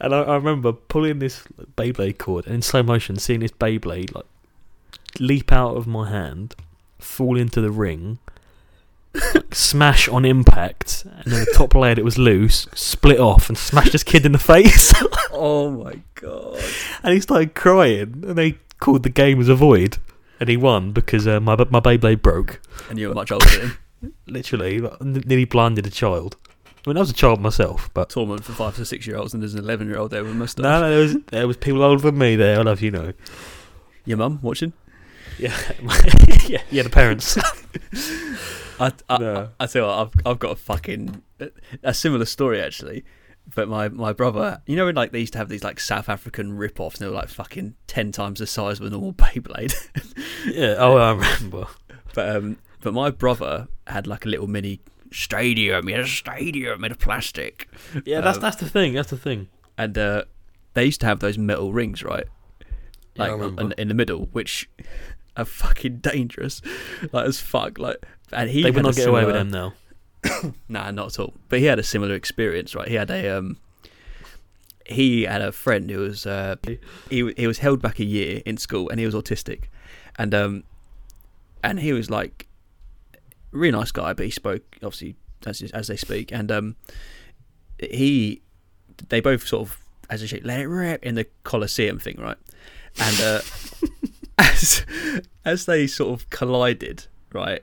And 0.00 0.14
I, 0.14 0.20
I 0.22 0.34
remember 0.36 0.72
pulling 0.72 1.18
this 1.18 1.42
Beyblade 1.76 2.18
cord 2.18 2.46
and 2.46 2.54
in 2.56 2.62
slow 2.62 2.82
motion 2.82 3.16
seeing 3.16 3.40
this 3.40 3.50
Beyblade 3.50 4.14
like 4.14 4.26
leap 5.18 5.50
out 5.52 5.76
of 5.76 5.86
my 5.86 6.08
hand, 6.10 6.54
fall 6.98 7.36
into 7.36 7.60
the 7.60 7.70
ring, 7.70 8.18
like, 9.34 9.54
smash 9.54 10.06
on 10.08 10.24
impact, 10.24 11.04
and 11.04 11.32
then 11.32 11.40
the 11.44 11.52
top 11.54 11.74
layer 11.74 11.94
that 11.96 12.04
was 12.04 12.18
loose 12.18 12.68
split 12.74 13.18
off 13.18 13.48
and 13.48 13.56
smashed 13.58 13.92
this 13.92 14.04
kid 14.04 14.24
in 14.26 14.32
the 14.32 14.38
face. 14.38 14.92
Oh 15.40 15.70
my 15.70 16.00
god. 16.16 16.60
and 17.04 17.14
he 17.14 17.20
started 17.20 17.54
crying, 17.54 18.24
and 18.26 18.36
they 18.36 18.58
called 18.80 19.04
the 19.04 19.08
game 19.08 19.40
as 19.40 19.48
a 19.48 19.54
void, 19.54 19.98
and 20.40 20.48
he 20.48 20.56
won 20.56 20.90
because 20.90 21.26
uh, 21.28 21.38
my 21.38 21.54
my 21.70 21.78
Beyblade 21.80 22.22
broke. 22.22 22.60
And 22.90 22.98
you 22.98 23.08
were 23.08 23.14
much 23.14 23.30
older 23.30 23.46
than 23.46 23.60
him. 23.60 23.78
Literally, 24.26 24.78
like, 24.80 25.00
nearly 25.00 25.44
blinded 25.44 25.86
a 25.86 25.90
child. 25.90 26.36
I 26.86 26.90
mean, 26.90 26.96
I 26.96 27.00
was 27.00 27.10
a 27.10 27.14
child 27.14 27.40
myself, 27.40 27.90
but 27.92 28.10
Tournament 28.10 28.44
for 28.44 28.52
five 28.52 28.76
to 28.76 28.84
six 28.84 29.06
year 29.06 29.16
olds, 29.16 29.34
and 29.34 29.42
there's 29.42 29.54
an 29.54 29.60
11 29.60 29.88
year 29.88 29.98
old 29.98 30.10
there 30.10 30.22
with 30.22 30.32
a 30.32 30.34
moustache. 30.34 30.62
no, 30.62 30.80
no, 30.80 30.90
there 30.90 31.00
was 31.00 31.16
there 31.26 31.46
was 31.46 31.56
people 31.56 31.82
older 31.82 32.00
than 32.02 32.16
me 32.18 32.36
there. 32.36 32.58
I 32.58 32.62
love 32.62 32.80
you 32.80 32.90
know. 32.90 33.12
Your 34.04 34.16
mum 34.16 34.38
watching? 34.42 34.72
Yeah, 35.38 35.56
yeah, 36.46 36.62
yeah. 36.70 36.82
The 36.82 36.90
parents. 36.90 37.36
I, 38.80 38.92
I, 39.08 39.18
No. 39.18 39.48
I, 39.60 39.64
I 39.64 39.66
tell 39.66 39.82
you 39.82 39.88
what, 39.88 39.98
I've, 39.98 40.26
I've 40.26 40.38
got 40.38 40.52
a 40.52 40.56
fucking 40.56 41.22
a 41.82 41.92
similar 41.94 42.24
story 42.24 42.60
actually. 42.60 43.04
But 43.54 43.68
my, 43.68 43.88
my 43.88 44.12
brother, 44.12 44.60
you 44.66 44.76
know, 44.76 44.84
when 44.84 44.94
like 44.94 45.12
they 45.12 45.20
used 45.20 45.32
to 45.32 45.38
have 45.38 45.48
these 45.48 45.64
like 45.64 45.80
South 45.80 46.08
African 46.08 46.56
rip 46.56 46.78
offs, 46.80 47.00
and 47.00 47.06
they 47.06 47.10
were 47.10 47.16
like 47.16 47.30
fucking 47.30 47.74
ten 47.86 48.12
times 48.12 48.40
the 48.40 48.46
size 48.46 48.78
of 48.78 48.86
a 48.86 48.90
normal 48.90 49.14
Beyblade. 49.14 49.74
yeah. 50.46 50.74
Oh, 50.78 50.96
I 50.96 51.12
remember. 51.12 51.66
but 52.14 52.36
um, 52.36 52.58
but 52.82 52.94
my 52.94 53.10
brother 53.10 53.68
had 53.86 54.06
like 54.06 54.24
a 54.24 54.28
little 54.28 54.46
mini 54.46 54.80
stadium. 55.12 55.86
He 55.86 55.92
had 55.92 56.02
a 56.02 56.06
stadium 56.06 56.80
made 56.80 56.90
of 56.92 56.98
plastic, 56.98 57.68
Yeah, 58.04 58.20
that's 58.20 58.36
Um, 58.38 58.42
that's 58.42 58.56
the 58.56 58.68
thing. 58.68 58.94
That's 58.94 59.10
the 59.10 59.16
thing. 59.18 59.48
and 59.76 59.96
uh, 59.96 60.24
they 60.74 60.84
used 60.84 61.00
to 61.00 61.06
have 61.06 61.20
those 61.20 61.38
metal 61.38 61.72
rings, 61.72 62.02
right? 62.02 62.26
Yeah, 63.14 63.24
I 63.24 63.28
Like 63.28 63.32
remember. 63.32 63.62
in, 63.62 63.72
in 63.78 63.88
the 63.88 63.94
middle, 63.94 64.28
which 64.32 64.68
are 65.36 65.44
fucking 65.44 65.98
dangerous, 65.98 66.60
like 67.12 67.26
as 67.26 67.40
fuck. 67.40 67.78
Like, 67.78 67.96
and 68.32 68.50
he 68.50 68.62
they 68.62 68.70
would 68.70 68.82
not 68.84 68.96
get 68.96 69.08
away 69.08 69.24
with 69.24 69.34
them 69.34 69.50
now. 69.50 69.72
Nah, 70.68 70.90
not 70.90 71.06
at 71.14 71.18
all. 71.20 71.34
But 71.48 71.60
he 71.60 71.66
had 71.66 71.78
a 71.78 71.82
similar 71.84 72.14
experience, 72.14 72.74
right? 72.74 72.88
He 72.88 72.94
had 72.96 73.08
a 73.10 73.38
um, 73.38 73.56
he 74.84 75.22
had 75.22 75.40
a 75.42 75.52
friend 75.52 75.88
who 75.90 76.00
was 76.00 76.26
uh, 76.26 76.56
he 77.08 77.32
he 77.36 77.46
was 77.46 77.58
held 77.58 77.80
back 77.80 77.98
a 78.00 78.04
year 78.04 78.42
in 78.44 78.56
school, 78.56 78.88
and 78.90 78.98
he 78.98 79.06
was 79.06 79.14
autistic, 79.14 79.64
and 80.16 80.34
um, 80.34 80.64
and 81.62 81.78
he 81.80 81.92
was 81.92 82.10
like 82.10 82.47
really 83.52 83.72
nice 83.72 83.90
guy, 83.90 84.12
but 84.12 84.24
he 84.24 84.30
spoke 84.30 84.62
obviously 84.82 85.16
as 85.46 85.62
as 85.72 85.86
they 85.88 85.96
speak, 85.96 86.32
and 86.32 86.50
um, 86.50 86.76
he 87.78 88.42
they 89.08 89.20
both 89.20 89.46
sort 89.46 89.68
of 89.68 89.78
as 90.10 90.22
a 90.22 90.26
shit 90.26 90.44
let 90.44 90.60
it 90.60 90.66
rip 90.66 91.04
in 91.04 91.14
the 91.14 91.26
Colosseum 91.44 91.98
thing, 91.98 92.16
right? 92.18 92.36
And 92.98 93.20
uh, 93.20 93.40
as 94.38 94.84
as 95.44 95.66
they 95.66 95.86
sort 95.86 96.18
of 96.18 96.30
collided, 96.30 97.06
right? 97.32 97.62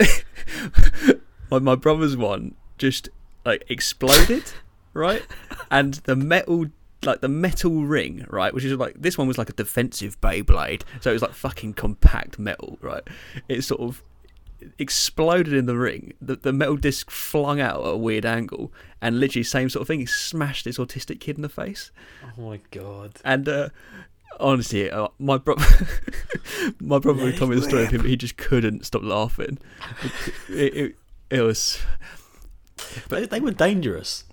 my, 1.50 1.58
my 1.58 1.74
brother's 1.74 2.16
one 2.16 2.54
just 2.78 3.08
like 3.44 3.64
exploded, 3.68 4.44
right? 4.92 5.24
And 5.70 5.94
the 6.04 6.16
metal, 6.16 6.66
like 7.04 7.20
the 7.20 7.28
metal 7.28 7.84
ring, 7.84 8.26
right, 8.28 8.52
which 8.52 8.64
is 8.64 8.72
like 8.74 8.96
this 9.00 9.16
one 9.16 9.28
was 9.28 9.38
like 9.38 9.50
a 9.50 9.54
defensive 9.54 10.20
Beyblade, 10.20 10.82
so 11.00 11.10
it 11.10 11.14
was 11.14 11.22
like 11.22 11.32
fucking 11.32 11.74
compact 11.74 12.38
metal, 12.38 12.78
right? 12.80 13.02
It 13.48 13.62
sort 13.62 13.80
of 13.80 14.02
exploded 14.78 15.52
in 15.52 15.66
the 15.66 15.76
ring. 15.76 16.12
The, 16.20 16.36
the 16.36 16.52
metal 16.52 16.76
disc 16.76 17.10
flung 17.10 17.60
out 17.60 17.80
at 17.84 17.90
a 17.94 17.96
weird 17.96 18.24
angle, 18.26 18.72
and 19.00 19.20
literally 19.20 19.42
same 19.44 19.68
sort 19.68 19.82
of 19.82 19.88
thing. 19.88 20.00
He 20.00 20.06
smashed 20.06 20.64
this 20.64 20.78
autistic 20.78 21.20
kid 21.20 21.36
in 21.36 21.42
the 21.42 21.48
face, 21.48 21.90
Oh 22.38 22.50
my 22.50 22.60
god. 22.70 23.12
and 23.24 23.48
uh, 23.48 23.68
honestly, 24.40 24.90
uh, 24.90 25.08
my 25.18 25.38
brother, 25.38 25.64
my 26.80 26.98
brother 26.98 27.32
told 27.32 27.50
me 27.50 27.56
the 27.56 27.62
story 27.62 27.84
of 27.84 27.90
him, 27.90 28.04
he 28.04 28.16
just 28.16 28.36
couldn't 28.36 28.84
stop 28.86 29.02
laughing. 29.02 29.58
It, 30.48 30.74
it, 30.76 30.94
it 31.30 31.40
was 31.40 31.78
But 33.08 33.30
they 33.30 33.40
were 33.40 33.50
dangerous. 33.52 34.24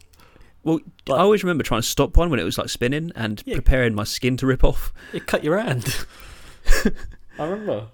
well. 0.63 0.79
Like- 1.07 1.19
I 1.19 1.23
always 1.23 1.43
remember 1.43 1.63
trying 1.63 1.81
to 1.81 1.87
stop 1.87 2.15
one 2.17 2.29
when 2.29 2.39
it 2.39 2.43
was 2.43 2.57
like 2.57 2.69
spinning 2.69 3.11
and 3.15 3.41
Yeah. 3.45 3.55
preparing 3.55 3.93
my 3.95 4.03
skin 4.03 4.37
to 4.37 4.45
rip 4.45 4.63
off. 4.63 4.93
It 5.13 5.25
cut 5.27 5.43
your 5.43 5.57
hand. 5.59 6.05
I 7.39 7.45
remember. 7.45 7.87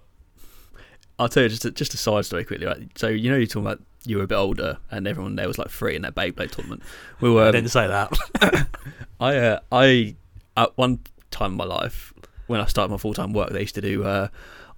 I'll 1.19 1.29
tell 1.29 1.43
you 1.43 1.49
just 1.49 1.65
a, 1.65 1.71
just 1.71 1.93
a 1.93 1.97
side 1.97 2.25
story 2.25 2.43
quickly. 2.45 2.65
Right? 2.67 2.89
So 2.95 3.07
you 3.07 3.29
know 3.29 3.37
you're 3.37 3.47
talking 3.47 3.65
about 3.65 3.81
you 4.05 4.17
were 4.17 4.23
a 4.23 4.27
bit 4.27 4.35
older 4.35 4.77
and 4.91 5.07
everyone 5.07 5.35
there 5.35 5.47
was 5.47 5.57
like 5.57 5.69
free 5.69 5.95
in 5.95 6.03
that 6.03 6.15
Beyblade 6.15 6.51
tournament. 6.51 6.83
We 7.19 7.29
were. 7.31 7.47
I 7.47 7.51
didn't 7.51 7.71
say 7.71 7.87
that. 7.87 8.67
I 9.19 9.37
uh, 9.37 9.59
I 9.71 10.15
at 10.55 10.77
one 10.77 10.99
time 11.31 11.51
in 11.51 11.57
my 11.57 11.65
life 11.65 12.13
when 12.47 12.61
I 12.61 12.65
started 12.65 12.91
my 12.91 12.97
full 12.97 13.13
time 13.13 13.33
work, 13.33 13.49
they 13.51 13.61
used 13.61 13.75
to 13.75 13.81
do 13.81 14.03
uh, 14.03 14.27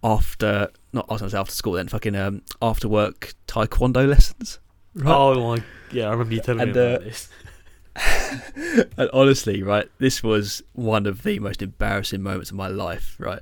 after 0.04 0.70
not 0.94 1.06
I 1.10 1.14
was 1.14 1.22
gonna 1.22 1.32
say 1.32 1.38
after 1.38 1.54
school 1.54 1.74
then 1.74 1.88
fucking 1.88 2.16
um, 2.16 2.42
after 2.62 2.88
work 2.88 3.34
taekwondo 3.48 4.08
lessons. 4.08 4.60
Right. 4.96 5.14
Oh 5.16 5.56
my. 5.56 5.64
Yeah, 5.92 6.08
I 6.08 6.12
remember 6.12 6.34
you 6.34 6.42
telling 6.42 6.62
And, 6.62 6.76
me 6.76 6.82
about 6.82 7.02
uh, 7.02 7.04
this. 7.04 7.30
and 8.98 9.10
honestly, 9.14 9.64
right, 9.64 9.90
this 10.00 10.24
was 10.24 10.62
one 10.74 11.06
of 11.06 11.24
the 11.24 11.40
most 11.40 11.62
embarrassing 11.62 12.22
moments 12.22 12.50
of 12.50 12.58
my 12.58 12.68
life, 12.68 13.16
right? 13.20 13.42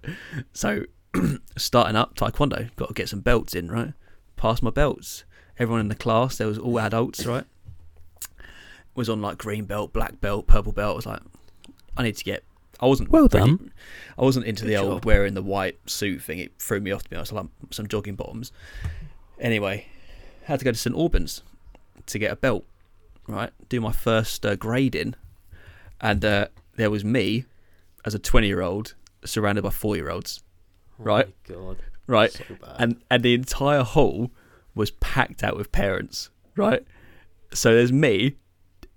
So, 0.54 0.84
starting 1.58 1.96
up 1.96 2.15
taekwondo, 2.15 2.74
got 2.76 2.89
to 2.89 2.93
get 2.93 3.10
some 3.10 3.22
belts 3.22 3.54
in, 3.56 3.70
right? 3.72 3.93
Passed 4.36 4.62
my 4.63 4.70
belts. 4.70 5.24
Everyone 5.60 5.80
in 5.82 5.88
the 5.88 5.96
class, 5.96 6.38
there 6.38 6.48
was 6.48 6.58
all 6.60 6.80
adults, 6.80 7.26
right? 7.26 7.46
Was 8.96 9.10
on 9.10 9.22
like 9.22 9.38
green 9.38 9.65
belt, 9.65 9.93
black 9.93 10.20
belt, 10.22 10.48
purple 10.48 10.72
belt. 10.72 10.93
I 10.93 10.96
was 10.96 11.06
like, 11.06 11.22
I 11.96 12.04
need 12.04 12.15
to 12.17 12.24
get. 12.24 12.43
I 12.80 12.86
wasn't 12.86 13.10
Well 13.10 13.28
done. 13.28 13.72
I 14.17 14.22
wasn't 14.22 14.46
into 14.46 14.63
Good 14.63 14.70
the 14.70 14.78
old 14.78 14.98
job. 14.98 15.06
wearing 15.06 15.34
the 15.34 15.41
white 15.41 15.78
suit 15.89 16.22
thing. 16.22 16.38
It 16.39 16.52
threw 16.60 16.80
me 16.80 16.91
off 16.91 17.04
to 17.04 17.10
be 17.10 17.15
honest. 17.15 17.34
I 17.34 17.38
like 17.38 17.48
some 17.72 17.88
jogging 17.88 18.15
bottoms. 18.15 18.52
Anyway, 19.39 19.88
had 20.43 20.60
to 20.60 20.65
go 20.65 20.72
to 20.72 20.78
St 20.78 20.96
Albans 20.96 21.41
to 22.06 22.20
get 22.20 22.32
a 22.32 22.36
belt. 22.36 22.65
Right, 23.28 23.50
do 23.67 23.82
my 23.82 23.91
first 23.91 24.46
uh, 24.46 24.56
grading, 24.56 25.15
and 26.00 26.24
uh, 26.24 26.48
there 26.76 26.89
was 26.89 27.04
me 27.04 27.43
as 28.06 28.13
a 28.15 28.20
twenty-year-old 28.20 28.93
surrounded 29.26 29.63
by 29.63 29.70
four-year-olds. 29.72 30.41
Right. 30.98 31.28
Oh 31.50 31.54
god. 31.54 31.78
Right, 32.10 32.32
So 32.32 32.44
bad. 32.62 32.76
and 32.80 33.02
and 33.12 33.22
the 33.24 33.34
entire 33.34 33.84
hall 33.84 34.32
was 34.76 34.92
packed 34.92 35.44
out 35.44 35.58
with 35.58 35.72
parents. 35.72 36.30
Right, 36.56 36.84
so 37.54 37.74
there's 37.74 37.92
me, 37.92 38.36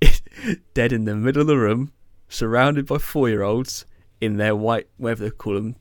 dead 0.74 0.92
in 0.92 1.04
the 1.04 1.16
middle 1.16 1.42
of 1.42 1.46
the 1.48 1.56
room, 1.58 1.92
surrounded 2.28 2.86
by 2.86 2.98
four-year-olds 2.98 3.84
in 4.20 4.36
their 4.36 4.54
white, 4.56 4.88
whatever 4.96 5.24
they 5.24 5.30
call 5.30 5.54
them, 5.54 5.76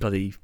bloody. 0.00 0.34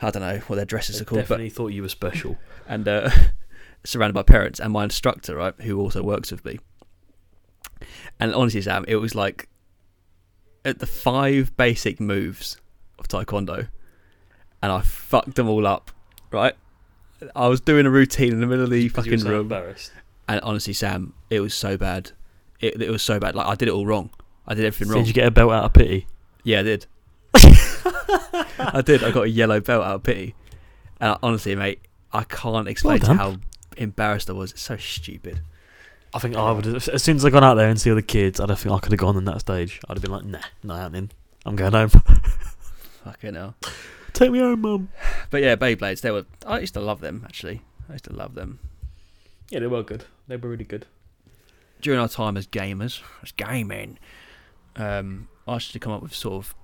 I 0.00 0.10
don't 0.10 0.22
know 0.22 0.38
what 0.46 0.56
their 0.56 0.64
dresses 0.64 0.96
They 0.98 1.02
are 1.02 1.04
called, 1.06 1.18
but 1.22 1.22
definitely 1.24 1.50
thought 1.50 1.72
you 1.72 1.82
were 1.82 1.88
special. 1.88 2.38
and 2.68 2.86
uh, 2.86 3.10
surrounded 3.84 4.14
by 4.14 4.22
parents 4.22 4.60
and 4.60 4.72
my 4.72 4.84
instructor, 4.84 5.34
right, 5.36 5.54
who 5.62 5.80
also 5.80 6.02
works 6.02 6.30
with 6.30 6.44
me. 6.44 6.58
And 8.20 8.32
honestly, 8.34 8.62
Sam, 8.62 8.84
it 8.88 8.96
was 8.96 9.14
like 9.14 9.48
at 10.64 10.78
the 10.78 10.86
five 10.86 11.56
basic 11.56 11.98
moves 12.00 12.60
of 12.98 13.08
Taekwondo, 13.08 13.68
and 14.62 14.72
I 14.72 14.80
fucked 14.80 15.34
them 15.36 15.48
all 15.48 15.66
up, 15.66 15.90
right? 16.30 16.54
I 17.34 17.48
was 17.48 17.60
doing 17.60 17.84
a 17.86 17.90
routine 17.90 18.32
in 18.32 18.40
the 18.40 18.46
middle 18.46 18.64
of 18.64 18.70
the 18.70 18.88
'Cause 18.90 19.06
you 19.06 19.12
were 19.12 19.18
fucking 19.18 19.24
so 19.26 19.30
room, 19.30 19.40
embarrassed. 19.42 19.90
and 20.28 20.40
honestly, 20.42 20.72
Sam, 20.72 21.14
it 21.30 21.40
was 21.40 21.52
so 21.54 21.76
bad. 21.76 22.12
It, 22.60 22.80
it 22.82 22.90
was 22.90 23.02
so 23.02 23.18
bad. 23.18 23.34
Like 23.34 23.46
I 23.46 23.54
did 23.54 23.68
it 23.68 23.72
all 23.72 23.86
wrong. 23.86 24.10
I 24.46 24.54
did 24.54 24.64
everything 24.64 24.92
wrong. 24.92 25.02
Did 25.02 25.08
you 25.08 25.14
get 25.14 25.26
a 25.26 25.30
belt 25.30 25.52
out 25.52 25.64
of 25.64 25.72
pity? 25.72 26.06
Yeah, 26.44 26.60
I 26.60 26.62
did. 26.62 26.86
I 27.34 28.82
did. 28.84 29.04
I 29.04 29.10
got 29.10 29.24
a 29.24 29.28
yellow 29.28 29.60
belt 29.60 29.84
out 29.84 29.94
of 29.96 30.02
pity. 30.02 30.34
And 31.00 31.12
I, 31.12 31.18
honestly, 31.22 31.54
mate, 31.54 31.80
I 32.12 32.24
can't 32.24 32.66
explain 32.68 33.00
done. 33.00 33.16
how 33.16 33.36
embarrassed 33.76 34.30
I 34.30 34.32
was. 34.32 34.52
It's 34.52 34.62
so 34.62 34.76
stupid. 34.76 35.40
I 36.14 36.18
think 36.20 36.36
I 36.36 36.50
would 36.52 36.64
have, 36.64 36.88
as 36.88 37.02
soon 37.02 37.16
as 37.16 37.24
I 37.24 37.30
gone 37.30 37.44
out 37.44 37.54
there 37.54 37.68
and 37.68 37.78
see 37.80 37.90
all 37.90 37.96
the 37.96 38.02
kids, 38.02 38.40
I 38.40 38.46
don't 38.46 38.58
think 38.58 38.74
I 38.74 38.78
could 38.78 38.92
have 38.92 38.98
gone 38.98 39.16
on 39.16 39.24
that 39.26 39.40
stage. 39.40 39.78
I'd 39.88 39.96
have 39.96 40.02
been 40.02 40.10
like, 40.10 40.24
nah, 40.24 40.38
not 40.62 40.78
happening. 40.78 41.10
I'm 41.44 41.54
going 41.56 41.72
home. 41.72 41.90
Fucking 43.12 43.34
hell. 43.34 43.54
Take 44.12 44.30
me 44.30 44.38
home, 44.38 44.60
mum. 44.60 44.88
But 45.30 45.42
yeah, 45.42 45.56
Beyblades. 45.56 46.02
They 46.02 46.10
were. 46.10 46.26
I 46.46 46.58
used 46.60 46.74
to 46.74 46.80
love 46.80 47.00
them. 47.00 47.22
Actually, 47.24 47.62
I 47.88 47.92
used 47.92 48.04
to 48.04 48.12
love 48.12 48.34
them 48.34 48.58
Yeah, 49.50 49.60
they 49.60 49.66
were 49.66 49.82
good. 49.82 50.04
They 50.26 50.36
were 50.36 50.48
really 50.50 50.64
good. 50.64 50.84
during 51.80 51.98
our 52.00 52.08
time 52.08 52.36
as 52.36 52.46
gamers, 52.46 53.00
as 53.22 53.32
gaming. 53.32 53.98
Um, 54.76 55.28
I 55.46 55.54
asked 55.54 55.68
you 55.74 55.80
to 55.80 55.84
come 55.84 55.92
up 55.92 56.02
with 56.02 56.14
sort 56.14 56.34
of 56.44 56.54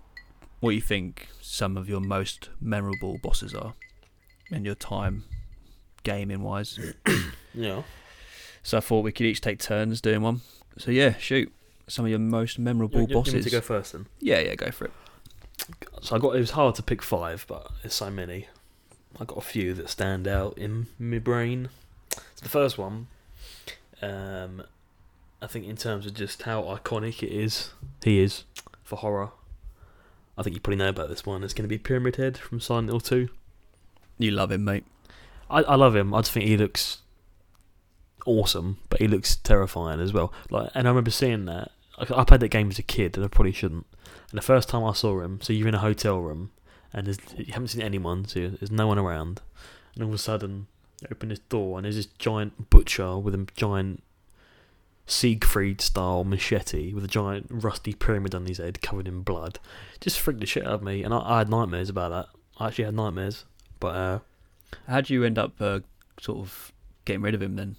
what 0.61 0.71
you 0.75 0.81
think 0.83 1.29
some 1.41 1.77
of 1.79 1.89
your 1.89 2.01
most 2.01 2.51
memorable 2.61 3.19
bosses 3.23 3.55
are 3.55 3.75
in 4.51 4.65
your 4.65 4.75
time 4.75 5.25
gaming 6.03 6.43
wise. 6.43 6.79
Yeah. 7.57 7.83
So 8.65 8.79
I 8.79 8.81
thought 8.81 9.05
we 9.05 9.13
could 9.13 9.27
each 9.27 9.41
take 9.41 9.61
turns 9.61 10.01
doing 10.01 10.23
one. 10.23 10.41
So 10.77 10.91
yeah, 10.91 11.17
shoot. 11.19 11.53
Some 11.87 12.05
of 12.05 12.11
your 12.11 12.19
most 12.19 12.59
memorable 12.59 12.97
You, 12.97 13.03
you, 13.03 13.09
you 13.11 13.15
bosses. 13.15 13.35
need 13.35 13.45
to 13.45 13.51
go 13.51 13.61
first 13.61 13.93
then. 13.93 14.07
Yeah, 14.19 14.41
yeah, 14.41 14.57
go 14.57 14.71
for 14.73 14.87
it. 14.87 14.93
So 16.03 16.17
I 16.17 16.19
got. 16.19 16.37
It 16.37 16.41
was 16.41 16.51
hard 16.51 16.75
to 16.77 16.83
pick 16.83 17.03
five, 17.03 17.45
but 17.49 17.71
there's 17.83 17.95
so 17.95 18.11
many. 18.11 18.49
I 19.19 19.25
got 19.25 19.39
a 19.39 19.43
few 19.43 19.75
that 19.75 19.89
stand 19.89 20.27
out 20.27 20.59
in 20.59 20.89
my 20.99 21.19
brain. 21.19 21.69
So 22.11 22.43
the 22.43 22.49
first 22.49 22.79
one, 22.79 23.07
um, 24.03 24.62
I 25.41 25.47
think 25.47 25.67
in 25.67 25.77
terms 25.77 26.07
of 26.07 26.15
just 26.15 26.43
how 26.43 26.62
iconic 26.62 27.23
it 27.23 27.33
is, 27.33 27.71
he 28.03 28.21
is 28.21 28.45
for 28.83 28.97
horror. 28.97 29.31
I 30.37 30.43
think 30.43 30.55
you 30.55 30.61
probably 30.61 30.79
know 30.79 30.89
about 30.89 31.09
this 31.09 31.25
one. 31.25 31.45
It's 31.45 31.55
going 31.55 31.65
to 31.65 31.69
be 31.69 31.79
Pyramid 31.79 32.17
Head 32.17 32.37
from 32.37 32.61
Silent 32.61 32.89
Hill 32.89 33.01
2. 33.01 33.29
You 34.19 34.31
love 34.33 34.51
him, 34.51 34.65
mate. 34.65 34.85
I, 35.49 35.62
I 35.62 35.75
love 35.77 35.95
him. 35.95 36.12
I 36.12 36.21
just 36.21 36.33
think 36.33 36.47
he 36.47 36.57
looks 36.57 36.99
awesome, 38.27 38.79
but 38.89 39.01
he 39.01 39.07
looks 39.07 39.37
terrifying 39.37 40.01
as 40.01 40.12
well. 40.12 40.33
Like, 40.51 40.71
and 40.75 40.89
I 40.89 40.91
remember 40.91 41.11
seeing 41.11 41.45
that. 41.45 41.71
I, 41.99 42.21
I 42.21 42.25
played 42.25 42.41
that 42.41 42.49
game 42.49 42.71
as 42.71 42.79
a 42.79 42.83
kid, 42.83 43.17
and 43.17 43.25
I 43.25 43.29
probably 43.29 43.53
shouldn't. 43.53 43.87
And 44.35 44.43
the 44.43 44.47
first 44.47 44.68
time 44.68 44.82
I 44.82 44.93
saw 44.95 45.20
him, 45.20 45.39
so 45.41 45.53
you're 45.53 45.68
in 45.68 45.76
a 45.76 45.78
hotel 45.78 46.18
room, 46.18 46.51
and 46.93 47.07
there's, 47.07 47.18
you 47.37 47.53
haven't 47.53 47.68
seen 47.68 47.82
anyone, 47.82 48.24
so 48.24 48.49
there's 48.49 48.68
no 48.68 48.89
one 48.89 48.99
around, 48.99 49.41
and 49.95 50.03
all 50.03 50.09
of 50.09 50.14
a 50.16 50.18
sudden, 50.18 50.66
you 51.01 51.07
open 51.12 51.28
this 51.28 51.39
door, 51.39 51.78
and 51.78 51.85
there's 51.85 51.95
this 51.95 52.07
giant 52.18 52.68
butcher 52.68 53.16
with 53.16 53.32
a 53.37 53.47
giant 53.55 54.03
Siegfried 55.07 55.80
style 55.80 56.24
machete 56.24 56.93
with 56.93 57.05
a 57.05 57.07
giant 57.07 57.47
rusty 57.49 57.93
pyramid 57.93 58.35
on 58.35 58.47
his 58.47 58.59
head 58.59 58.82
covered 58.82 59.07
in 59.07 59.22
blood. 59.22 59.61
Just 60.01 60.18
freaked 60.18 60.41
the 60.41 60.47
shit 60.47 60.66
out 60.66 60.72
of 60.72 60.82
me, 60.82 61.05
and 61.05 61.14
I, 61.14 61.18
I 61.18 61.39
had 61.39 61.49
nightmares 61.49 61.89
about 61.89 62.09
that. 62.09 62.26
I 62.59 62.66
actually 62.66 62.87
had 62.87 62.95
nightmares, 62.95 63.45
but 63.78 63.95
uh, 63.95 64.18
How 64.89 65.01
do 65.01 65.14
you 65.14 65.22
end 65.22 65.39
up 65.39 65.53
uh, 65.61 65.78
sort 66.20 66.39
of 66.39 66.72
getting 67.05 67.22
rid 67.22 67.37
of 67.37 67.43
him 67.43 67.55
then? 67.55 67.76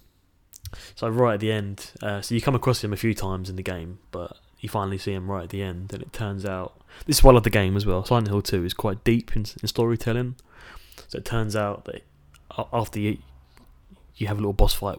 So 0.94 1.06
right 1.10 1.34
at 1.34 1.40
the 1.40 1.52
end, 1.52 1.90
uh, 2.02 2.22
so 2.22 2.34
you 2.34 2.40
come 2.40 2.54
across 2.54 2.82
him 2.82 2.94
a 2.94 2.96
few 2.96 3.12
times 3.12 3.50
in 3.50 3.56
the 3.56 3.62
game, 3.62 3.98
but 4.10 4.38
you 4.60 4.68
finally 4.68 4.98
see 4.98 5.12
him 5.12 5.30
right 5.30 5.44
at 5.44 5.50
the 5.50 5.62
end, 5.62 5.92
and 5.92 6.02
it 6.02 6.12
turns 6.12 6.44
out 6.44 6.80
this 7.06 7.18
is 7.18 7.22
why 7.24 7.30
I 7.30 7.34
love 7.34 7.42
the 7.44 7.50
game 7.50 7.76
as 7.76 7.84
well. 7.86 8.04
Silent 8.04 8.28
Hill 8.28 8.42
Two 8.42 8.64
is 8.64 8.74
quite 8.74 9.04
deep 9.04 9.34
in, 9.36 9.44
in 9.62 9.68
storytelling, 9.68 10.36
so 11.08 11.18
it 11.18 11.24
turns 11.24 11.54
out 11.56 11.84
that 11.86 12.02
after 12.72 12.98
you 12.98 13.18
you 14.16 14.26
have 14.28 14.38
a 14.38 14.40
little 14.40 14.52
boss 14.54 14.72
fight 14.74 14.98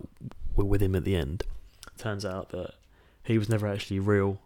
with 0.55 0.81
him 0.81 0.95
at 0.95 1.03
the 1.03 1.15
end, 1.15 1.43
it 1.87 1.97
turns 1.99 2.23
out 2.25 2.49
that 2.49 2.73
he 3.23 3.37
was 3.37 3.49
never 3.49 3.67
actually 3.67 3.99
real. 3.99 4.39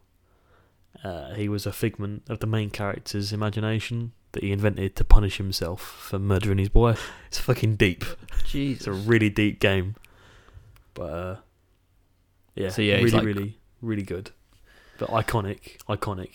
Uh, 1.04 1.34
he 1.34 1.48
was 1.50 1.66
a 1.66 1.72
figment 1.72 2.24
of 2.30 2.40
the 2.40 2.48
main 2.48 2.70
character's 2.70 3.32
imagination 3.34 4.12
that 4.34 4.44
he 4.44 4.52
invented 4.52 4.96
to 4.96 5.04
punish 5.04 5.38
himself 5.38 5.82
for 5.82 6.20
murdering 6.20 6.58
his 6.58 6.74
wife. 6.74 7.12
It's 7.28 7.40
fucking 7.40 7.76
deep. 7.78 8.04
It's 8.54 8.88
a 8.88 8.92
really 8.92 9.30
deep 9.30 9.60
game, 9.60 9.96
but 10.94 11.04
uh, 11.04 11.36
yeah, 12.56 12.70
So, 12.70 12.82
yeah, 12.82 12.96
really, 12.96 13.12
like- 13.12 13.24
really, 13.24 13.58
really 13.82 14.04
good, 14.04 14.32
but 15.02 15.10
iconic, 15.10 15.78
iconic. 15.90 16.30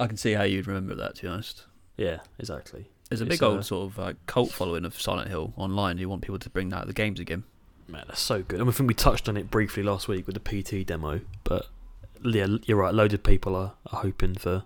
I 0.00 0.08
can 0.08 0.16
see 0.16 0.32
how 0.32 0.42
you'd 0.42 0.66
remember 0.66 0.96
that, 0.96 1.14
to 1.14 1.22
be 1.22 1.28
honest. 1.28 1.66
Yeah, 1.96 2.18
exactly. 2.36 2.90
There's 3.08 3.20
a 3.20 3.26
big 3.26 3.40
uh, 3.40 3.50
old 3.50 3.64
sort 3.64 3.92
of 3.92 3.98
uh, 4.00 4.12
cult 4.26 4.50
following 4.50 4.84
of 4.84 5.00
Silent 5.00 5.28
Hill 5.28 5.54
online. 5.56 5.96
You 5.98 6.08
want 6.08 6.22
people 6.22 6.40
to 6.40 6.50
bring 6.50 6.70
that 6.70 6.80
to 6.80 6.86
the 6.88 6.92
games 6.92 7.20
again. 7.20 7.44
Man, 7.86 8.02
that's 8.08 8.20
so 8.20 8.42
good. 8.42 8.60
And 8.60 8.68
I 8.68 8.72
think 8.72 8.88
we 8.88 8.94
touched 8.94 9.28
on 9.28 9.36
it 9.36 9.52
briefly 9.52 9.84
last 9.84 10.08
week 10.08 10.26
with 10.26 10.34
the 10.34 10.62
PT 10.62 10.84
demo, 10.84 11.20
but 11.44 11.68
yeah, 12.24 12.48
you're 12.64 12.76
right. 12.76 12.92
Loads 12.92 13.14
of 13.14 13.22
people 13.22 13.54
are, 13.54 13.74
are 13.92 14.00
hoping 14.00 14.34
for 14.34 14.64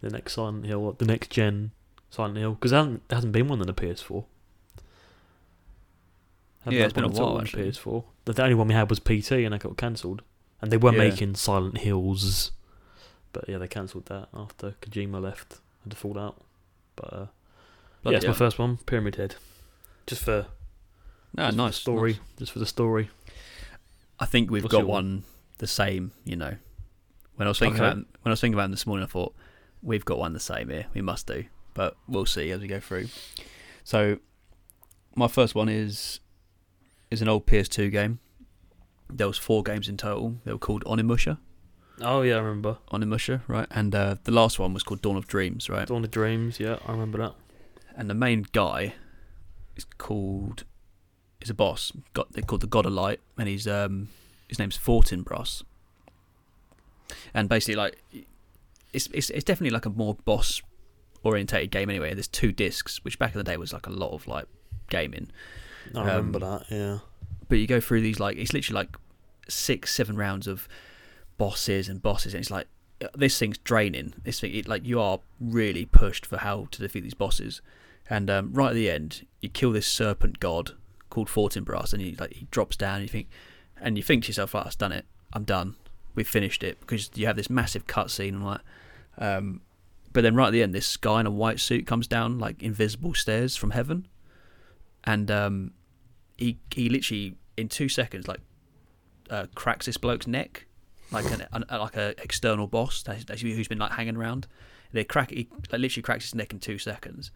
the 0.00 0.08
next 0.08 0.32
Silent 0.32 0.64
Hill, 0.64 0.92
the 0.92 1.04
next 1.04 1.28
gen 1.28 1.72
Silent 2.08 2.38
Hill, 2.38 2.52
because 2.54 2.70
there 2.70 2.80
hasn't, 2.80 3.08
there 3.08 3.16
hasn't 3.16 3.34
been 3.34 3.46
one 3.46 3.60
on 3.60 3.66
the 3.66 3.74
PS4. 3.74 4.24
Yeah, 6.70 6.84
it's 6.84 6.94
been 6.94 7.04
a 7.04 7.08
one 7.08 7.16
at 7.16 7.20
all 7.20 7.32
while, 7.34 7.42
actually. 7.42 7.70
PS4. 7.70 8.04
The, 8.24 8.32
the 8.32 8.42
only 8.42 8.54
one 8.54 8.68
we 8.68 8.74
had 8.74 8.88
was 8.88 9.00
PT, 9.00 9.32
and 9.32 9.52
that 9.52 9.60
got 9.60 9.76
cancelled. 9.76 10.22
And 10.62 10.70
they 10.70 10.76
were 10.78 10.92
Yeah. 10.92 10.98
making 10.98 11.34
Silent 11.34 11.78
Hills, 11.78 12.52
but 13.32 13.48
yeah, 13.48 13.58
they 13.58 13.68
cancelled 13.68 14.06
that 14.06 14.28
after 14.32 14.76
Kojima 14.80 15.20
left 15.20 15.58
had 15.82 15.90
to 15.90 15.96
fall 15.96 16.18
out. 16.18 16.40
But 16.96 17.12
uh, 17.12 17.26
yeah, 18.04 18.16
it's 18.18 18.26
my 18.26 18.32
first 18.32 18.58
one, 18.58 18.76
Pyramid 18.86 19.16
Head, 19.16 19.34
just 20.06 20.22
for 20.22 20.46
No, 21.34 21.44
just 21.46 21.56
for 21.56 21.62
nice 21.62 21.76
story, 21.76 22.12
nice. 22.12 22.20
just 22.38 22.52
for 22.52 22.58
the 22.60 22.66
story. 22.66 23.10
I 24.20 24.26
think 24.26 24.50
we've 24.50 24.62
What's 24.62 24.72
got 24.72 24.86
one 24.86 25.24
the 25.58 25.66
same. 25.66 26.12
You 26.24 26.36
know, 26.36 26.54
when 27.34 27.48
I 27.48 27.50
was 27.50 27.58
thinking 27.58 27.80
Okay. 27.80 27.86
about 27.90 27.96
when 27.96 28.06
I 28.26 28.30
was 28.30 28.40
thinking 28.40 28.54
about 28.54 28.68
it 28.68 28.72
this 28.72 28.86
morning, 28.86 29.04
I 29.04 29.08
thought 29.08 29.34
we've 29.82 30.04
got 30.04 30.18
one 30.18 30.32
the 30.32 30.38
same 30.40 30.68
here. 30.68 30.86
We 30.94 31.00
must 31.02 31.26
do, 31.26 31.44
but 31.74 31.96
we'll 32.06 32.26
see 32.26 32.50
as 32.52 32.60
we 32.60 32.68
go 32.68 32.78
through. 32.78 33.08
So, 33.82 34.18
my 35.16 35.26
first 35.26 35.56
one 35.56 35.68
is 35.68 36.20
is 37.10 37.20
an 37.20 37.28
old 37.28 37.46
PS2 37.46 37.90
game. 37.90 38.20
There 39.16 39.26
was 39.26 39.38
four 39.38 39.62
games 39.62 39.88
in 39.88 39.96
total. 39.96 40.36
They 40.44 40.52
were 40.52 40.58
called 40.58 40.84
Onimusha, 40.84 41.38
Oh 42.00 42.22
yeah, 42.22 42.36
I 42.36 42.38
remember. 42.38 42.78
Onimusha, 42.90 43.42
right? 43.46 43.66
And 43.70 43.94
uh, 43.94 44.16
the 44.24 44.32
last 44.32 44.58
one 44.58 44.72
was 44.74 44.82
called 44.82 45.02
Dawn 45.02 45.16
of 45.16 45.26
Dreams, 45.26 45.68
right? 45.68 45.86
Dawn 45.86 46.02
of 46.04 46.10
Dreams, 46.10 46.58
yeah, 46.58 46.78
I 46.86 46.92
remember 46.92 47.18
that. 47.18 47.34
and 47.96 48.08
the 48.10 48.14
main 48.14 48.46
guy 48.52 48.94
is 49.76 49.84
called 49.98 50.64
is 51.40 51.50
a 51.50 51.54
boss. 51.54 51.92
Got 52.14 52.32
they're 52.32 52.42
called 52.42 52.62
the 52.62 52.66
God 52.66 52.86
of 52.86 52.92
Light, 52.92 53.20
and 53.38 53.48
he's 53.48 53.66
um 53.68 54.08
his 54.48 54.58
name's 54.58 54.78
Fortinbras. 54.78 55.62
And 57.34 57.48
basically, 57.48 57.76
like 57.76 57.96
it's 58.92 59.08
it's 59.12 59.30
it's 59.30 59.44
definitely 59.44 59.70
like 59.74 59.86
a 59.86 59.90
more 59.90 60.14
boss 60.24 60.62
orientated 61.22 61.70
game 61.70 61.90
anyway. 61.90 62.14
There's 62.14 62.28
two 62.28 62.52
discs, 62.52 63.04
which 63.04 63.18
back 63.18 63.32
in 63.32 63.38
the 63.38 63.44
day 63.44 63.56
was 63.56 63.72
like 63.72 63.86
a 63.86 63.90
lot 63.90 64.12
of 64.12 64.26
like 64.26 64.46
gaming. 64.88 65.30
I 65.94 66.00
Um, 66.00 66.06
remember 66.06 66.38
that. 66.40 66.64
Yeah. 66.70 66.98
But 67.52 67.58
you 67.58 67.66
go 67.66 67.82
through 67.82 68.00
these 68.00 68.18
like 68.18 68.38
it's 68.38 68.54
literally 68.54 68.78
like 68.80 68.96
six 69.46 69.92
seven 69.92 70.16
rounds 70.16 70.46
of 70.46 70.66
bosses 71.36 71.86
and 71.86 72.00
bosses, 72.00 72.32
and 72.32 72.40
it's 72.40 72.50
like 72.50 72.66
uh, 73.04 73.08
this 73.14 73.38
thing's 73.38 73.58
draining. 73.58 74.14
This 74.24 74.40
thing, 74.40 74.54
it, 74.54 74.66
like 74.66 74.86
you 74.86 74.98
are 74.98 75.20
really 75.38 75.84
pushed 75.84 76.24
for 76.24 76.38
how 76.38 76.68
to 76.70 76.80
defeat 76.80 77.02
these 77.02 77.12
bosses. 77.12 77.60
And 78.08 78.30
um, 78.30 78.54
right 78.54 78.70
at 78.70 78.74
the 78.74 78.88
end, 78.88 79.26
you 79.42 79.50
kill 79.50 79.70
this 79.70 79.86
serpent 79.86 80.40
god 80.40 80.70
called 81.10 81.28
Fortinbras, 81.28 81.92
and 81.92 82.00
he 82.00 82.16
like 82.18 82.32
he 82.32 82.46
drops 82.50 82.74
down. 82.74 82.94
And 82.94 83.02
you 83.02 83.08
think, 83.08 83.28
and 83.78 83.98
you 83.98 84.02
think 84.02 84.24
to 84.24 84.28
yourself, 84.28 84.54
"Right, 84.54 84.64
I've 84.66 84.78
done 84.78 84.92
it. 84.92 85.04
I'm 85.34 85.44
done. 85.44 85.76
We've 86.14 86.26
finished 86.26 86.62
it." 86.62 86.80
Because 86.80 87.10
you 87.16 87.26
have 87.26 87.36
this 87.36 87.50
massive 87.50 87.86
cutscene 87.86 88.30
and 88.30 88.46
like, 88.46 88.62
um, 89.18 89.60
but 90.10 90.22
then 90.22 90.34
right 90.34 90.46
at 90.46 90.52
the 90.52 90.62
end, 90.62 90.74
this 90.74 90.96
guy 90.96 91.20
in 91.20 91.26
a 91.26 91.30
white 91.30 91.60
suit 91.60 91.86
comes 91.86 92.06
down 92.06 92.38
like 92.38 92.62
invisible 92.62 93.12
stairs 93.12 93.56
from 93.56 93.72
heaven, 93.72 94.08
and 95.04 95.30
um, 95.30 95.72
he 96.38 96.58
he 96.70 96.88
literally 96.88 97.36
in 97.56 97.68
two 97.68 97.88
seconds 97.88 98.28
like 98.28 98.40
uh, 99.30 99.46
cracks 99.54 99.86
this 99.86 99.96
bloke's 99.96 100.26
neck, 100.26 100.66
like 101.10 101.24
an, 101.30 101.46
an 101.52 101.64
like 101.70 101.96
a 101.96 102.14
external 102.22 102.66
boss 102.66 103.02
that's, 103.02 103.24
that's 103.24 103.40
who's 103.40 103.68
been 103.68 103.78
like 103.78 103.92
hanging 103.92 104.16
around. 104.16 104.46
They 104.92 105.04
crack 105.04 105.30
he 105.30 105.48
like, 105.70 105.80
literally 105.80 106.02
cracks 106.02 106.24
his 106.24 106.34
neck 106.34 106.52
in 106.52 106.60
two 106.60 106.78
seconds, 106.78 107.30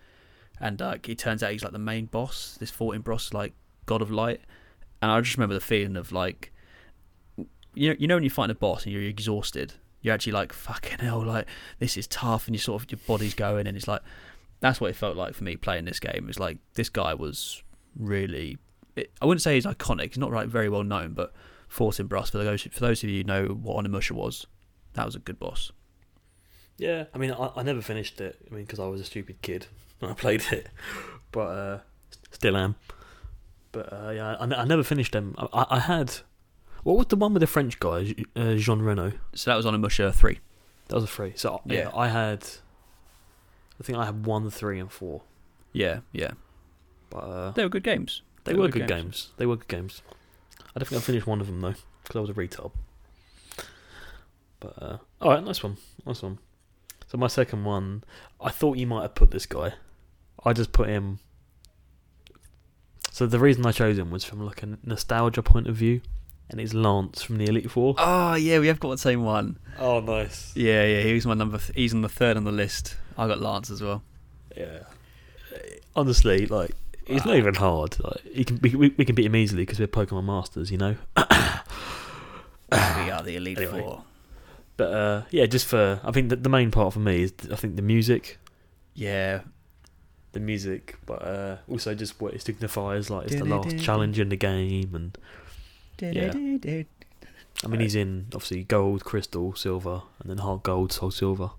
and 0.60 0.80
uh, 0.82 0.96
it 1.06 1.18
turns 1.18 1.42
out 1.42 1.52
he's 1.52 1.62
like 1.62 1.72
the 1.72 1.78
main 1.78 2.06
boss, 2.06 2.56
this 2.60 2.70
Fortinbras 2.70 3.32
like 3.32 3.54
god 3.86 4.02
of 4.02 4.10
light. 4.10 4.40
And 5.02 5.10
I 5.10 5.20
just 5.20 5.36
remember 5.36 5.54
the 5.54 5.60
feeling 5.60 5.96
of 5.96 6.12
like, 6.12 6.52
you 7.74 7.90
know, 7.90 7.96
you 7.98 8.06
know 8.06 8.16
when 8.16 8.24
you 8.24 8.30
find 8.30 8.50
a 8.50 8.54
boss 8.54 8.84
and 8.84 8.92
you're 8.92 9.02
exhausted, 9.02 9.74
you're 10.00 10.14
actually 10.14 10.32
like 10.32 10.52
fucking 10.52 10.98
hell, 10.98 11.24
like 11.24 11.46
this 11.78 11.96
is 11.96 12.06
tough, 12.06 12.46
and 12.46 12.54
you 12.54 12.58
sort 12.58 12.82
of 12.82 12.90
your 12.90 13.00
body's 13.06 13.34
going, 13.34 13.66
and 13.66 13.76
it's 13.76 13.88
like 13.88 14.02
that's 14.60 14.80
what 14.80 14.90
it 14.90 14.96
felt 14.96 15.16
like 15.16 15.34
for 15.34 15.44
me 15.44 15.56
playing 15.56 15.84
this 15.84 16.00
game. 16.00 16.26
It's 16.28 16.38
like 16.38 16.58
this 16.74 16.88
guy 16.88 17.14
was 17.14 17.62
really, 17.98 18.58
it, 18.96 19.12
I 19.20 19.26
wouldn't 19.26 19.42
say 19.42 19.54
he's 19.54 19.66
iconic, 19.66 20.08
he's 20.08 20.18
not 20.18 20.46
very 20.46 20.68
well 20.68 20.82
known, 20.82 21.12
but 21.12 21.32
Fortinbras 21.70 22.30
for 22.30 22.38
those 22.38 22.62
for 22.62 22.80
those 22.80 23.02
of 23.02 23.10
you 23.10 23.18
who 23.18 23.24
know 23.24 23.44
what 23.46 23.84
Onimusha 23.84 24.12
was, 24.12 24.46
that 24.94 25.04
was 25.04 25.14
a 25.14 25.18
good 25.18 25.38
boss. 25.38 25.72
Yeah. 26.78 27.04
I 27.14 27.18
mean, 27.18 27.32
I, 27.32 27.50
I 27.56 27.62
never 27.62 27.80
finished 27.80 28.20
it. 28.20 28.38
I 28.50 28.54
mean, 28.54 28.64
because 28.64 28.80
I 28.80 28.86
was 28.86 29.00
a 29.00 29.04
stupid 29.04 29.40
kid 29.42 29.66
when 29.98 30.10
I 30.10 30.14
played 30.14 30.42
it, 30.50 30.68
but 31.32 31.40
uh, 31.40 31.78
still 32.30 32.56
am. 32.56 32.76
But 33.72 33.92
uh, 33.92 34.10
yeah, 34.10 34.36
I, 34.36 34.44
I 34.44 34.64
never 34.64 34.82
finished 34.82 35.12
them. 35.12 35.34
I, 35.38 35.66
I, 35.70 35.78
had. 35.80 36.14
What 36.82 36.96
was 36.96 37.06
the 37.08 37.16
one 37.16 37.34
with 37.34 37.40
the 37.40 37.46
French 37.46 37.78
guy, 37.78 38.14
uh, 38.34 38.54
Jean 38.54 38.80
Reno? 38.80 39.12
So 39.34 39.50
that 39.50 39.56
was 39.56 39.66
Onimusha 39.66 40.14
three. 40.14 40.40
That 40.88 40.94
was 40.94 41.04
a 41.04 41.08
free. 41.08 41.32
So 41.36 41.60
yeah, 41.66 41.78
Yeah. 41.80 41.90
I 41.94 42.08
had. 42.08 42.46
I 43.78 43.84
think 43.84 43.98
I 43.98 44.06
had 44.06 44.24
one, 44.24 44.48
three, 44.48 44.80
and 44.80 44.90
four. 44.90 45.22
Yeah, 45.72 46.00
yeah, 46.12 46.30
But 47.10 47.18
uh, 47.18 47.50
they 47.50 47.62
were 47.62 47.68
good 47.68 47.82
games. 47.82 48.22
They 48.46 48.54
were 48.54 48.68
good 48.68 48.88
games. 48.88 49.30
They 49.36 49.46
were 49.46 49.56
good 49.56 49.68
games. 49.68 50.02
I 50.74 50.78
don't 50.78 50.88
think 50.88 51.00
I 51.00 51.04
finished 51.04 51.26
one 51.26 51.40
of 51.40 51.46
them 51.46 51.60
though, 51.60 51.74
because 52.02 52.16
I 52.16 52.20
was 52.20 52.30
a 52.30 52.34
retard. 52.34 52.72
But 54.60 54.82
uh, 54.82 54.98
all 55.20 55.30
right, 55.30 55.44
nice 55.44 55.62
one, 55.62 55.76
nice 56.06 56.22
one. 56.22 56.38
So 57.08 57.18
my 57.18 57.28
second 57.28 57.64
one, 57.64 58.04
I 58.40 58.50
thought 58.50 58.78
you 58.78 58.86
might 58.86 59.02
have 59.02 59.14
put 59.14 59.30
this 59.30 59.46
guy. 59.46 59.74
I 60.44 60.52
just 60.52 60.72
put 60.72 60.88
him. 60.88 61.20
So 63.10 63.26
the 63.26 63.38
reason 63.38 63.64
I 63.64 63.72
chose 63.72 63.98
him 63.98 64.10
was 64.10 64.24
from 64.24 64.44
like 64.44 64.62
a 64.62 64.78
nostalgia 64.84 65.42
point 65.42 65.66
of 65.68 65.76
view, 65.76 66.00
and 66.50 66.60
it's 66.60 66.74
Lance 66.74 67.22
from 67.22 67.38
the 67.38 67.46
Elite 67.46 67.70
Four. 67.70 67.94
Oh 67.98 68.34
yeah, 68.34 68.58
we 68.58 68.66
have 68.66 68.80
got 68.80 68.90
the 68.90 68.98
same 68.98 69.24
one. 69.24 69.58
Oh, 69.78 70.00
nice. 70.00 70.52
Yeah, 70.56 70.84
yeah, 70.84 71.00
he 71.02 71.14
was 71.14 71.26
my 71.26 71.34
number. 71.34 71.58
Th- 71.58 71.72
he's 71.74 71.94
on 71.94 72.02
the 72.02 72.08
third 72.08 72.36
on 72.36 72.44
the 72.44 72.52
list. 72.52 72.96
I 73.16 73.26
got 73.26 73.40
Lance 73.40 73.70
as 73.70 73.82
well. 73.82 74.02
Yeah. 74.56 74.80
Honestly, 75.94 76.46
like 76.46 76.72
it's 77.06 77.24
not 77.24 77.36
even 77.36 77.54
hard. 77.54 77.98
Like 78.02 78.22
he 78.32 78.44
can, 78.44 78.58
we, 78.62 78.74
we 78.74 78.94
we 78.96 79.04
can 79.04 79.14
beat 79.14 79.26
him 79.26 79.36
easily 79.36 79.62
because 79.62 79.78
we're 79.78 79.86
Pokemon 79.88 80.24
masters, 80.24 80.70
you 80.70 80.78
know. 80.78 80.96
we 81.16 83.10
are 83.10 83.22
the 83.22 83.36
elite 83.36 83.58
Anyway. 83.58 83.82
four. 83.82 84.02
But 84.76 84.92
uh, 84.92 85.22
yeah, 85.30 85.46
just 85.46 85.66
for 85.66 86.00
I 86.04 86.10
think 86.12 86.28
the, 86.28 86.36
the 86.36 86.48
main 86.48 86.70
part 86.70 86.92
for 86.92 87.00
me 87.00 87.22
is 87.22 87.32
I 87.50 87.56
think 87.56 87.76
the 87.76 87.82
music, 87.82 88.38
Yeah, 88.94 89.40
the 90.32 90.40
music, 90.40 90.96
but 91.06 91.22
uh, 91.22 91.56
also 91.68 91.94
just 91.94 92.20
what 92.20 92.34
it 92.34 92.42
signifies. 92.42 93.08
Like 93.08 93.26
it's 93.26 93.36
the 93.36 93.44
last 93.46 93.78
challenge 93.78 94.18
in 94.18 94.28
the 94.28 94.36
game, 94.36 94.94
and 94.94 95.16
Yeah. 95.98 96.34
I 97.64 97.68
mean, 97.68 97.80
he's 97.80 97.94
in 97.94 98.26
obviously 98.34 98.64
gold, 98.64 99.02
crystal, 99.04 99.54
silver, 99.54 100.02
and 100.20 100.28
then 100.28 100.38
heart 100.38 100.62
gold, 100.62 100.92
soul 100.92 101.10
silver. 101.10 101.50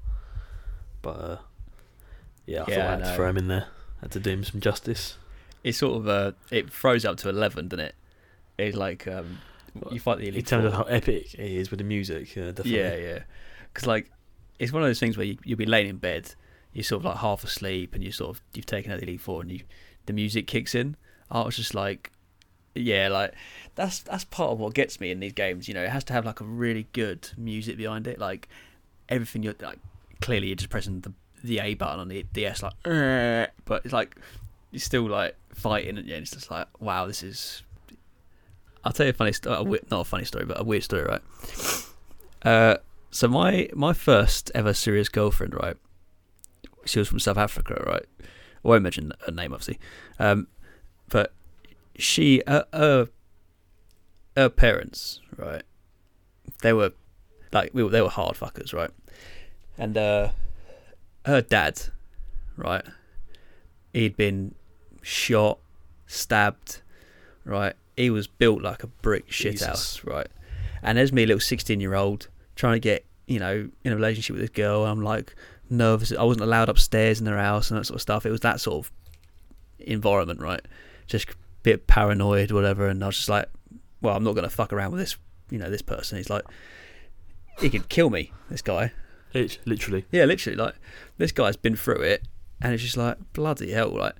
But 1.01 1.09
uh, 1.19 1.37
yeah, 2.45 2.63
I 2.63 2.69
Yeah, 2.69 2.75
thought 2.75 2.83
I 2.83 2.87
I 2.87 2.89
had 2.91 2.99
to 2.99 3.05
throw 3.15 3.29
him 3.29 3.37
in 3.37 3.47
there. 3.47 3.67
Had 4.01 4.11
to 4.11 4.19
do 4.19 4.29
him 4.29 4.43
some 4.43 4.61
justice. 4.61 5.17
It's 5.67 5.79
sort 5.79 5.97
of 5.97 6.07
uh, 6.07 6.31
it 6.49 6.71
throws 6.71 7.03
up 7.03 7.17
to 7.17 7.29
eleven, 7.29 7.67
doesn't 7.67 7.87
it? 7.87 7.95
It's 8.57 8.77
like 8.77 9.05
um, 9.05 9.39
you 9.91 9.99
fight 9.99 10.19
the 10.19 10.29
elite. 10.29 10.39
In 10.39 10.45
terms 10.45 10.63
of 10.63 10.71
how 10.71 10.83
epic 10.83 11.33
it 11.33 11.39
is 11.39 11.69
with 11.69 11.79
the 11.79 11.83
music, 11.83 12.33
yeah, 12.35 12.45
definitely. 12.51 12.77
Yeah, 12.77 12.95
yeah. 12.95 13.19
Because 13.73 13.85
like, 13.85 14.09
it's 14.59 14.71
one 14.71 14.81
of 14.81 14.87
those 14.87 14.99
things 14.99 15.17
where 15.17 15.25
you, 15.25 15.37
you'll 15.43 15.57
be 15.57 15.65
laying 15.65 15.89
in 15.89 15.97
bed, 15.97 16.33
you're 16.71 16.85
sort 16.85 17.01
of 17.01 17.05
like 17.05 17.17
half 17.17 17.43
asleep, 17.43 17.95
and 17.95 18.01
you 18.01 18.13
sort 18.13 18.29
of 18.29 18.41
you've 18.53 18.65
taken 18.65 18.93
out 18.93 18.99
the 18.99 19.05
elite 19.05 19.19
four, 19.19 19.41
and 19.41 19.51
you 19.51 19.59
the 20.05 20.13
music 20.13 20.47
kicks 20.47 20.73
in. 20.73 20.95
I 21.29 21.41
was 21.41 21.57
just 21.57 21.75
like, 21.75 22.13
yeah, 22.73 23.09
like 23.09 23.33
that's 23.75 23.99
that's 23.99 24.23
part 24.23 24.51
of 24.51 24.59
what 24.59 24.73
gets 24.73 25.01
me 25.01 25.11
in 25.11 25.19
these 25.19 25.33
games. 25.33 25.67
You 25.67 25.73
know, 25.73 25.83
it 25.83 25.89
has 25.89 26.05
to 26.05 26.13
have 26.13 26.25
like 26.25 26.39
a 26.39 26.45
really 26.45 26.87
good 26.93 27.29
music 27.35 27.75
behind 27.75 28.07
it. 28.07 28.19
Like 28.19 28.47
everything 29.09 29.43
you're 29.43 29.55
like, 29.59 29.79
clearly 30.21 30.47
you're 30.47 30.55
just 30.55 30.69
pressing 30.69 31.01
the 31.01 31.11
the 31.43 31.59
A 31.59 31.73
button 31.73 31.99
on 31.99 32.07
the 32.07 32.23
DS, 32.31 32.63
like, 32.63 32.73
"Eh," 32.85 33.47
but 33.65 33.83
it's 33.83 33.93
like 33.93 34.15
you're 34.71 34.79
still 34.79 35.07
like 35.07 35.35
fighting, 35.53 35.97
and 35.97 36.07
yeah, 36.07 36.17
it's 36.17 36.31
just 36.31 36.51
like, 36.51 36.67
wow, 36.79 37.07
this 37.07 37.23
is. 37.23 37.63
I'll 38.83 38.93
tell 38.93 39.05
you 39.05 39.11
a 39.11 39.13
funny 39.13 39.33
story. 39.33 39.81
Not 39.91 40.01
a 40.01 40.03
funny 40.03 40.25
story, 40.25 40.45
but 40.45 40.59
a 40.59 40.63
weird 40.63 40.83
story, 40.83 41.03
right? 41.03 41.21
Uh, 42.43 42.77
so 43.11 43.27
my 43.27 43.69
my 43.73 43.93
first 43.93 44.51
ever 44.53 44.73
serious 44.73 45.09
girlfriend, 45.09 45.53
right? 45.53 45.75
She 46.85 46.99
was 46.99 47.07
from 47.07 47.19
South 47.19 47.37
Africa, 47.37 47.83
right? 47.85 48.05
I 48.21 48.67
won't 48.67 48.83
mention 48.83 49.11
her 49.25 49.31
name, 49.31 49.53
obviously. 49.53 49.79
Um, 50.19 50.47
but 51.09 51.33
she, 51.97 52.43
uh, 52.43 52.63
her, 52.73 53.09
her 54.35 54.49
parents, 54.49 55.21
right? 55.35 55.63
They 56.61 56.73
were 56.73 56.93
like 57.51 57.71
we 57.73 57.83
were, 57.83 57.89
they 57.89 58.01
were 58.01 58.09
hard 58.09 58.35
fuckers, 58.35 58.73
right? 58.73 58.91
And 59.77 59.97
uh, 59.97 60.29
her 61.25 61.41
dad, 61.41 61.81
right? 62.55 62.83
He'd 63.97 64.15
been 64.15 64.53
shot, 65.01 65.57
stabbed, 66.05 66.81
right? 67.45 67.73
He 67.95 68.09
was 68.09 68.27
built 68.27 68.61
like 68.61 68.83
a 68.83 68.87
brick 68.87 69.31
shit 69.31 69.53
Jesus. 69.53 69.67
house, 69.67 70.03
right? 70.03 70.27
And 70.83 70.97
there's 70.97 71.11
me, 71.11 71.25
little 71.25 71.39
sixteen-year-old, 71.39 72.27
trying 72.55 72.75
to 72.75 72.79
get 72.79 73.05
you 73.25 73.39
know 73.39 73.69
in 73.83 73.91
a 73.91 73.95
relationship 73.95 74.35
with 74.35 74.41
this 74.41 74.51
girl. 74.51 74.85
I'm 74.85 75.01
like 75.01 75.35
nervous. 75.69 76.11
I 76.11 76.23
wasn't 76.23 76.43
allowed 76.43 76.69
upstairs 76.69 77.19
in 77.19 77.25
their 77.25 77.37
house 77.37 77.71
and 77.71 77.79
that 77.79 77.85
sort 77.85 77.95
of 77.95 78.01
stuff. 78.01 78.25
It 78.25 78.31
was 78.31 78.41
that 78.41 78.61
sort 78.61 78.85
of 78.85 78.91
environment, 79.79 80.39
right? 80.39 80.61
Just 81.07 81.29
a 81.29 81.33
bit 81.63 81.87
paranoid, 81.87 82.51
whatever. 82.51 82.87
And 82.87 83.03
I 83.03 83.07
was 83.07 83.17
just 83.17 83.29
like, 83.29 83.49
well, 84.01 84.15
I'm 84.15 84.23
not 84.23 84.33
going 84.33 84.43
to 84.43 84.49
fuck 84.49 84.71
around 84.71 84.91
with 84.91 85.01
this, 85.01 85.17
you 85.49 85.57
know, 85.57 85.69
this 85.69 85.81
person. 85.81 86.17
He's 86.17 86.29
like, 86.29 86.45
he 87.59 87.69
could 87.69 87.89
kill 87.89 88.09
me, 88.09 88.31
this 88.49 88.61
guy. 88.61 88.91
Lit- 89.33 89.59
literally. 89.65 90.05
Yeah, 90.11 90.25
literally, 90.25 90.55
like 90.55 90.75
this 91.17 91.31
guy's 91.31 91.57
been 91.57 91.75
through 91.75 92.01
it, 92.01 92.27
and 92.61 92.73
it's 92.73 92.83
just 92.83 92.97
like 92.97 93.17
bloody 93.33 93.71
hell, 93.71 93.89
like. 93.89 94.15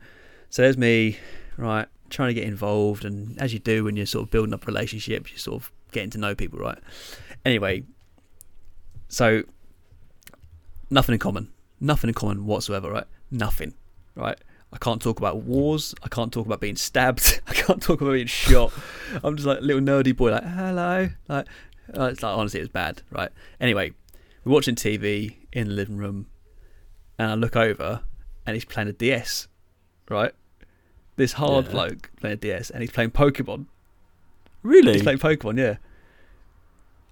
So 0.50 0.62
there's 0.62 0.78
me, 0.78 1.18
right, 1.58 1.88
trying 2.10 2.30
to 2.30 2.34
get 2.34 2.46
involved, 2.46 3.04
and 3.04 3.40
as 3.42 3.54
you 3.54 3.60
do 3.60 3.84
when 3.84 3.98
you're 3.98 4.06
sort 4.06 4.24
of 4.24 4.32
building 4.32 4.54
up 4.54 4.66
relationships, 4.66 5.32
you're 5.32 5.40
sort 5.40 5.62
of 5.62 5.72
getting 5.92 6.10
to 6.12 6.18
know 6.18 6.36
people, 6.36 6.60
right? 6.60 6.78
Anyway, 7.46 7.84
so 9.10 9.44
nothing 10.90 11.14
in 11.14 11.20
common, 11.20 11.52
nothing 11.80 12.10
in 12.10 12.14
common 12.14 12.46
whatsoever, 12.46 12.92
right? 12.92 13.08
Nothing, 13.32 13.74
right? 14.16 14.38
I 14.72 14.78
can't 14.78 15.02
talk 15.02 15.18
about 15.18 15.38
wars. 15.38 15.96
I 16.04 16.10
can't 16.10 16.32
talk 16.32 16.46
about 16.46 16.60
being 16.60 16.76
stabbed. 16.76 17.42
I 17.48 17.54
can't 17.54 17.82
talk 17.82 18.02
about 18.02 18.14
being 18.14 18.28
shot. 18.28 18.74
I'm 19.24 19.36
just 19.36 19.48
like 19.48 19.60
a 19.60 19.62
little 19.62 19.82
nerdy 19.82 20.16
boy, 20.16 20.32
like 20.32 20.44
hello, 20.44 21.10
like 21.28 21.48
uh, 21.98 22.04
it's 22.04 22.24
like 22.24 22.38
honestly, 22.38 22.60
it 22.60 22.64
was 22.64 22.70
bad, 22.70 23.02
right? 23.12 23.30
Anyway, 23.60 23.94
we're 24.44 24.54
watching 24.54 24.76
TV 24.76 25.36
in 25.54 25.68
the 25.68 25.74
living 25.74 25.98
room, 25.98 26.28
and 27.18 27.32
I 27.32 27.36
look 27.36 27.56
over, 27.56 28.02
and 28.48 28.56
he's 28.56 28.66
playing 28.66 28.88
a 28.90 28.94
DS, 28.94 29.48
right? 30.10 30.32
This 31.18 31.34
hard 31.34 31.66
Yeah. 31.66 31.72
bloke 31.72 32.10
playing 32.20 32.34
a 32.34 32.38
DS, 32.38 32.70
and 32.72 32.82
he's 32.82 32.92
playing 32.92 33.12
Pokemon. 33.12 33.66
Really? 34.64 34.94
He's 34.94 35.04
playing 35.04 35.20
Pokemon, 35.20 35.60
yeah. 35.60 35.76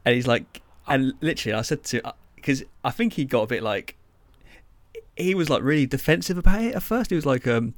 And 0.05 0.15
he's 0.15 0.25
like, 0.27 0.61
and 0.87 1.13
literally, 1.21 1.53
I 1.53 1.61
said 1.61 1.83
to, 1.85 2.01
because 2.35 2.63
I 2.83 2.91
think 2.91 3.13
he 3.13 3.25
got 3.25 3.41
a 3.43 3.47
bit 3.47 3.61
like, 3.63 3.95
he 5.17 5.33
was 5.35 5.49
like 5.49 5.63
really 5.63 5.85
defensive 5.85 6.37
about 6.37 6.61
it 6.63 6.75
at 6.75 6.83
first. 6.83 7.09
He 7.09 7.15
was 7.15 7.25
like, 7.25 7.47
um, 7.47 7.73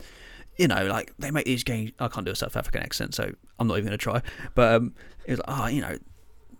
you 0.57 0.67
know, 0.67 0.85
like 0.87 1.13
they 1.19 1.31
make 1.31 1.45
these 1.45 1.63
games. 1.63 1.91
I 1.99 2.07
can't 2.07 2.25
do 2.25 2.31
a 2.31 2.35
South 2.35 2.57
African 2.57 2.81
accent, 2.81 3.13
so 3.13 3.31
I'm 3.59 3.67
not 3.67 3.75
even 3.75 3.85
gonna 3.85 3.97
try. 3.97 4.21
But 4.55 4.73
um, 4.73 4.93
it 5.25 5.31
was 5.31 5.39
like, 5.47 5.59
oh, 5.59 5.67
you 5.67 5.81
know, 5.81 5.97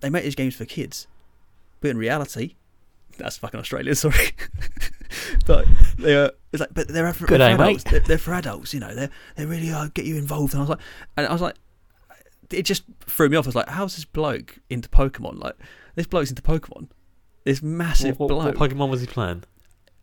they 0.02 0.10
make 0.10 0.24
these 0.24 0.36
games 0.36 0.56
for 0.56 0.66
kids, 0.66 1.08
but 1.82 1.89
in 1.89 1.98
reality, 1.98 2.56
that's 3.18 3.38
fucking 3.38 3.60
Australia. 3.60 3.95
Sorry, 3.95 4.32
but 5.48 5.66
they 5.98 6.16
are. 6.16 6.32
It's 6.52 6.62
like, 6.62 6.74
but 6.74 6.88
they're 6.88 7.12
for, 7.14 7.26
Good 7.26 7.39
for 7.41 7.48
mate. 7.48 7.54
adults. 7.54 7.84
They're, 7.84 8.00
they're 8.00 8.18
for 8.18 8.34
adults. 8.34 8.74
You 8.74 8.80
know, 8.80 8.93
they 8.95 9.10
they 9.36 9.45
really 9.45 9.72
uh, 9.72 9.89
get 9.93 10.06
you 10.06 10.18
involved. 10.18 10.54
And 10.54 10.62
I 10.62 10.64
was 10.64 10.70
like, 10.70 10.80
and 11.18 11.28
I 11.28 11.32
was 11.34 11.41
like, 11.41 11.56
it 12.52 12.64
just 12.64 12.84
threw 13.02 13.30
me 13.30 13.38
off. 13.38 13.45
I 13.45 13.50
was 13.50 13.56
like, 13.56 13.70
how's 13.70 13.95
this 13.95 14.06
bloke 14.06 14.60
into 14.70 14.89
Pokemon? 14.89 15.41
Like, 15.41 15.56
this 15.95 16.08
bloke's 16.08 16.30
into 16.30 16.41
Pokemon. 16.41 16.89
This 17.43 17.62
massive 17.62 18.20
what, 18.20 18.30
what, 18.30 18.43
bloke. 18.43 18.60
what 18.60 18.70
Pokemon 18.72 18.89
was 18.89 19.02
he 19.02 19.08
playing? 19.08 19.43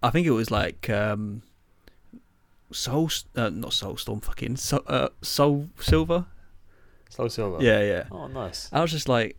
I 0.03 0.11
think 0.11 0.27
it 0.27 0.33
was 0.33 0.51
like 0.51 0.91
um, 0.91 1.43
Soul, 2.73 3.11
uh, 3.37 3.51
not 3.51 3.73
Soul 3.73 3.97
Storm, 3.97 4.21
fucking 4.21 4.57
Soul, 4.57 4.83
uh, 4.87 5.09
Soul 5.23 5.71
Silver. 5.81 6.27
Soul 7.09 7.29
Silver. 7.29 7.63
Yeah, 7.63 7.83
yeah. 7.83 8.05
Oh, 8.11 8.27
nice. 8.27 8.69
I 8.73 8.83
was 8.83 8.91
just 8.91 9.09
like, 9.09 9.37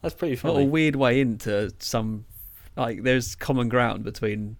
That's 0.00 0.14
pretty 0.14 0.36
what 0.36 0.60
a 0.60 0.64
weird 0.64 0.96
way 0.96 1.20
into 1.20 1.72
some, 1.78 2.24
like, 2.76 3.02
there's 3.02 3.34
common 3.34 3.68
ground 3.68 4.02
between 4.02 4.56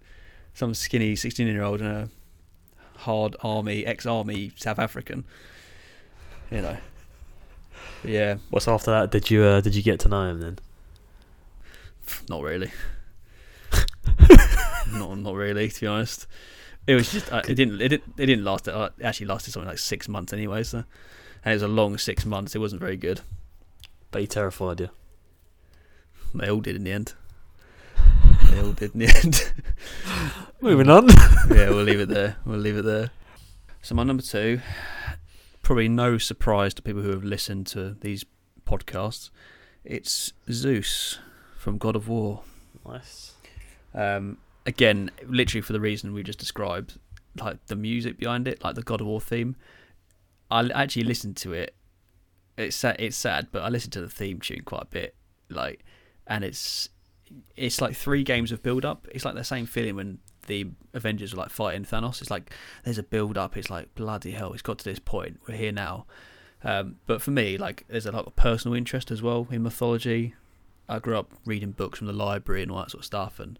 some 0.53 0.73
skinny 0.73 1.15
16 1.15 1.47
year 1.47 1.63
old 1.63 1.81
and 1.81 1.89
a 1.89 2.09
hard 2.99 3.35
army, 3.41 3.85
ex 3.85 4.05
army 4.05 4.51
South 4.55 4.79
African. 4.79 5.25
You 6.51 6.61
know. 6.61 6.77
But 8.01 8.11
yeah, 8.11 8.37
What's 8.49 8.67
after 8.67 8.91
that? 8.91 9.11
Did 9.11 9.29
you 9.29 9.43
uh, 9.43 9.61
did 9.61 9.75
you 9.75 9.81
get 9.81 9.99
to 10.01 10.09
know 10.09 10.29
him 10.29 10.39
then? 10.39 10.59
not 12.29 12.41
really. 12.41 12.71
not 14.91 15.17
not 15.17 15.35
really, 15.35 15.69
to 15.69 15.81
be 15.81 15.87
honest. 15.87 16.27
It 16.85 16.95
was 16.95 17.11
just 17.11 17.31
uh, 17.31 17.41
it 17.47 17.55
didn't 17.55 17.81
it 17.81 17.89
didn't 17.89 18.13
it 18.17 18.25
didn't 18.25 18.43
last. 18.43 18.67
Uh, 18.67 18.89
it 18.97 19.05
actually 19.05 19.27
lasted 19.27 19.51
something 19.51 19.69
like 19.69 19.79
six 19.79 20.09
months 20.09 20.33
anyway. 20.33 20.63
So, 20.63 20.83
and 21.43 21.51
it 21.51 21.55
was 21.55 21.63
a 21.63 21.67
long 21.67 21.97
six 21.97 22.25
months. 22.25 22.55
It 22.55 22.59
wasn't 22.59 22.81
very 22.81 22.97
good. 22.97 23.21
But 24.11 24.21
he 24.21 24.27
terrified 24.27 24.79
you. 24.79 24.89
They 26.35 26.49
all 26.49 26.59
did 26.59 26.75
in 26.75 26.83
the 26.83 26.91
end. 26.91 27.13
They 28.53 28.71
did 28.73 28.93
in 28.93 28.99
the 28.99 29.21
end. 29.23 29.53
Moving 30.61 30.89
on. 30.89 31.07
yeah, 31.49 31.69
we'll 31.69 31.83
leave 31.83 31.99
it 31.99 32.09
there. 32.09 32.37
We'll 32.45 32.59
leave 32.59 32.77
it 32.77 32.85
there. 32.85 33.09
So 33.81 33.95
my 33.95 34.03
number 34.03 34.21
two, 34.23 34.61
probably 35.61 35.89
no 35.89 36.17
surprise 36.17 36.73
to 36.75 36.81
people 36.81 37.01
who 37.01 37.09
have 37.09 37.23
listened 37.23 37.67
to 37.67 37.95
these 37.99 38.25
podcasts. 38.65 39.29
It's 39.83 40.33
Zeus 40.51 41.19
from 41.57 41.77
God 41.77 41.95
of 41.95 42.07
War. 42.07 42.43
nice. 42.87 43.33
Um, 43.93 44.37
again, 44.65 45.11
literally 45.27 45.61
for 45.61 45.73
the 45.73 45.79
reason 45.79 46.13
we 46.13 46.23
just 46.23 46.39
described, 46.39 46.99
like 47.39 47.65
the 47.65 47.75
music 47.75 48.17
behind 48.17 48.47
it, 48.47 48.63
like 48.63 48.75
the 48.75 48.83
God 48.83 49.01
of 49.01 49.07
War 49.07 49.19
theme. 49.19 49.55
I 50.51 50.69
actually 50.69 51.03
listened 51.03 51.37
to 51.37 51.53
it. 51.53 51.73
It's 52.57 52.75
sad, 52.75 52.97
it's 52.99 53.17
sad, 53.17 53.47
but 53.51 53.63
I 53.63 53.69
listened 53.69 53.93
to 53.93 54.01
the 54.01 54.09
theme 54.09 54.39
tune 54.39 54.61
quite 54.63 54.83
a 54.83 54.87
bit, 54.87 55.15
like, 55.49 55.83
and 56.27 56.43
it's 56.43 56.89
it's 57.55 57.81
like 57.81 57.95
three 57.95 58.23
games 58.23 58.51
of 58.51 58.63
build 58.63 58.85
up. 58.85 59.07
It's 59.11 59.25
like 59.25 59.35
the 59.35 59.43
same 59.43 59.65
feeling 59.65 59.95
when 59.95 60.19
the 60.47 60.67
Avengers 60.93 61.33
were 61.33 61.41
like 61.41 61.51
fighting 61.51 61.85
Thanos. 61.85 62.21
It's 62.21 62.31
like 62.31 62.51
there's 62.83 62.97
a 62.97 63.03
build 63.03 63.37
up. 63.37 63.57
It's 63.57 63.69
like 63.69 63.93
bloody 63.95 64.31
hell. 64.31 64.53
It's 64.53 64.61
got 64.61 64.79
to 64.79 64.85
this 64.85 64.99
point. 64.99 65.39
We're 65.47 65.55
here 65.55 65.71
now. 65.71 66.05
Um, 66.63 66.95
but 67.07 67.21
for 67.21 67.31
me, 67.31 67.57
like, 67.57 67.85
there's 67.89 68.05
a 68.05 68.11
lot 68.11 68.25
of 68.25 68.35
personal 68.35 68.75
interest 68.75 69.11
as 69.11 69.21
well 69.21 69.47
in 69.51 69.63
mythology. 69.63 70.33
I 70.87 70.99
grew 70.99 71.17
up 71.17 71.31
reading 71.45 71.71
books 71.71 71.97
from 71.97 72.07
the 72.07 72.13
library 72.13 72.61
and 72.61 72.71
all 72.71 72.79
that 72.79 72.91
sort 72.91 73.01
of 73.01 73.05
stuff, 73.05 73.39
and 73.39 73.57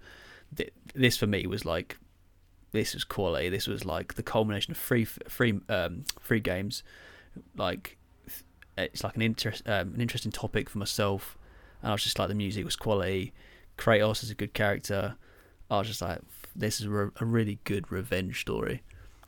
th- 0.56 0.74
this 0.94 1.18
for 1.18 1.28
me 1.28 1.46
was 1.48 1.66
like 1.66 1.98
this 2.72 2.94
was 2.94 3.04
quality. 3.04 3.50
This 3.50 3.68
was 3.68 3.86
like 3.86 4.16
the 4.16 4.24
culmination 4.24 4.72
of 4.72 4.78
free 4.78 5.06
free 5.06 5.60
um, 5.70 6.04
free 6.20 6.40
games. 6.42 6.84
Like 7.56 7.98
it's 8.78 9.04
like 9.04 9.16
an 9.16 9.22
interest 9.22 9.64
um, 9.68 9.94
an 9.94 10.02
interesting 10.02 10.32
topic 10.32 10.70
for 10.70 10.80
myself, 10.80 11.38
and 11.82 11.90
I 11.90 11.94
was 11.94 12.04
just 12.04 12.20
like 12.20 12.28
the 12.28 12.36
music 12.36 12.66
was 12.66 12.76
quality. 12.76 13.34
Kratos 13.78 14.24
is 14.24 14.30
a 14.30 14.36
good 14.36 14.54
character. 14.54 15.16
I 15.70 15.80
was 15.80 15.88
just 15.88 16.02
like, 16.02 16.20
this 16.56 16.80
is 16.80 16.86
a, 16.86 16.90
re- 16.90 17.12
a 17.20 17.26
really 17.26 17.60
good 17.64 17.92
revenge 17.92 18.42
story. 18.42 18.82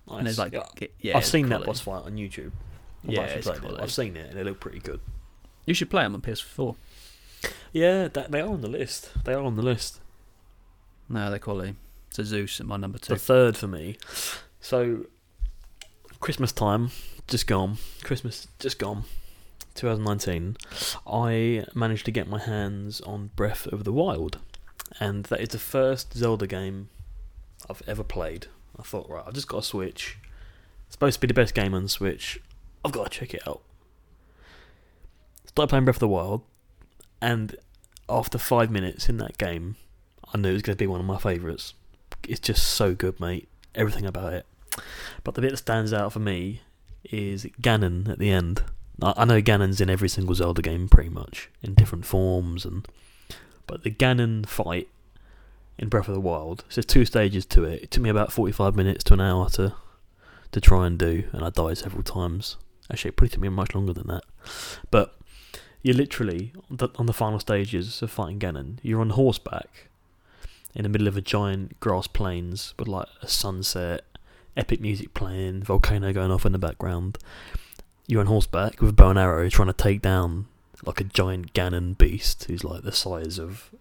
nice. 0.07 0.19
And 0.19 0.27
it's 0.27 0.37
like, 0.37 0.53
yeah. 0.53 0.63
it- 0.79 0.93
yeah, 0.99 1.17
I've 1.17 1.25
seen 1.25 1.49
that 1.49 1.65
boss 1.65 1.81
fight 1.81 2.03
on 2.03 2.13
YouTube. 2.15 2.51
I've 3.03 3.11
Yeah, 3.13 3.21
it's 3.23 3.47
it. 3.47 3.61
I've 3.79 3.91
seen 3.91 4.15
it 4.17 4.29
and 4.31 4.39
it 4.39 4.45
looked 4.45 4.59
pretty 4.61 4.79
good. 4.79 4.99
You 5.65 5.73
should 5.73 5.89
play 5.89 6.03
them 6.03 6.15
on 6.15 6.21
PS4. 6.21 6.75
Yeah, 7.73 8.07
that, 8.09 8.31
they 8.31 8.39
are 8.39 8.47
on 8.49 8.61
the 8.61 8.67
list. 8.67 9.11
They 9.23 9.33
are 9.33 9.41
on 9.43 9.55
the 9.55 9.61
list. 9.61 9.99
No, 11.09 11.29
they're 11.29 11.39
quality. 11.39 11.75
So 12.09 12.23
Zeus 12.23 12.59
at 12.59 12.65
my 12.65 12.77
number 12.77 12.97
two. 12.97 13.13
The 13.13 13.19
third 13.19 13.57
for 13.57 13.67
me. 13.67 13.97
So, 14.59 15.05
Christmas 16.19 16.51
time, 16.51 16.89
just 17.27 17.45
gone. 17.45 17.77
Christmas, 18.03 18.47
just 18.59 18.79
gone. 18.79 19.03
2019, 19.75 20.57
I 21.05 21.65
managed 21.73 22.05
to 22.05 22.11
get 22.11 22.27
my 22.27 22.39
hands 22.39 23.01
on 23.01 23.31
Breath 23.35 23.67
of 23.67 23.83
the 23.83 23.93
Wild, 23.93 24.39
and 24.99 25.25
that 25.25 25.41
is 25.41 25.49
the 25.49 25.59
first 25.59 26.13
Zelda 26.13 26.47
game 26.47 26.89
I've 27.69 27.83
ever 27.87 28.03
played. 28.03 28.47
I 28.79 28.83
thought, 28.83 29.09
right, 29.09 29.23
I've 29.25 29.33
just 29.33 29.47
got 29.47 29.59
a 29.59 29.63
Switch. 29.63 30.17
It's 30.87 30.95
supposed 30.95 31.15
to 31.15 31.21
be 31.21 31.27
the 31.27 31.33
best 31.33 31.53
game 31.53 31.73
on 31.73 31.87
Switch. 31.87 32.41
I've 32.83 32.91
got 32.91 33.11
to 33.11 33.19
check 33.19 33.33
it 33.33 33.47
out. 33.47 33.61
Started 35.45 35.69
playing 35.69 35.85
Breath 35.85 35.97
of 35.97 36.01
the 36.01 36.07
Wild, 36.07 36.41
and 37.21 37.55
after 38.09 38.37
five 38.37 38.69
minutes 38.69 39.09
in 39.09 39.17
that 39.17 39.37
game, 39.37 39.75
I 40.33 40.37
knew 40.37 40.49
it 40.49 40.53
was 40.53 40.61
going 40.61 40.75
to 40.75 40.83
be 40.83 40.87
one 40.87 40.99
of 40.99 41.05
my 41.05 41.17
favourites. 41.17 41.73
It's 42.27 42.39
just 42.39 42.65
so 42.65 42.93
good, 42.93 43.19
mate. 43.19 43.47
Everything 43.73 44.05
about 44.05 44.33
it. 44.33 44.45
But 45.23 45.35
the 45.35 45.41
bit 45.41 45.51
that 45.51 45.57
stands 45.57 45.93
out 45.93 46.13
for 46.13 46.19
me 46.19 46.61
is 47.03 47.45
Ganon 47.61 48.09
at 48.09 48.19
the 48.19 48.29
end. 48.31 48.63
I 49.01 49.25
know 49.25 49.41
Ganon's 49.41 49.81
in 49.81 49.89
every 49.89 50.09
single 50.09 50.35
Zelda 50.35 50.61
game, 50.61 50.87
pretty 50.87 51.09
much, 51.09 51.49
in 51.61 51.73
different 51.73 52.05
forms, 52.05 52.65
and 52.65 52.87
but 53.67 53.83
the 53.83 53.91
Ganon 53.91 54.45
fight 54.45 54.87
in 55.77 55.89
Breath 55.89 56.07
of 56.07 56.13
the 56.13 56.21
Wild, 56.21 56.63
so 56.69 56.75
there's 56.75 56.85
two 56.85 57.05
stages 57.05 57.45
to 57.47 57.63
it. 57.63 57.83
It 57.83 57.91
took 57.91 58.03
me 58.03 58.09
about 58.09 58.31
45 58.31 58.75
minutes 58.75 59.03
to 59.05 59.13
an 59.13 59.21
hour 59.21 59.49
to 59.51 59.73
to 60.51 60.61
try 60.61 60.87
and 60.87 60.97
do, 60.97 61.25
and 61.33 61.43
I 61.43 61.49
died 61.49 61.77
several 61.77 62.03
times. 62.03 62.55
Actually, 62.89 63.09
it 63.09 63.17
probably 63.17 63.29
took 63.29 63.41
me 63.41 63.49
much 63.49 63.75
longer 63.75 63.91
than 63.91 64.07
that. 64.07 64.23
But 64.91 65.17
you're 65.81 65.95
literally 65.95 66.53
on 66.69 67.05
the 67.05 67.13
final 67.13 67.39
stages 67.39 68.01
of 68.01 68.09
fighting 68.11 68.39
Ganon. 68.39 68.77
You're 68.81 69.01
on 69.01 69.11
horseback 69.11 69.89
in 70.73 70.83
the 70.83 70.89
middle 70.89 71.07
of 71.07 71.17
a 71.17 71.21
giant 71.21 71.79
grass 71.79 72.07
plains 72.07 72.73
with 72.79 72.87
like 72.87 73.07
a 73.21 73.27
sunset, 73.27 74.05
epic 74.55 74.79
music 74.79 75.13
playing, 75.13 75.63
volcano 75.63 76.13
going 76.13 76.31
off 76.31 76.45
in 76.45 76.53
the 76.53 76.57
background. 76.57 77.17
You're 78.07 78.21
on 78.21 78.27
horseback 78.27 78.79
with 78.81 78.91
a 78.91 78.93
bow 78.93 79.09
and 79.09 79.19
arrow 79.19 79.49
trying 79.49 79.67
to 79.67 79.73
take 79.73 80.01
down 80.01 80.45
like 80.85 81.01
a 81.01 81.05
giant 81.05 81.53
Ganon 81.53 81.97
beast 81.97 82.43
who's 82.45 82.63
like 82.63 82.83
the 82.83 82.91
size 82.91 83.39
of 83.39 83.71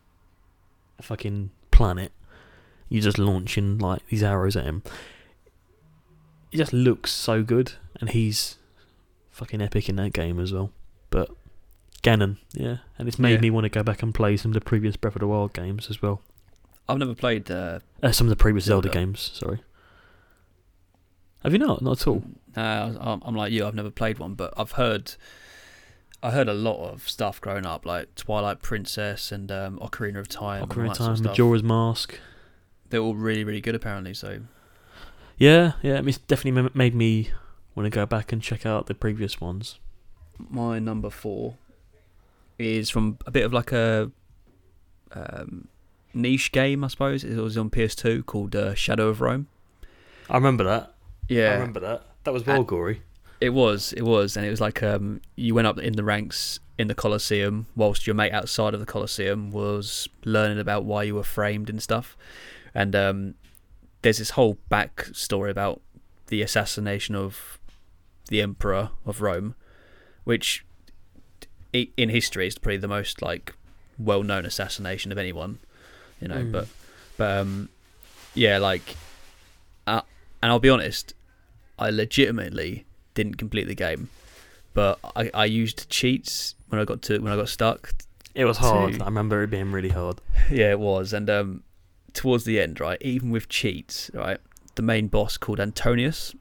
a 0.99 1.03
fucking 1.03 1.51
planet. 1.71 2.13
You're 2.89 3.03
just 3.03 3.19
launching 3.19 3.79
like 3.79 4.07
these 4.09 4.23
arrows 4.23 4.57
at 4.57 4.65
him. 4.65 4.83
He 6.51 6.59
just 6.59 6.73
looks 6.73 7.11
so 7.11 7.43
good, 7.43 7.73
and 8.01 8.11
he's 8.11 8.59
fucking 9.31 9.61
epic 9.61 9.89
in 9.89 9.97
that 9.97 10.13
game 10.13 10.39
as 10.39 10.53
well. 10.53 10.71
But 11.11 11.31
Ganon, 12.03 12.37
yeah, 12.53 12.79
and 12.99 13.09
it's 13.09 13.19
made 13.19 13.35
Yeah. 13.35 13.41
me 13.41 13.51
want 13.51 13.65
to 13.65 13.69
go 13.71 13.83
back 13.83 14.03
and 14.03 14.15
play 14.15 14.37
some 14.37 14.51
of 14.51 14.55
the 14.55 14.61
previous 14.61 14.97
Breath 14.97 15.17
of 15.17 15.21
the 15.21 15.27
Wild 15.27 15.53
games 15.53 15.89
as 15.91 16.01
well. 16.01 16.23
I've 16.89 16.99
never 16.99 17.15
played. 17.15 17.51
Uh, 17.51 17.81
Uh, 18.03 18.13
some 18.13 18.27
of 18.27 18.31
the 18.31 18.37
previous 18.37 18.65
Zelda, 18.67 18.87
Zelda. 18.89 18.99
games, 18.99 19.31
sorry. 19.35 19.61
Have 21.45 21.53
you 21.53 21.59
not? 21.59 21.83
Not 21.83 22.01
at 22.01 22.07
all. 22.07 22.23
No, 22.57 22.97
I'm, 23.01 23.23
I'm 23.25 23.35
like 23.35 23.53
you. 23.53 23.67
I've 23.67 23.75
never 23.75 23.91
played 23.91 24.19
one, 24.19 24.35
but 24.35 24.53
I've 24.57 24.73
heard. 24.73 25.15
I 26.23 26.31
heard 26.31 26.49
a 26.49 26.55
lot 26.55 26.89
of 26.89 27.07
stuff 27.07 27.39
growing 27.39 27.67
up, 27.67 27.85
like 27.85 28.15
Twilight 28.15 28.63
Princess 28.63 29.31
and 29.31 29.53
um, 29.53 29.79
Ocarina 29.79 30.19
of 30.19 30.29
Time. 30.29 30.67
Ocarina 30.67 30.85
of 30.85 30.89
that 30.89 30.97
sort 30.97 31.17
Time, 31.17 31.27
of. 31.27 31.31
Majora's 31.33 31.63
Mask. 31.63 32.19
They're 32.89 33.01
all 33.01 33.15
really, 33.15 33.45
really 33.45 33.61
good, 33.61 33.75
apparently. 33.75 34.15
So 34.15 34.41
Yeah, 35.37 35.73
yeah, 35.83 36.01
it's 36.05 36.17
definitely 36.17 36.71
made 36.75 36.95
me 36.95 37.31
want 37.75 37.85
to 37.85 37.91
go 37.91 38.07
back 38.07 38.33
and 38.33 38.41
check 38.41 38.65
out 38.65 38.87
the 38.87 38.95
previous 38.95 39.41
ones. 39.41 39.79
my 40.39 40.79
number 40.79 41.11
four 41.11 41.57
is 42.59 42.89
from 42.89 43.19
a 43.27 43.31
bit 43.31 43.45
of 43.45 43.53
like 43.53 43.73
a 43.73 44.11
um, 45.13 45.69
niche 46.15 46.53
game, 46.53 46.85
I 46.85 46.89
suppose. 46.89 47.25
It 47.25 47.37
was 47.37 47.59
on 47.59 47.71
PS2 47.71 48.25
called 48.27 48.55
uh, 48.57 48.75
Shadow 48.75 49.09
of 49.09 49.21
Rome. 49.21 49.49
I 50.31 50.37
remember 50.37 50.65
that. 50.65 50.94
Yeah, 51.29 51.51
I 51.51 51.55
remember 51.55 51.81
that. 51.81 52.03
That 52.25 52.33
was 52.33 52.47
well 52.47 52.61
Uh, 52.61 52.65
gory. 52.65 53.03
It 53.41 53.51
was, 53.51 53.93
it 53.93 54.03
was, 54.03 54.37
and 54.37 54.47
it 54.47 54.51
was 54.51 54.61
like 54.61 54.83
um, 54.83 55.21
you 55.37 55.55
went 55.55 55.67
up 55.67 55.79
in 55.79 55.95
the 55.95 56.05
ranks 56.05 56.61
in 56.79 56.89
the 56.89 56.95
Colosseum, 56.95 57.67
whilst 57.77 58.07
your 58.07 58.15
mate 58.15 58.33
outside 58.33 58.75
of 58.75 58.81
the 58.81 58.87
Colosseum 58.87 59.51
was 59.51 60.09
learning 60.25 60.59
about 60.59 60.85
why 60.85 61.03
you 61.03 61.15
were 61.15 61.25
framed 61.25 61.69
and 61.69 61.83
stuff. 61.83 62.17
And 62.75 62.97
um, 62.97 63.35
there's 64.03 64.19
this 64.19 64.31
whole 64.31 64.59
back 64.69 65.07
story 65.13 65.51
about 65.51 65.81
the 66.29 66.43
assassination 66.43 67.15
of 67.15 67.59
the 68.29 68.41
Emperor 68.41 68.91
of 69.05 69.21
Rome, 69.21 69.55
which 70.25 70.65
in 71.73 72.09
history 72.09 72.47
is 72.47 72.59
probably 72.59 72.79
the 72.79 72.89
most 72.89 73.21
like 73.21 73.55
well-known 73.99 74.47
assassination 74.47 75.13
of 75.13 75.19
anyone, 75.19 75.59
you 76.21 76.29
know. 76.29 76.37
Mm. 76.37 76.53
But 76.53 76.69
but 77.17 77.39
um, 77.41 77.69
yeah, 78.35 78.59
like, 78.59 78.97
and 80.45 80.53
I'll 80.53 80.59
be 80.59 80.69
honest, 80.69 81.15
I 81.79 81.89
legitimately 81.89 82.85
didn't 83.15 83.37
complete 83.37 83.65
the 83.67 83.75
game, 83.75 84.11
but 84.75 84.99
I, 85.17 85.31
I 85.33 85.45
used 85.47 85.89
cheats 85.89 86.55
when 86.69 86.79
I 86.79 86.85
got 86.85 87.01
to 87.03 87.19
when 87.19 87.33
I 87.33 87.37
got 87.37 87.49
stuck. 87.49 87.95
It 88.35 88.45
was 88.45 88.59
hard. 88.59 88.95
to- 88.95 89.03
I 89.03 89.07
remember 89.07 89.43
it 89.43 89.49
being 89.51 89.73
really 89.73 89.89
hard. 89.89 90.21
Yeah, 90.51 90.71
it 90.73 90.79
was, 90.79 91.15
and 91.15 91.31
um, 91.31 91.63
towards 92.13 92.45
the 92.45 92.61
end, 92.61 92.79
right, 92.79 92.99
even 93.01 93.31
with 93.31 93.49
cheats, 93.49 94.11
right, 94.13 94.37
the 94.75 94.83
main 94.83 95.09
boss 95.09 95.39
called 95.39 95.59
Antonius, 95.61 96.35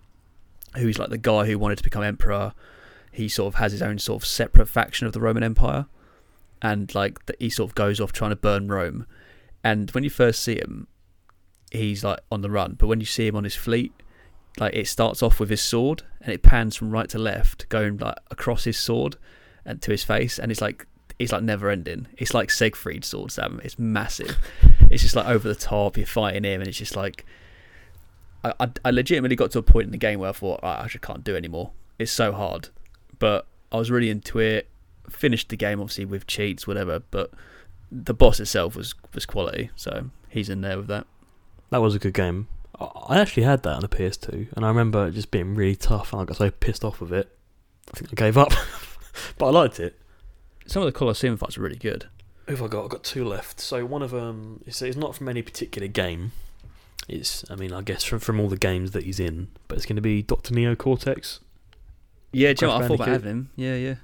who's 0.75 0.99
like 0.99 1.09
the 1.09 1.17
guy 1.17 1.45
who 1.45 1.57
wanted 1.57 1.77
to 1.77 1.83
become 1.85 2.03
emperor. 2.03 2.51
He 3.13 3.29
sort 3.29 3.53
of 3.53 3.59
has 3.59 3.71
his 3.71 3.81
own 3.81 3.99
sort 3.99 4.21
of 4.21 4.27
separate 4.27 4.67
faction 4.67 5.07
of 5.07 5.13
the 5.13 5.21
Roman 5.21 5.43
Empire, 5.43 5.85
and 6.61 6.93
like 6.93 7.25
the, 7.27 7.35
he 7.39 7.49
sort 7.49 7.69
of 7.71 7.75
goes 7.75 8.01
off 8.01 8.11
trying 8.11 8.31
to 8.31 8.35
burn 8.35 8.67
Rome. 8.67 9.05
And 9.63 9.89
when 9.91 10.03
you 10.03 10.09
first 10.09 10.43
see 10.43 10.55
him, 10.55 10.87
he's 11.73 12.03
like 12.03 12.19
on 12.31 12.41
the 12.41 12.49
run, 12.49 12.75
but 12.77 12.87
when 12.87 12.99
you 12.99 13.05
see 13.05 13.27
him 13.27 13.35
on 13.35 13.43
his 13.43 13.55
fleet, 13.55 13.91
like 14.59 14.75
it 14.75 14.87
starts 14.87 15.23
off 15.23 15.39
with 15.39 15.49
his 15.49 15.61
sword 15.61 16.03
and 16.21 16.31
it 16.31 16.43
pans 16.43 16.75
from 16.75 16.91
right 16.91 17.09
to 17.09 17.17
left, 17.17 17.67
going 17.69 17.97
like 17.97 18.17
across 18.31 18.63
his 18.63 18.77
sword 18.77 19.17
and 19.65 19.81
to 19.81 19.91
his 19.91 20.03
face, 20.03 20.39
and 20.39 20.51
it's 20.51 20.61
like 20.61 20.85
it's 21.19 21.31
like 21.31 21.43
never 21.43 21.69
ending. 21.69 22.07
It's 22.17 22.33
like 22.33 22.51
Siegfried's 22.51 23.07
sword, 23.07 23.31
Sam. 23.31 23.59
It's 23.63 23.77
massive. 23.77 24.37
it's 24.89 25.03
just 25.03 25.15
like 25.15 25.27
over 25.27 25.47
the 25.47 25.55
top. 25.55 25.97
You're 25.97 26.05
fighting 26.05 26.43
him, 26.43 26.61
and 26.61 26.67
it's 26.67 26.77
just 26.77 26.95
like 26.95 27.25
I, 28.43 28.53
I, 28.59 28.69
I 28.85 28.91
legitimately 28.91 29.35
got 29.35 29.51
to 29.51 29.59
a 29.59 29.63
point 29.63 29.85
in 29.85 29.91
the 29.91 29.97
game 29.97 30.19
where 30.19 30.29
I 30.29 30.33
thought 30.33 30.59
"Right, 30.63 30.79
I 30.79 30.87
just 30.87 31.01
can't 31.01 31.23
do 31.23 31.35
anymore. 31.35 31.71
It's 31.97 32.11
so 32.11 32.31
hard, 32.31 32.69
but 33.19 33.47
I 33.71 33.77
was 33.77 33.89
really 33.89 34.09
into 34.09 34.39
it. 34.39 34.69
Finished 35.09 35.49
the 35.49 35.57
game 35.57 35.79
obviously 35.81 36.05
with 36.05 36.27
cheats, 36.27 36.67
whatever, 36.67 36.99
but 37.11 37.31
the 37.91 38.13
boss 38.13 38.39
itself 38.39 38.75
was 38.75 38.93
was 39.13 39.25
quality. 39.25 39.71
So 39.75 40.09
he's 40.29 40.49
in 40.49 40.61
there 40.61 40.77
with 40.77 40.87
that. 40.87 41.07
That 41.73 41.81
was 41.81 41.95
a 41.95 41.99
good 41.99 42.13
game. 42.13 42.49
I- 42.79 43.19
actually 43.19 43.41
had 43.41 43.63
that 43.63 43.73
on 43.73 43.81
the 43.81 43.87
PS2, 43.87 44.49
and 44.55 44.63
I 44.63 44.67
remember 44.67 45.07
it 45.07 45.13
just 45.13 45.31
being 45.31 45.55
really 45.55 45.75
tough, 45.75 46.13
and 46.13 46.21
I 46.21 46.25
got 46.25 46.37
so 46.37 46.51
pissed 46.51 46.83
off 46.83 47.01
with 47.01 47.11
it. 47.11 47.35
I 47.91 47.97
think 47.97 48.11
I 48.11 48.15
gave 48.15 48.37
up, 48.37 48.53
but 49.39 49.47
I 49.47 49.49
liked 49.49 49.79
it. 49.79 49.99
Some 50.67 50.83
of 50.83 50.85
the 50.85 50.91
Colosseum 50.91 51.35
fights 51.35 51.57
are 51.57 51.61
really 51.61 51.77
good. 51.79 52.09
Who 52.45 52.51
have 52.53 52.61
I 52.61 52.67
got? 52.67 52.83
I've 52.83 52.91
got 52.91 53.03
two 53.03 53.25
left. 53.25 53.59
So 53.59 53.87
one 53.87 54.03
of 54.03 54.11
them 54.11 54.61
is 54.67 54.83
it's 54.83 54.95
not 54.95 55.15
from 55.15 55.27
any 55.29 55.41
particular 55.41 55.87
game. 55.87 56.33
It's, 57.07 57.43
I 57.49 57.55
mean, 57.55 57.73
I 57.73 57.81
guess 57.81 58.03
from 58.03 58.19
from 58.19 58.39
all 58.39 58.49
the 58.49 58.55
games 58.55 58.91
that 58.91 59.05
he's 59.05 59.19
in, 59.19 59.47
but 59.67 59.75
it's 59.75 59.87
going 59.87 59.95
to 59.95 60.01
be 60.03 60.21
Doctor 60.21 60.53
Neo 60.53 60.75
Cortex. 60.75 61.39
Yeah, 62.31 62.53
do 62.53 62.67
you 62.67 62.71
know 62.71 62.77
I 62.77 62.87
thought 62.87 62.95
about 62.99 63.07
having 63.07 63.31
him. 63.31 63.49
Yeah, 63.55 63.77
yeah. 63.77 63.95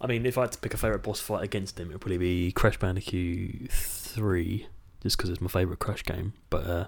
I 0.00 0.06
mean, 0.06 0.26
if 0.26 0.38
I 0.38 0.42
had 0.42 0.52
to 0.52 0.58
pick 0.58 0.74
a 0.74 0.76
favourite 0.76 1.02
boss 1.02 1.18
fight 1.18 1.42
against 1.42 1.80
him, 1.80 1.88
it 1.88 1.94
would 1.94 2.02
probably 2.02 2.18
be 2.18 2.52
Crash 2.52 2.78
Bandicoot 2.78 3.72
3, 3.72 4.68
just 5.02 5.16
because 5.16 5.30
it's 5.30 5.40
my 5.40 5.48
favourite 5.48 5.78
Crash 5.78 6.04
game. 6.04 6.32
But 6.50 6.66
uh, 6.66 6.86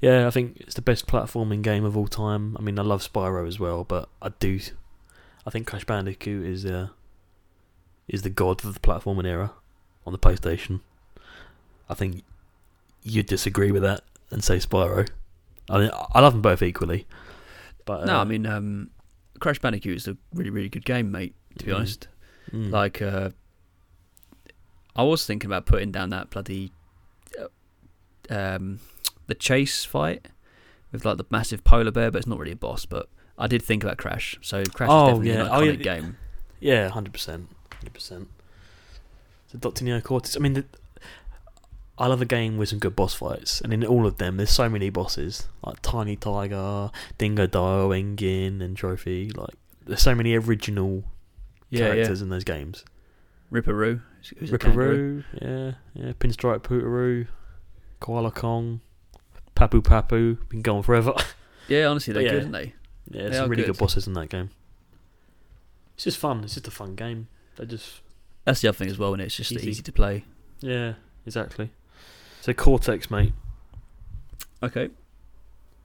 yeah, 0.00 0.26
I 0.26 0.30
think 0.30 0.58
it's 0.60 0.74
the 0.74 0.82
best 0.82 1.06
platforming 1.06 1.62
game 1.62 1.84
of 1.84 1.96
all 1.96 2.08
time. 2.08 2.56
I 2.58 2.62
mean, 2.62 2.78
I 2.78 2.82
love 2.82 3.02
Spyro 3.02 3.46
as 3.46 3.58
well, 3.60 3.84
but 3.84 4.08
I 4.22 4.30
do. 4.38 4.58
I 5.46 5.50
think 5.50 5.66
Crash 5.66 5.84
Bandicoot 5.84 6.46
is 6.46 6.64
uh, 6.66 6.88
is 8.08 8.22
the 8.22 8.30
god 8.30 8.64
of 8.64 8.74
the 8.74 8.80
platforming 8.80 9.26
era 9.26 9.52
on 10.06 10.12
the 10.12 10.18
PlayStation. 10.18 10.80
I 11.88 11.94
think 11.94 12.22
you'd 13.02 13.26
disagree 13.26 13.70
with 13.72 13.82
that 13.82 14.02
and 14.30 14.42
say 14.44 14.56
Spyro. 14.56 15.08
I 15.68 15.78
mean, 15.78 15.90
I 16.14 16.20
love 16.20 16.32
them 16.32 16.42
both 16.42 16.62
equally. 16.62 17.06
But 17.84 18.06
No, 18.06 18.16
uh, 18.18 18.20
I 18.20 18.24
mean, 18.24 18.46
um, 18.46 18.90
Crash 19.40 19.58
Bandicoot 19.58 19.96
is 19.96 20.08
a 20.08 20.16
really, 20.34 20.50
really 20.50 20.68
good 20.68 20.84
game, 20.84 21.10
mate. 21.10 21.34
To 21.58 21.64
be 21.64 21.72
Mm. 21.72 21.76
honest, 21.76 22.08
mm. 22.52 22.70
like, 22.70 23.02
uh, 23.02 23.30
I 24.94 25.02
was 25.02 25.26
thinking 25.26 25.48
about 25.48 25.66
putting 25.66 25.90
down 25.90 26.10
that 26.10 26.30
bloody, 26.30 26.72
um, 28.30 28.80
the 29.26 29.34
chase 29.34 29.84
fight 29.84 30.28
with 30.92 31.04
like 31.04 31.18
the 31.18 31.26
massive 31.30 31.62
polar 31.64 31.90
bear, 31.90 32.10
but 32.10 32.18
it's 32.18 32.26
not 32.26 32.38
really 32.38 32.52
a 32.52 32.56
boss. 32.56 32.86
But 32.86 33.08
I 33.38 33.46
did 33.46 33.62
think 33.62 33.84
about 33.84 33.98
Crash, 33.98 34.38
so 34.42 34.64
Crash 34.64 34.88
Oh, 34.90 35.04
is 35.06 35.08
definitely 35.18 35.28
yeah. 35.32 35.40
an 35.42 35.48
Oh, 35.52 35.60
iconic 35.60 35.84
yeah. 35.84 35.94
game. 36.00 36.16
Yeah, 36.60 36.88
hundred 36.88 37.12
percent, 37.12 37.48
hundred 37.74 37.94
percent. 37.94 38.28
So 39.48 39.58
Doctor 39.58 39.84
Neo 39.84 40.00
Cortex. 40.00 40.36
I 40.36 40.40
mean, 40.40 40.52
the, 40.54 40.64
I 41.98 42.06
love 42.06 42.22
a 42.22 42.26
game 42.26 42.56
with 42.56 42.68
some 42.70 42.78
good 42.78 42.96
boss 42.96 43.14
fights, 43.14 43.60
and 43.60 43.72
in 43.74 43.84
all 43.84 44.06
of 44.06 44.16
them, 44.18 44.36
there's 44.36 44.50
so 44.50 44.68
many 44.68 44.88
bosses 44.90 45.48
like 45.64 45.80
Tiny 45.82 46.16
Tiger, 46.16 46.90
Dingodile, 47.18 47.90
Engin, 48.16 48.62
and 48.62 48.76
Trophy. 48.76 49.30
Like, 49.30 49.54
there's 49.86 50.00
so 50.02 50.14
many 50.14 50.34
original 50.34 51.04
Yeah, 51.68 51.80
yeah. 51.80 51.86
characters 51.92 52.22
in 52.22 52.28
those 52.30 52.44
games. 52.44 52.84
Ripperoo, 53.52 54.00
who's- 54.16 54.32
who's 54.38 54.52
a. 54.52 54.58
Ripperoo, 54.58 55.24
yeah, 55.42 55.72
yeah, 55.94 56.12
Pinstripe 56.12 56.60
Potoroo, 56.62 57.26
Koala 58.00 58.30
Kong, 58.30 58.80
Papu 59.54 59.80
Papu. 59.82 60.38
Been 60.48 60.62
going 60.62 60.82
forever. 60.82 61.12
Yeah, 61.68 61.84
honestly, 61.86 62.12
they're 62.12 62.24
But 62.24 62.30
good, 62.30 62.40
aren't 62.42 62.52
they? 62.52 62.74
yeah, 63.12 63.28
They 63.28 63.36
some 63.36 63.48
really 63.48 63.62
good. 63.62 63.74
good 63.74 63.78
bosses 63.78 64.08
in 64.08 64.14
that 64.14 64.28
game. 64.28 64.50
It's 65.94 66.02
just 66.02 66.18
fun. 66.18 66.42
It's 66.42 66.54
just 66.54 66.66
a 66.66 66.70
fun 66.72 66.96
game. 66.96 67.28
They 67.56 67.64
just 67.66 68.00
That's 68.44 68.60
the 68.60 68.66
other 68.68 68.76
thing 68.76 68.88
as 68.88 68.98
well, 68.98 69.12
and 69.12 69.22
it's 69.22 69.36
just 69.36 69.52
Easy. 69.52 69.68
easy 69.70 69.82
to 69.84 69.92
play. 69.92 70.24
yeah, 70.60 70.94
exactly. 71.26 71.70
So 72.40 72.52
Cortex, 72.54 73.08
mate. 73.08 73.34
Okay. 74.64 74.88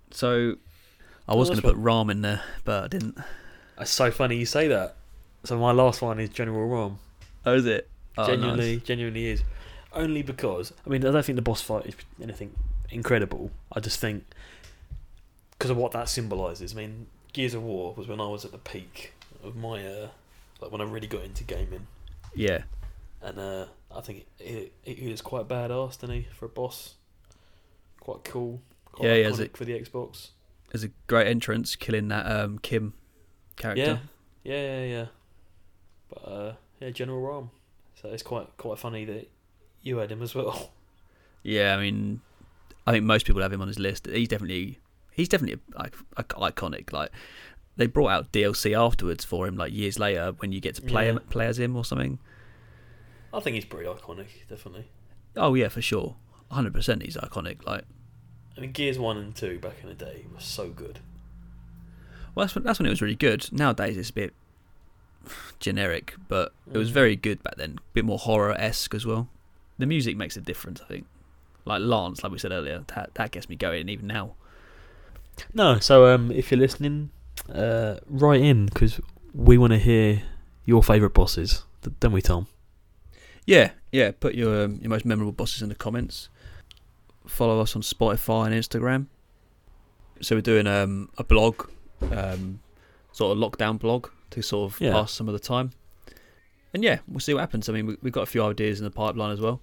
So 0.10 0.56
I 1.28 1.34
Oh, 1.34 1.38
was 1.38 1.50
going 1.50 1.62
to 1.62 1.68
put 1.68 1.78
RAAM 1.78 2.10
in 2.10 2.22
there, 2.22 2.42
but 2.64 2.86
I 2.86 2.88
didn't. 2.88 3.18
It's 3.80 3.92
so 3.92 4.10
funny 4.10 4.38
you 4.38 4.48
say 4.48 4.68
that. 4.70 4.96
So 5.44 5.60
my 5.60 5.72
last 5.72 6.02
one 6.02 6.20
is 6.20 6.30
General 6.30 6.68
RAAM. 6.68 6.98
Oh, 7.46 7.54
is 7.54 7.68
it? 7.68 7.88
Oh, 8.18 8.26
genuinely, 8.26 8.78
nice. 8.78 8.84
genuinely 8.84 9.28
is. 9.28 9.44
Only 9.96 10.22
because 10.22 10.74
I 10.86 10.90
mean 10.90 11.06
I 11.06 11.12
don't 11.12 11.26
think 11.26 11.38
the 11.38 11.42
boss 11.42 11.62
fight 11.62 11.86
is 11.86 11.96
anything 12.22 12.54
incredible. 12.90 13.52
I 13.72 13.80
just 13.80 14.00
think 14.00 14.26
because 15.52 15.72
of 15.72 15.78
what 15.78 15.92
that 15.94 16.10
symbolises. 16.10 16.74
I 16.74 16.76
mean, 16.76 17.08
Gears 17.34 17.54
of 17.54 17.64
War 17.64 17.94
was 17.96 18.08
when 18.08 18.20
I 18.20 18.28
was 18.28 18.44
at 18.46 18.52
the 18.52 18.58
peak 18.58 19.14
of 19.44 19.56
my 19.56 19.86
uh, 19.86 20.10
like 20.62 20.72
when 20.72 20.82
I 20.82 20.84
really 20.84 21.08
got 21.08 21.24
into 21.24 21.44
gaming, 21.44 21.88
Yeah. 22.34 22.64
and 23.22 23.40
uh, 23.40 23.66
I 23.96 24.02
think 24.02 24.26
it, 24.40 24.74
it, 24.84 24.98
he 24.98 25.10
was 25.10 25.22
quite 25.22 25.48
badass, 25.48 26.00
didn't 26.00 26.16
he, 26.16 26.28
for 26.34 26.46
a 26.46 26.50
boss? 26.50 26.96
Quite 28.00 28.24
cool. 28.26 28.62
Quite 28.92 29.08
Yeah, 29.08 29.30
iconic 29.30 29.40
it. 29.40 29.58
for 29.58 29.66
the 29.66 29.80
Xbox. 29.80 30.30
There's 30.72 30.84
a 30.84 30.90
great 31.08 31.28
entrance 31.28 31.76
killing 31.76 32.08
that 32.10 32.26
um, 32.26 32.58
Kim 32.60 32.94
character. 33.56 34.00
Yeah, 34.44 34.54
yeah, 34.54 34.80
yeah, 34.80 34.86
yeah. 34.86 35.06
But 36.10 36.20
uh, 36.30 36.54
yeah, 36.82 36.90
General 36.92 37.22
RAAM. 37.22 37.50
So 38.02 38.10
it's 38.10 38.24
quite 38.24 38.48
quite 38.58 38.78
funny 38.78 39.06
that 39.06 39.30
you 39.86 39.98
had 40.00 40.12
him 40.12 40.22
as 40.22 40.36
well. 40.36 40.72
Yeah, 41.48 41.76
I 41.76 41.80
mean, 41.80 42.22
I 42.88 42.92
think 42.92 43.06
most 43.06 43.28
people 43.28 43.44
have 43.44 43.54
him 43.54 43.62
on 43.62 43.68
his 43.68 43.78
list. 43.78 44.08
He's 44.08 44.28
definitely 44.28 44.80
he's 45.12 45.30
definitely 45.30 45.62
like 45.78 45.94
iconic. 46.18 46.92
Like 46.92 47.12
they 47.78 47.86
brought 47.86 48.10
out 48.10 48.32
DLC 48.32 48.76
afterwards 48.76 49.24
for 49.24 49.46
him, 49.48 49.56
like 49.56 49.72
years 49.72 50.00
later, 50.00 50.32
when 50.40 50.52
you 50.52 50.60
get 50.60 50.74
to 50.76 50.82
play 50.82 51.06
Yeah. 51.06 51.12
him, 51.12 51.20
play 51.30 51.46
as 51.46 51.60
him 51.60 51.76
or 51.76 51.86
something. 51.86 52.18
I 53.32 53.40
think 53.42 53.54
he's 53.54 53.66
pretty 53.66 53.86
iconic, 53.88 54.26
definitely. 54.50 54.86
Oh 55.38 55.54
yeah, 55.54 55.68
for 55.68 55.84
sure, 55.84 56.16
hundred 56.50 56.74
percent. 56.74 57.04
He's 57.04 57.16
iconic. 57.16 57.64
Like, 57.64 57.84
I 58.58 58.62
mean, 58.62 58.72
Gears 58.72 58.98
One 58.98 59.18
and 59.18 59.36
Two 59.36 59.60
back 59.60 59.76
in 59.84 59.88
the 59.90 59.94
day 59.94 60.26
was 60.34 60.46
so 60.46 60.70
good. 60.70 60.98
well, 62.34 62.46
that's 62.48 62.56
when, 62.56 62.64
that's 62.64 62.80
when 62.80 62.88
it 62.88 62.90
was 62.90 63.04
really 63.04 63.14
good. 63.14 63.48
Nowadays 63.52 63.98
it's 63.98 64.10
a 64.10 64.14
bit 64.14 64.34
generic, 65.60 66.16
but 66.28 66.54
it 66.74 66.78
was 66.78 66.90
Mm. 66.90 66.94
very 66.94 67.16
good 67.16 67.44
back 67.44 67.56
then. 67.58 67.76
A 67.78 67.82
bit 67.94 68.04
more 68.06 68.18
horror 68.18 68.54
esque 68.60 68.96
as 68.96 69.06
well. 69.06 69.30
The 69.78 69.86
music 69.86 70.16
makes 70.18 70.38
a 70.38 70.42
difference, 70.42 70.82
I 70.82 70.86
think. 70.86 71.06
Like 71.66 71.82
Lance, 71.82 72.24
like 72.24 72.32
we 72.32 72.38
said 72.38 72.52
earlier, 72.52 72.84
that 72.96 73.14
that 73.16 73.32
gets 73.32 73.50
me 73.50 73.56
going 73.56 73.90
even 73.90 74.08
now. 74.08 74.36
No, 75.54 75.80
so 75.80 76.14
um, 76.14 76.32
if 76.32 76.52
you're 76.52 76.60
listening, 76.60 77.10
uh, 77.54 77.96
write 78.08 78.42
in 78.42 78.68
because 78.68 79.02
we 79.34 79.58
want 79.58 79.74
to 79.74 79.80
hear 79.80 80.22
your 80.64 80.82
favourite 80.84 81.14
bosses. 81.14 81.64
Don't 82.00 82.14
we, 82.14 82.22
Tom? 82.22 82.48
Yeah, 83.46 83.72
yeah. 83.92 84.12
Put 84.20 84.36
your 84.36 84.66
um, 84.66 84.80
your 84.82 84.90
most 84.90 85.06
memorable 85.06 85.32
bosses 85.34 85.62
in 85.62 85.70
the 85.70 85.76
comments. 85.76 86.30
Follow 87.28 87.60
us 87.60 87.76
on 87.76 87.82
Spotify 87.82 88.46
and 88.48 88.56
Instagram. 88.56 89.08
So 90.22 90.36
we're 90.36 90.42
doing 90.42 90.68
um, 90.68 91.10
a 91.18 91.24
blog, 91.24 91.68
um, 92.12 92.60
sort 93.12 93.36
of 93.36 93.44
lockdown 93.44 93.78
blog 93.78 94.08
to 94.30 94.42
sort 94.42 94.72
of 94.74 94.80
Yeah. 94.82 94.92
pass 94.94 95.12
some 95.12 95.28
of 95.28 95.34
the 95.34 95.40
time. 95.40 95.72
And 96.76 96.84
yeah, 96.84 97.00
we'll 97.08 97.22
see 97.22 97.34
what 97.34 97.40
happens. 97.40 97.70
I 97.70 97.72
mean, 97.72 97.86
we, 97.86 97.98
we've 98.02 98.12
got 98.12 98.24
a 98.24 98.26
few 98.26 98.44
ideas 98.44 98.82
in 98.82 98.84
the 98.84 98.92
pipeline 98.92 99.32
as 99.32 99.40
well, 99.40 99.62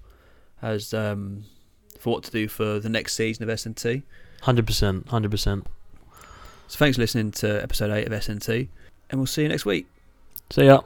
as 0.62 0.94
um, 0.94 1.44
for 1.98 2.08
what 2.08 2.24
to 2.24 2.30
do 2.30 2.48
for 2.48 2.80
the 2.80 2.88
next 2.88 3.12
season 3.12 3.46
of 3.48 3.54
SNT. 3.54 4.02
Hundred 4.40 4.66
percent, 4.66 5.08
hundred 5.08 5.30
percent. 5.30 5.66
So 6.68 6.78
thanks 6.78 6.96
for 6.96 7.02
listening 7.02 7.30
to 7.32 7.62
episode 7.62 7.90
eight 7.90 8.06
of 8.06 8.14
SNT, 8.14 8.68
and 9.10 9.20
we'll 9.20 9.26
see 9.26 9.42
you 9.42 9.48
next 9.50 9.66
week. 9.66 9.86
See 10.48 10.64
ya. 10.64 10.80